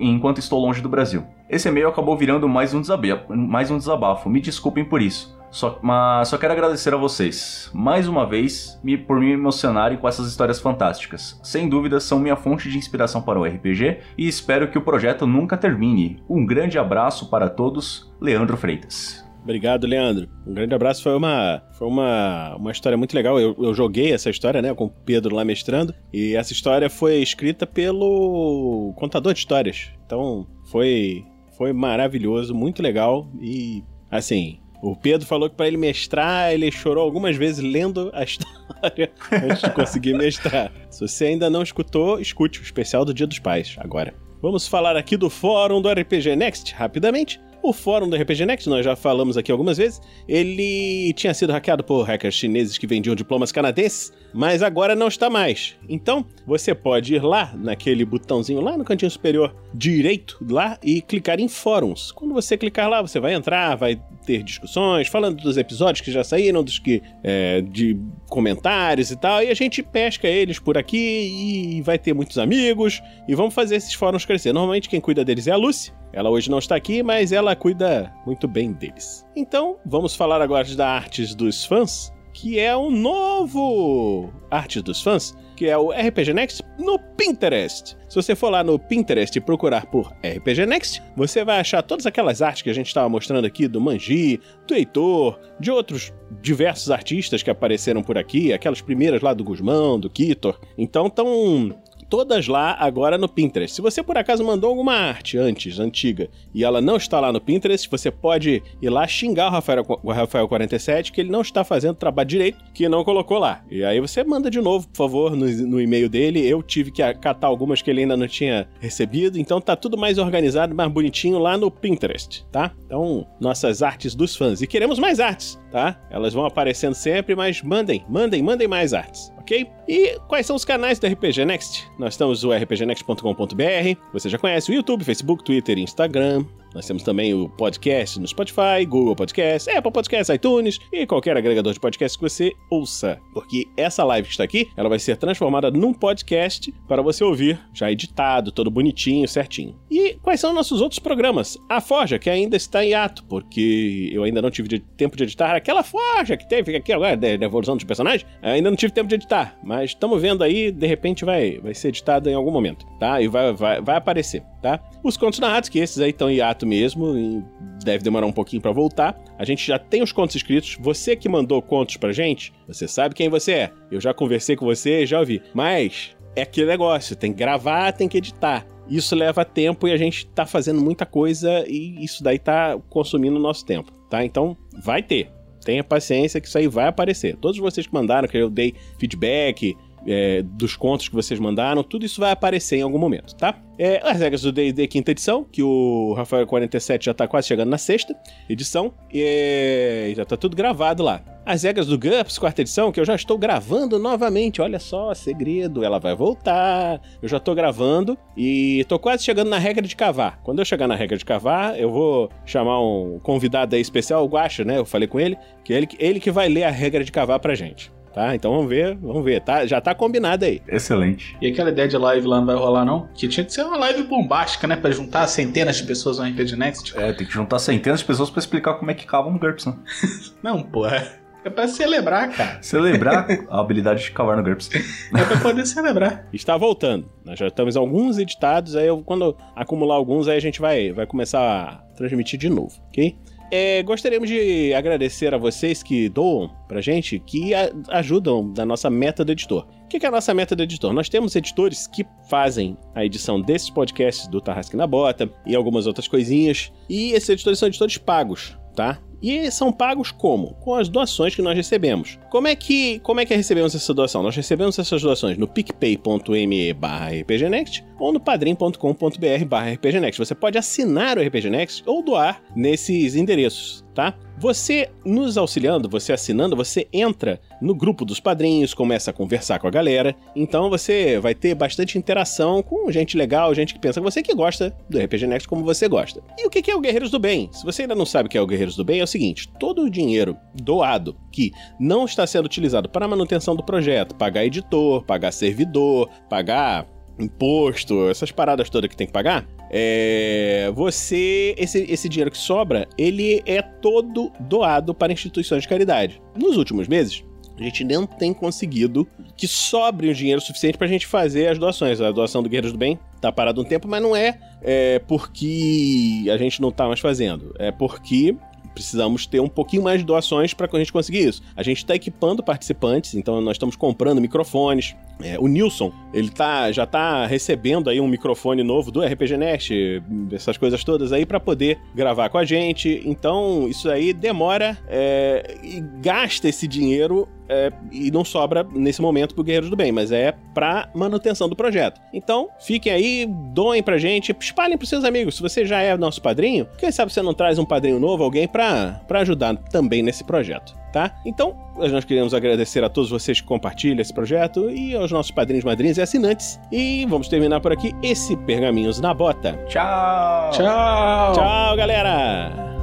enquanto 0.01 0.39
estou 0.39 0.61
longe 0.61 0.81
do 0.81 0.89
Brasil. 0.89 1.25
Esse 1.49 1.69
e-mail 1.69 1.89
acabou 1.89 2.17
virando 2.17 2.49
mais 2.49 2.73
um 2.73 2.81
desabafo, 2.81 3.37
mais 3.37 3.71
um 3.71 3.79
desabafo. 3.79 4.31
Me 4.31 4.41
desculpem 4.41 4.85
por 4.85 5.03
isso. 5.03 5.39
Só, 5.51 5.79
mas 5.83 6.29
só 6.29 6.39
quero 6.39 6.53
agradecer 6.53 6.95
a 6.95 6.97
vocês, 6.97 7.71
mais 7.75 8.07
uma 8.07 8.25
vez, 8.25 8.79
me, 8.85 8.97
por 8.97 9.19
me 9.19 9.33
emocionarem 9.33 9.99
com 9.99 10.07
essas 10.07 10.29
histórias 10.29 10.61
fantásticas. 10.61 11.41
Sem 11.43 11.69
dúvida, 11.69 11.99
são 11.99 12.21
minha 12.21 12.37
fonte 12.37 12.71
de 12.71 12.79
inspiração 12.79 13.21
para 13.21 13.39
o 13.39 13.45
RPG 13.45 13.99
e 14.17 14.29
espero 14.29 14.71
que 14.71 14.79
o 14.79 14.83
projeto 14.83 15.27
nunca 15.27 15.57
termine. 15.57 16.23
Um 16.29 16.47
grande 16.47 16.79
abraço 16.79 17.29
para 17.29 17.49
todos, 17.49 18.13
Leandro 18.21 18.57
Freitas. 18.57 19.29
Obrigado, 19.43 19.87
Leandro. 19.87 20.29
Um 20.47 20.55
grande 20.55 20.75
abraço. 20.75 21.03
Foi 21.03 21.17
uma, 21.17 21.63
foi 21.73 21.89
uma, 21.89 22.55
uma 22.57 22.71
história 22.71 22.97
muito 22.97 23.15
legal. 23.15 23.41
Eu, 23.41 23.57
eu 23.59 23.75
joguei 23.75 24.13
essa 24.13 24.29
história, 24.29 24.61
né, 24.61 24.75
com 24.75 24.85
o 24.85 24.91
Pedro 24.91 25.35
lá 25.35 25.45
mestrando. 25.45 25.95
E 26.13 26.37
essa 26.37 26.53
história 26.53 26.91
foi 26.91 27.17
escrita 27.17 27.67
pelo 27.67 28.93
contador 28.97 29.33
de 29.33 29.41
histórias. 29.41 29.91
Então, 30.05 30.47
foi, 30.71 31.25
foi 31.57 31.73
maravilhoso, 31.73 32.55
muito 32.55 32.83
legal. 32.83 33.31
E, 33.41 33.83
assim, 34.11 34.61
o 34.83 34.97
Pedro 34.97 35.27
falou 35.27 35.49
que 35.49 35.57
para 35.57 35.67
ele 35.67 35.77
mestrar, 35.77 36.53
ele 36.53 36.71
chorou 36.71 37.05
algumas 37.05 37.37
vezes 37.37 37.63
lendo 37.63 38.11
a 38.15 38.23
história 38.25 39.13
antes 39.31 39.63
de 39.63 39.71
conseguir 39.71 40.15
mestrar. 40.15 40.73
Se 40.91 41.07
você 41.07 41.27
ainda 41.27 41.51
não 41.51 41.63
escutou, 41.63 42.19
escute 42.21 42.61
o 42.61 42.63
especial 42.63 43.05
do 43.05 43.13
Dia 43.13 43.27
dos 43.27 43.39
Pais 43.39 43.77
agora. 43.79 44.15
Vamos 44.41 44.67
falar 44.67 44.97
aqui 44.97 45.17
do 45.17 45.29
fórum 45.29 45.83
do 45.83 45.91
RPG 45.91 46.35
Next, 46.35 46.75
rapidamente. 46.75 47.39
O 47.63 47.75
fórum 47.75 48.09
do 48.09 48.17
RPG 48.17 48.47
Next, 48.47 48.69
nós 48.71 48.85
já 48.85 48.97
falamos 48.97 49.37
aqui 49.37 49.53
algumas 49.53 49.77
vezes, 49.77 50.01
ele 50.27 51.13
tinha 51.13 51.35
sido 51.35 51.53
hackeado 51.53 51.85
por 51.85 52.05
hackers 52.05 52.35
chineses 52.35 52.79
que 52.79 52.87
vendiam 52.87 53.15
diplomas 53.15 53.53
canadenses, 53.53 54.13
mas 54.33 54.63
agora 54.63 54.95
não 54.97 55.09
está 55.09 55.29
mais. 55.29 55.77
Então, 55.87 56.25
você 56.47 56.75
pode 56.75 57.15
ir 57.15 57.23
lá, 57.23 57.53
naquele 57.55 58.05
botãozinho 58.05 58.63
lá 58.63 58.79
no 58.79 58.85
cantinho 58.85 59.11
superior 59.11 59.55
direito, 59.75 60.39
lá, 60.49 60.79
e 60.83 61.03
clicar 61.03 61.39
em 61.39 61.49
fóruns. 61.49 62.11
Quando 62.11 62.33
você 62.33 62.57
clicar 62.57 62.89
lá, 62.89 63.03
você 63.03 63.21
vai 63.21 63.35
entrar, 63.35 63.77
vai 63.77 64.01
ter 64.25 64.43
discussões, 64.43 65.09
falando 65.09 65.43
dos 65.43 65.59
episódios 65.59 66.01
que 66.01 66.11
já 66.11 66.25
saíram, 66.25 66.63
dos 66.65 66.79
que. 66.79 67.03
É, 67.23 67.61
de 67.61 67.99
comentários 68.29 69.11
e 69.11 69.17
tal, 69.17 69.43
e 69.43 69.49
a 69.49 69.55
gente 69.55 69.83
pesca 69.83 70.27
eles 70.27 70.59
por 70.59 70.79
aqui 70.79 71.77
e 71.77 71.83
vai 71.83 71.99
ter 71.99 72.15
muitos 72.15 72.39
amigos, 72.39 73.03
e 73.29 73.35
vamos 73.35 73.53
fazer 73.53 73.77
esses 73.77 73.93
fóruns 73.93 74.25
crescer. 74.25 74.53
Normalmente 74.53 74.89
quem 74.89 75.01
cuida 75.01 75.25
deles 75.25 75.47
é 75.47 75.51
a 75.51 75.57
Lucy. 75.57 75.93
Ela 76.13 76.31
hoje 76.31 76.51
não 76.51 76.59
está 76.59 76.77
aqui, 76.77 77.03
mas 77.03 77.33
ela 77.33 77.55
cuida 77.55 78.13
muito 78.27 78.49
bem 78.49 78.73
deles. 78.73 79.25
Então, 79.37 79.77
vamos 79.85 80.15
falar 80.15 80.43
agora 80.43 80.75
da 80.75 80.89
Artes 80.89 81.35
dos 81.35 81.65
Fãs, 81.65 82.13
que 82.33 82.59
é 82.59 82.77
um 82.77 82.91
novo 82.91 84.33
Artes 84.51 84.83
dos 84.83 85.03
Fãs, 85.03 85.35
que 85.57 85.67
é 85.69 85.77
o 85.77 85.91
RPG 85.91 86.33
Next 86.33 86.65
no 86.79 86.99
Pinterest. 86.99 87.95
Se 88.09 88.17
você 88.17 88.35
for 88.35 88.49
lá 88.49 88.65
no 88.65 88.79
Pinterest 88.79 89.37
e 89.37 89.43
procurar 89.43 89.85
por 89.87 90.11
RPG 90.25 90.65
Next, 90.65 91.03
você 91.15 91.45
vai 91.45 91.61
achar 91.61 91.83
todas 91.83 92.07
aquelas 92.07 92.41
artes 92.41 92.63
que 92.63 92.71
a 92.71 92.73
gente 92.73 92.87
estava 92.87 93.09
mostrando 93.11 93.45
aqui 93.45 93.69
do 93.69 93.79
Manji, 93.79 94.41
do 94.67 94.75
Heitor, 94.75 95.39
de 95.61 95.71
outros 95.71 96.15
diversos 96.41 96.91
artistas 96.91 97.43
que 97.43 97.51
apareceram 97.51 98.03
por 98.03 98.17
aqui, 98.17 98.55
aquelas 98.55 98.81
primeiras 98.81 99.21
lá 99.21 99.35
do 99.35 99.45
Guzmão, 99.45 100.01
do 100.01 100.09
Kitor. 100.09 100.59
Então 100.79 101.09
estão 101.09 101.75
todas 102.11 102.49
lá 102.49 102.77
agora 102.79 103.17
no 103.17 103.29
Pinterest. 103.29 103.77
Se 103.77 103.81
você 103.81 104.03
por 104.03 104.19
acaso 104.19 104.45
mandou 104.45 104.69
alguma 104.69 104.95
arte 104.95 105.39
antes, 105.39 105.79
antiga, 105.79 106.29
e 106.53 106.65
ela 106.65 106.81
não 106.81 106.97
está 106.97 107.21
lá 107.21 107.33
no 107.33 107.41
Pinterest, 107.41 107.89
você 107.89 108.11
pode 108.11 108.63
ir 108.83 108.91
lá 108.91 109.07
xingar 109.07 109.47
o 109.47 109.51
Rafael, 109.51 109.87
o 110.03 110.13
Rafael 110.13 110.49
47 110.49 111.13
que 111.13 111.21
ele 111.21 111.31
não 111.31 111.41
está 111.41 111.63
fazendo 111.63 111.93
o 111.93 111.95
trabalho 111.95 112.29
direito, 112.29 112.59
que 112.75 112.89
não 112.89 113.05
colocou 113.05 113.39
lá. 113.39 113.63
E 113.71 113.85
aí 113.85 114.01
você 114.01 114.25
manda 114.25 114.51
de 114.51 114.61
novo, 114.61 114.89
por 114.89 114.97
favor, 114.97 115.37
no, 115.37 115.47
no 115.47 115.81
e-mail 115.81 116.09
dele. 116.09 116.47
Eu 116.47 116.63
tive 116.63 116.91
que 116.91 117.03
catar 117.15 117.47
algumas 117.47 117.81
que 117.81 117.91
ele 117.91 118.01
ainda 118.01 118.17
não 118.17 118.27
tinha 118.27 118.69
recebido, 118.81 119.39
então 119.39 119.61
tá 119.61 119.77
tudo 119.77 119.97
mais 119.97 120.19
organizado, 120.19 120.75
mais 120.75 120.91
bonitinho 120.91 121.39
lá 121.39 121.57
no 121.57 121.71
Pinterest, 121.71 122.45
tá? 122.51 122.73
Então, 122.87 123.25
nossas 123.41 123.83
artes 123.83 124.17
dos 124.17 124.35
fãs. 124.35 124.61
E 124.61 124.67
queremos 124.67 124.99
mais 124.99 125.21
artes, 125.21 125.59
tá? 125.71 125.97
Elas 126.11 126.35
vão 126.35 126.45
aparecendo 126.45 126.95
sempre, 126.95 127.37
mas 127.37 127.63
mandem, 127.63 128.05
mandem, 128.09 128.43
mandem 128.43 128.67
mais 128.67 128.93
artes, 128.93 129.33
ok? 129.51 129.67
E 129.89 130.19
quais 130.29 130.47
são 130.47 130.55
os 130.55 130.65
canais 130.65 130.99
do 130.99 131.07
RPG 131.07 131.45
Next? 131.45 131.91
Nós 131.99 132.17
temos 132.17 132.45
o 132.45 132.53
rpgnext.com.br, 132.53 134.01
você 134.13 134.29
já 134.29 134.39
conhece 134.39 134.71
o 134.71 134.75
YouTube, 134.75 135.05
Facebook, 135.05 135.43
Twitter 135.43 135.79
e 135.79 135.83
Instagram. 135.83 136.45
Nós 136.75 136.87
temos 136.87 137.03
também 137.03 137.35
o 137.35 137.49
podcast 137.49 138.21
no 138.21 138.29
Spotify, 138.29 138.87
Google 138.87 139.17
Podcast, 139.17 139.69
Apple 139.71 139.91
Podcast, 139.91 140.33
iTunes 140.33 140.79
e 140.93 141.07
qualquer 141.07 141.37
agregador 141.37 141.73
de 141.73 141.81
podcast 141.81 142.17
que 142.17 142.23
você 142.23 142.53
ouça. 142.71 143.19
Porque 143.35 143.67
essa 143.77 144.05
live 144.05 144.29
que 144.29 144.35
está 144.35 144.45
aqui, 144.45 144.69
ela 144.77 144.89
vai 144.89 144.99
ser 144.99 145.17
transformada 145.17 145.71
num 145.71 145.93
podcast 145.93 146.73
para 146.87 147.03
você 147.03 147.25
ouvir, 147.25 147.59
já 147.75 147.91
editado, 147.91 148.53
todo 148.53 148.71
bonitinho, 148.71 149.27
certinho. 149.27 149.77
E 149.91 150.15
quais 150.23 150.39
são 150.39 150.53
nossos 150.53 150.81
outros 150.81 150.99
programas? 150.99 151.59
A 151.69 151.81
Forja, 151.81 152.19
que 152.19 152.31
ainda 152.31 152.57
está 152.57 152.85
em 152.85 152.95
ato, 152.95 153.25
porque 153.25 154.11
eu 154.13 154.23
ainda 154.23 154.41
não 154.41 154.51
tive 154.51 154.79
tempo 154.79 155.17
de 155.17 155.25
editar 155.25 155.57
aquela 155.57 155.83
Forja 155.83 156.37
que 156.37 156.49
teve 156.49 156.77
aqui 156.77 156.93
agora, 156.93 157.17
da 157.17 157.41
da 157.41 157.47
evolução 157.47 157.77
dos 157.77 157.85
personagens, 157.85 158.27
ainda 158.43 158.71
não 158.71 158.77
tive 158.77 158.93
tempo 158.93 159.09
de 159.09 159.15
editar, 159.17 159.59
mas 159.65 159.91
estamos 159.91 160.21
vendo 160.21 160.45
aí, 160.45 160.71
de 160.71 160.87
repente 160.87 161.25
vai, 161.25 161.59
vai 161.59 161.75
ser 161.75 161.89
editado 161.89 162.29
em 162.29 162.35
algum 162.35 162.51
momento, 162.51 162.87
tá? 162.99 163.21
E 163.21 163.27
vai, 163.27 163.53
vai, 163.53 163.81
vai 163.81 163.97
aparecer, 163.97 164.43
tá? 164.63 164.79
Os 165.03 165.17
contos 165.17 165.39
narrados, 165.41 165.69
que 165.69 165.79
esses 165.79 165.99
aí 165.99 166.11
estão 166.11 166.31
em 166.31 166.41
ato 166.41 166.60
mesmo, 166.67 167.17
e 167.17 167.43
deve 167.85 168.05
demorar 168.05 168.27
um 168.27 168.33
pouquinho 168.33 168.63
pra 168.63 168.73
voltar. 168.73 169.19
A 169.39 169.45
gente 169.45 169.67
já 169.67 169.79
tem 169.79 170.03
os 170.03 170.13
contos 170.13 170.37
escritos. 170.37 170.77
Você 170.81 171.17
que 171.17 171.29
mandou 171.29 171.61
contos 171.61 171.97
pra 171.97 172.13
gente, 172.13 172.53
você 172.67 172.87
sabe 172.87 173.15
quem 173.15 173.29
você 173.29 173.53
é. 173.53 173.71
Eu 173.91 174.01
já 174.01 174.15
conversei 174.15 174.57
com 174.57 174.65
você, 174.65 175.07
já 175.07 175.19
ouvi. 175.19 175.43
Mas 175.55 176.17
é 176.37 176.43
aquele 176.43 176.67
negócio, 176.67 177.17
tem 177.17 177.33
que 177.33 177.39
gravar, 177.39 177.93
tem 177.93 178.09
que 178.09 178.19
editar. 178.19 178.67
Isso 178.89 179.15
leva 179.15 179.45
tempo 179.45 179.87
e 179.87 179.93
a 179.93 179.97
gente 179.97 180.27
tá 180.27 180.45
fazendo 180.45 180.81
muita 180.81 181.07
coisa 181.07 181.65
e 181.69 182.05
isso 182.05 182.25
daí 182.25 182.39
tá 182.39 182.77
consumindo 182.89 183.37
o 183.37 183.43
nosso 183.43 183.65
tempo, 183.65 183.93
tá? 184.09 184.25
Então, 184.25 184.57
vai 184.83 185.03
ter. 185.03 185.31
Tenha 185.65 185.85
paciência 185.85 186.41
que 186.41 186.49
isso 186.49 186.59
aí 186.59 186.67
vai 186.67 186.89
aparecer. 186.89 187.37
Todos 187.37 187.59
vocês 187.59 187.87
que 187.87 187.93
mandaram, 187.93 188.27
que 188.27 188.37
eu 188.37 188.51
dei 188.51 188.75
feedback, 188.99 189.77
é, 190.07 190.43
dos 190.43 190.77
contos 190.77 191.09
que 191.09 191.15
vocês 191.15 191.39
mandaram, 191.39 191.83
tudo 191.83 192.05
isso 192.05 192.21
vai 192.21 192.31
aparecer 192.31 192.77
em 192.77 192.83
algum 192.83 192.99
momento, 192.99 193.35
tá? 193.35 193.59
É, 193.79 194.01
as 194.05 194.19
regras 194.21 194.43
do 194.43 194.53
D&D 194.53 194.87
quinta 194.87 195.11
edição, 195.11 195.45
que 195.45 195.63
o 195.63 196.13
Rafael 196.15 196.47
47 196.47 197.07
já 197.07 197.15
tá 197.15 197.27
quase 197.27 197.49
chegando 197.49 197.71
na 197.71 197.79
sexta 197.79 198.15
edição, 198.49 198.93
e 199.13 200.13
já 200.17 200.25
tá 200.25 200.37
tudo 200.37 200.57
gravado 200.57 201.03
lá. 201.03 201.23
As 201.47 201.63
regras 201.63 201.87
do 201.87 201.99
GURPS 201.99 202.39
quarta 202.39 202.61
edição, 202.61 202.93
que 202.93 203.01
eu 203.01 203.05
já 203.05 203.15
estou 203.15 203.39
gravando 203.39 203.99
novamente, 203.99 204.61
olha 204.61 204.79
só, 204.79 205.15
segredo, 205.15 205.83
ela 205.83 205.99
vai 205.99 206.15
voltar. 206.15 207.01
Eu 207.23 207.29
já 207.29 207.41
tô 207.41 207.55
gravando 207.55 208.17
e 208.37 208.85
tô 208.87 208.99
quase 208.99 209.25
chegando 209.25 209.49
na 209.49 209.59
regra 209.59 209.87
de 209.87 209.97
cavar. 209.97 210.39
Quando 210.45 210.59
eu 210.59 210.65
chegar 210.65 210.87
na 210.87 210.95
regra 210.95 211.17
de 211.17 211.25
cavar, 211.25 211.81
eu 211.81 211.91
vou 211.91 212.31
chamar 212.45 212.81
um 212.81 213.19
convidado 213.21 213.75
aí 213.75 213.81
especial, 213.81 214.25
o 214.25 214.29
Guacha, 214.29 214.65
né? 214.65 214.77
Eu 214.77 214.85
falei 214.85 215.09
com 215.09 215.19
ele, 215.19 215.37
que 215.65 215.73
ele, 215.73 215.89
ele 215.99 216.21
que 216.21 216.31
vai 216.31 216.49
ler 216.49 216.65
a 216.65 216.71
regra 216.71 217.03
de 217.03 217.11
cavar 217.11 217.41
pra 217.41 217.55
gente. 217.55 217.91
Tá? 218.13 218.35
Então 218.35 218.51
vamos 218.53 218.69
ver, 218.69 218.97
vamos 218.97 219.25
ver, 219.25 219.41
tá? 219.41 219.65
Já 219.67 219.81
tá 219.81 219.95
combinado 219.95 220.45
aí. 220.45 220.61
Excelente. 220.67 221.37
E 221.41 221.47
aquela 221.47 221.71
ideia 221.71 221.87
de 221.87 221.97
live 221.97 222.27
lá 222.27 222.39
não 222.39 222.47
vai 222.47 222.57
rolar, 222.57 222.85
não? 222.85 223.09
Que 223.15 223.29
tinha 223.29 223.45
que 223.45 223.53
ser 223.53 223.63
uma 223.63 223.77
live 223.77 224.03
bombástica, 224.05 224.67
né? 224.67 224.77
Pra 224.77 224.91
juntar 224.91 225.27
centenas 225.29 225.77
de 225.77 225.85
pessoas 225.85 226.19
no 226.19 226.25
RPG 226.25 226.57
Next. 226.57 226.99
É, 226.99 227.13
tem 227.13 227.27
que 227.27 227.33
juntar 227.33 227.59
centenas 227.59 228.01
de 228.01 228.07
pessoas 228.07 228.29
pra 228.29 228.41
explicar 228.41 228.75
como 228.75 228.91
é 228.91 228.95
que 228.95 229.07
cava 229.07 229.29
um 229.29 229.39
GURPS, 229.39 229.67
né? 229.67 229.75
Não, 230.43 230.63
porra. 230.63 231.21
É 231.43 231.49
pra 231.49 231.67
celebrar, 231.67 232.31
cara. 232.33 232.59
Celebrar 232.61 233.27
a 233.49 233.61
habilidade 233.61 234.03
de 234.03 234.11
cavar 234.11 234.37
no 234.37 234.43
GURPS. 234.43 234.71
É 235.17 235.25
pra 235.25 235.39
poder 235.41 235.65
celebrar. 235.67 236.27
Está 236.33 236.57
voltando. 236.57 237.09
Nós 237.25 237.39
já 237.39 237.47
estamos 237.47 237.77
alguns 237.77 238.19
editados, 238.19 238.77
aí 238.77 238.87
eu, 238.87 239.03
quando 239.03 239.37
acumular 239.57 239.95
alguns, 239.95 240.29
aí 240.29 240.37
a 240.37 240.41
gente 240.41 240.61
vai, 240.61 240.93
vai 240.93 241.07
começar 241.07 241.41
a 241.41 241.77
transmitir 241.97 242.39
de 242.39 242.51
novo, 242.51 242.75
ok? 242.89 243.17
É, 243.51 243.83
gostaríamos 243.83 244.29
de 244.29 244.73
agradecer 244.75 245.35
a 245.35 245.39
vocês 245.39 245.83
que 245.83 246.09
doam 246.09 246.51
pra 246.69 246.81
gente, 246.81 247.19
que 247.19 247.53
a- 247.53 247.71
ajudam 247.89 248.53
na 248.57 248.65
nossa 248.65 248.89
meta 248.89 249.25
do 249.25 249.33
editor. 249.33 249.67
O 249.85 249.89
que 249.89 249.99
que 249.99 250.07
é 250.07 250.09
a 250.09 250.13
nossa 250.13 250.33
meta 250.33 250.55
do 250.55 250.63
editor? 250.63 250.93
Nós 250.93 251.09
temos 251.09 251.35
editores 251.35 251.87
que 251.89 252.07
fazem 252.29 252.77
a 252.95 253.05
edição 253.05 253.41
desses 253.41 253.69
podcasts 253.69 254.29
do 254.29 254.41
Tarrasque 254.41 254.77
na 254.77 254.87
Bota 254.87 255.29
e 255.45 255.57
algumas 255.57 255.87
outras 255.89 256.07
coisinhas, 256.07 256.73
e 256.89 257.11
esses 257.13 257.29
editores 257.29 257.59
são 257.59 257.69
editores 257.69 257.99
pagos, 257.99 258.57
tá? 258.77 259.01
E 259.23 259.51
são 259.51 259.73
pagos 259.73 260.11
como? 260.11 260.55
Com 260.55 260.75
as 260.75 260.89
doações 260.89 261.35
que 261.35 261.43
nós 261.43 261.57
recebemos. 261.57 262.19
Como 262.31 262.49
é 262.49 262.55
que, 262.55 262.99
como 263.01 263.21
é 263.21 263.27
que 263.27 263.35
recebemos 263.35 263.75
essa 263.75 263.93
doação? 263.93 264.23
Nós 264.23 264.35
recebemos 264.35 264.79
essas 264.79 265.03
doações 265.03 265.37
no 265.37 265.47
picpay.me 265.47 266.73
barra 266.73 267.11
rpgnext 267.11 267.85
ou 267.99 268.13
no 268.13 268.21
padrim.com.br 268.21 269.45
barra 269.47 269.71
rpgnext. 269.73 270.19
Você 270.19 270.35
pode 270.35 270.57
assinar 270.57 271.19
o 271.19 271.23
RPG 271.23 271.51
Next 271.51 271.83
ou 271.87 272.03
doar 272.03 272.43
nesses 272.57 273.15
endereços, 273.15 273.85
tá? 274.01 274.15
Você 274.39 274.89
nos 275.05 275.37
auxiliando, 275.37 275.87
você 275.87 276.15
assinando, 276.15 276.57
você 276.57 276.89
entra 276.91 277.39
no 277.61 277.75
grupo 277.75 278.07
dos 278.07 278.19
padrinhos, 278.19 278.73
começa 278.73 279.11
a 279.11 279.15
conversar 279.15 279.59
com 279.59 279.69
a 279.69 279.71
galera. 279.71 280.17
Então 280.35 280.71
você 280.71 281.21
vai 281.21 281.35
ter 281.35 281.55
bastante 281.55 281.99
interação 281.99 282.63
com 282.63 282.91
gente 282.91 283.19
legal, 283.19 283.55
gente 283.55 283.75
que 283.75 283.81
pensa 283.81 284.01
você 284.01 284.23
que 284.23 284.35
gosta 284.35 284.75
do 284.89 284.99
RPG 284.99 285.27
Next 285.27 285.47
como 285.47 285.63
você 285.63 285.87
gosta. 285.87 286.23
E 286.39 286.47
o 286.47 286.51
que 286.51 286.71
é 286.71 286.75
o 286.75 286.81
Guerreiros 286.81 287.11
do 287.11 287.19
Bem? 287.19 287.51
Se 287.53 287.63
você 287.63 287.83
ainda 287.83 287.95
não 287.95 288.07
sabe 288.07 288.27
o 288.27 288.31
que 288.31 288.39
é 288.39 288.41
o 288.41 288.47
Guerreiros 288.47 288.77
do 288.77 288.85
Bem, 288.85 289.01
é 289.01 289.05
o 289.05 289.07
seguinte: 289.07 289.47
todo 289.59 289.83
o 289.83 289.91
dinheiro 289.91 290.35
doado 290.55 291.15
que 291.31 291.53
não 291.79 292.07
está 292.07 292.27
sendo 292.27 292.47
utilizado 292.47 292.89
para 292.89 293.05
a 293.05 293.09
manutenção 293.09 293.55
do 293.55 293.63
projeto, 293.63 294.15
pagar 294.15 294.47
editor, 294.47 295.05
pagar 295.05 295.31
servidor, 295.31 296.09
pagar 296.31 296.87
imposto, 297.19 298.09
essas 298.09 298.33
paradas 298.33 298.71
todas 298.71 298.89
que 298.89 298.97
tem 298.97 299.07
que 299.07 299.13
pagar, 299.13 299.47
é, 299.71 300.71
você 300.75 301.55
esse, 301.57 301.87
esse 301.89 302.09
dinheiro 302.09 302.31
que 302.31 302.39
sobra, 302.39 302.89
ele 302.99 303.43
é 303.47 303.63
todo 303.63 304.33
doado 304.41 304.93
para 304.93 305.13
instituições 305.13 305.63
de 305.63 305.69
caridade. 305.69 306.21
Nos 306.37 306.57
últimos 306.57 306.89
meses, 306.89 307.25
a 307.61 307.63
gente 307.63 307.85
não 307.85 308.07
tem 308.07 308.33
conseguido 308.33 309.07
que 309.37 309.47
sobre 309.47 310.09
o 310.09 310.15
dinheiro 310.15 310.41
suficiente 310.41 310.79
pra 310.79 310.87
gente 310.87 311.07
fazer 311.07 311.49
as 311.49 311.59
doações. 311.59 312.01
A 312.01 312.11
doação 312.11 312.43
do 312.43 312.49
Guerreiros 312.49 312.73
do 312.73 312.79
Bem 312.79 312.99
tá 313.21 313.31
parado 313.31 313.61
um 313.61 313.65
tempo, 313.65 313.87
mas 313.87 314.03
não 314.03 314.17
é, 314.17 314.39
é 314.63 314.99
porque 315.01 316.25
a 316.33 316.39
gente 316.39 316.61
não 316.61 316.73
tá 316.73 316.87
mais 316.87 317.01
fazendo. 317.01 317.55
É 317.59 317.71
porque 317.71 318.35
precisamos 318.75 319.27
ter 319.27 319.41
um 319.41 319.49
pouquinho 319.49 319.83
mais 319.83 320.01
de 320.01 320.07
doações 320.07 320.55
para 320.55 320.69
a 320.73 320.79
gente 320.79 320.93
conseguir 320.93 321.29
isso. 321.29 321.43
A 321.57 321.63
gente 321.63 321.79
está 321.79 321.95
equipando 321.95 322.43
participantes, 322.43 323.15
então 323.15 323.41
nós 323.41 323.55
estamos 323.55 323.77
comprando 323.77 324.21
microfones. 324.21 324.95
É, 325.23 325.39
o 325.39 325.47
Nilson, 325.47 325.93
ele 326.15 326.31
tá, 326.31 326.73
já 326.73 326.87
tá 326.87 327.27
recebendo 327.27 327.91
aí 327.91 328.01
um 328.01 328.09
microfone 328.09 328.63
novo 328.63 328.91
do 328.91 329.03
RPG 329.03 329.37
Next, 329.37 330.03
essas 330.33 330.57
coisas 330.57 330.83
todas 330.83 331.13
aí 331.13 331.27
para 331.27 331.39
poder 331.39 331.79
gravar 331.95 332.31
com 332.31 332.39
a 332.39 332.45
gente. 332.45 333.03
Então 333.05 333.69
isso 333.69 333.91
aí 333.91 334.13
demora 334.13 334.79
é, 334.89 335.59
e 335.63 335.81
gasta 336.01 336.49
esse 336.49 336.67
dinheiro 336.67 337.29
é, 337.51 337.73
e 337.91 338.11
não 338.13 338.25
sobra 338.25 338.65
nesse 338.73 339.03
momento 339.03 339.35
pro 339.35 339.43
Guerreiros 339.43 339.69
do 339.69 339.77
Bem, 339.77 339.91
mas 339.91 340.13
é 340.13 340.33
pra 340.55 340.89
manutenção 340.95 341.49
do 341.49 341.57
projeto. 341.57 342.01
Então, 342.13 342.49
fiquem 342.61 342.93
aí, 342.93 343.27
doem 343.27 343.83
pra 343.83 343.99
gente, 343.99 344.35
espalhem 344.39 344.79
pros 344.79 344.89
seus 344.89 345.05
amigos. 345.05 345.35
Se 345.35 345.43
você 345.43 345.67
já 345.67 345.81
é 345.83 345.97
nosso 345.97 346.23
padrinho, 346.23 346.69
quem 346.79 346.93
sabe 346.93 347.13
você 347.13 347.21
não 347.21 347.35
traz 347.35 347.59
um 347.59 347.65
padrinho 347.65 347.99
novo, 347.99 348.23
alguém 348.23 348.47
pra, 348.47 349.01
pra 349.09 349.21
ajudar 349.21 349.57
também 349.57 350.01
nesse 350.01 350.23
projeto, 350.23 350.77
tá? 350.93 351.13
Então, 351.27 351.57
nós 351.77 352.05
queremos 352.05 352.33
agradecer 352.33 352.85
a 352.85 352.89
todos 352.89 353.11
vocês 353.11 353.41
que 353.41 353.47
compartilham 353.47 354.01
esse 354.01 354.15
projeto 354.15 354.71
e 354.71 354.95
aos 354.95 355.11
nossos 355.11 355.33
padrinhos, 355.33 355.65
madrinhas 355.65 355.99
e 355.99 356.03
assinantes. 356.03 356.61
E 356.71 357.05
vamos 357.07 357.27
terminar 357.27 357.61
por 357.61 357.73
aqui 357.73 357.93
esse 358.01 358.37
Pergaminhos 358.37 359.01
na 359.01 359.13
Bota. 359.13 359.59
Tchau! 359.67 360.51
Tchau! 360.53 361.33
Tchau, 361.33 361.77
galera! 361.77 362.80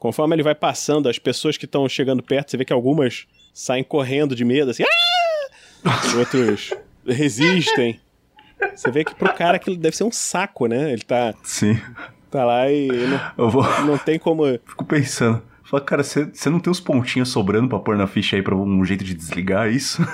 Conforme 0.00 0.34
ele 0.34 0.42
vai 0.42 0.54
passando, 0.54 1.08
as 1.08 1.18
pessoas 1.18 1.56
que 1.58 1.66
estão 1.66 1.88
chegando 1.88 2.22
perto, 2.22 2.50
você 2.50 2.56
vê 2.56 2.64
que 2.64 2.72
algumas 2.72 3.26
saem 3.54 3.84
correndo 3.84 4.34
de 4.34 4.44
medo, 4.44 4.70
assim. 4.72 4.82
"Ah!" 4.82 6.00
Outros 6.18 6.72
resistem. 7.06 8.00
Você 8.74 8.90
vê 8.90 9.04
que 9.04 9.14
pro 9.14 9.32
cara 9.34 9.56
aquilo 9.56 9.76
deve 9.76 9.96
ser 9.96 10.04
um 10.04 10.10
saco, 10.10 10.66
né? 10.66 10.92
Ele 10.92 11.02
tá, 11.02 11.34
Sim. 11.44 11.78
tá 12.30 12.44
lá 12.44 12.70
e 12.70 12.88
não, 12.88 13.20
Eu 13.44 13.50
vou. 13.50 13.62
não 13.82 13.96
tem 13.98 14.18
como. 14.18 14.44
Fico 14.66 14.84
pensando. 14.84 15.42
Fala, 15.64 15.82
cara, 15.84 16.02
você 16.02 16.24
você 16.24 16.50
não 16.50 16.58
tem 16.60 16.70
uns 16.70 16.80
pontinhos 16.80 17.28
sobrando 17.28 17.68
pra 17.68 17.78
pôr 17.78 17.96
na 17.96 18.06
ficha 18.06 18.36
aí 18.36 18.42
pra 18.42 18.54
um 18.56 18.84
jeito 18.84 19.04
de 19.04 19.14
desligar 19.14 19.70
isso? 19.70 20.02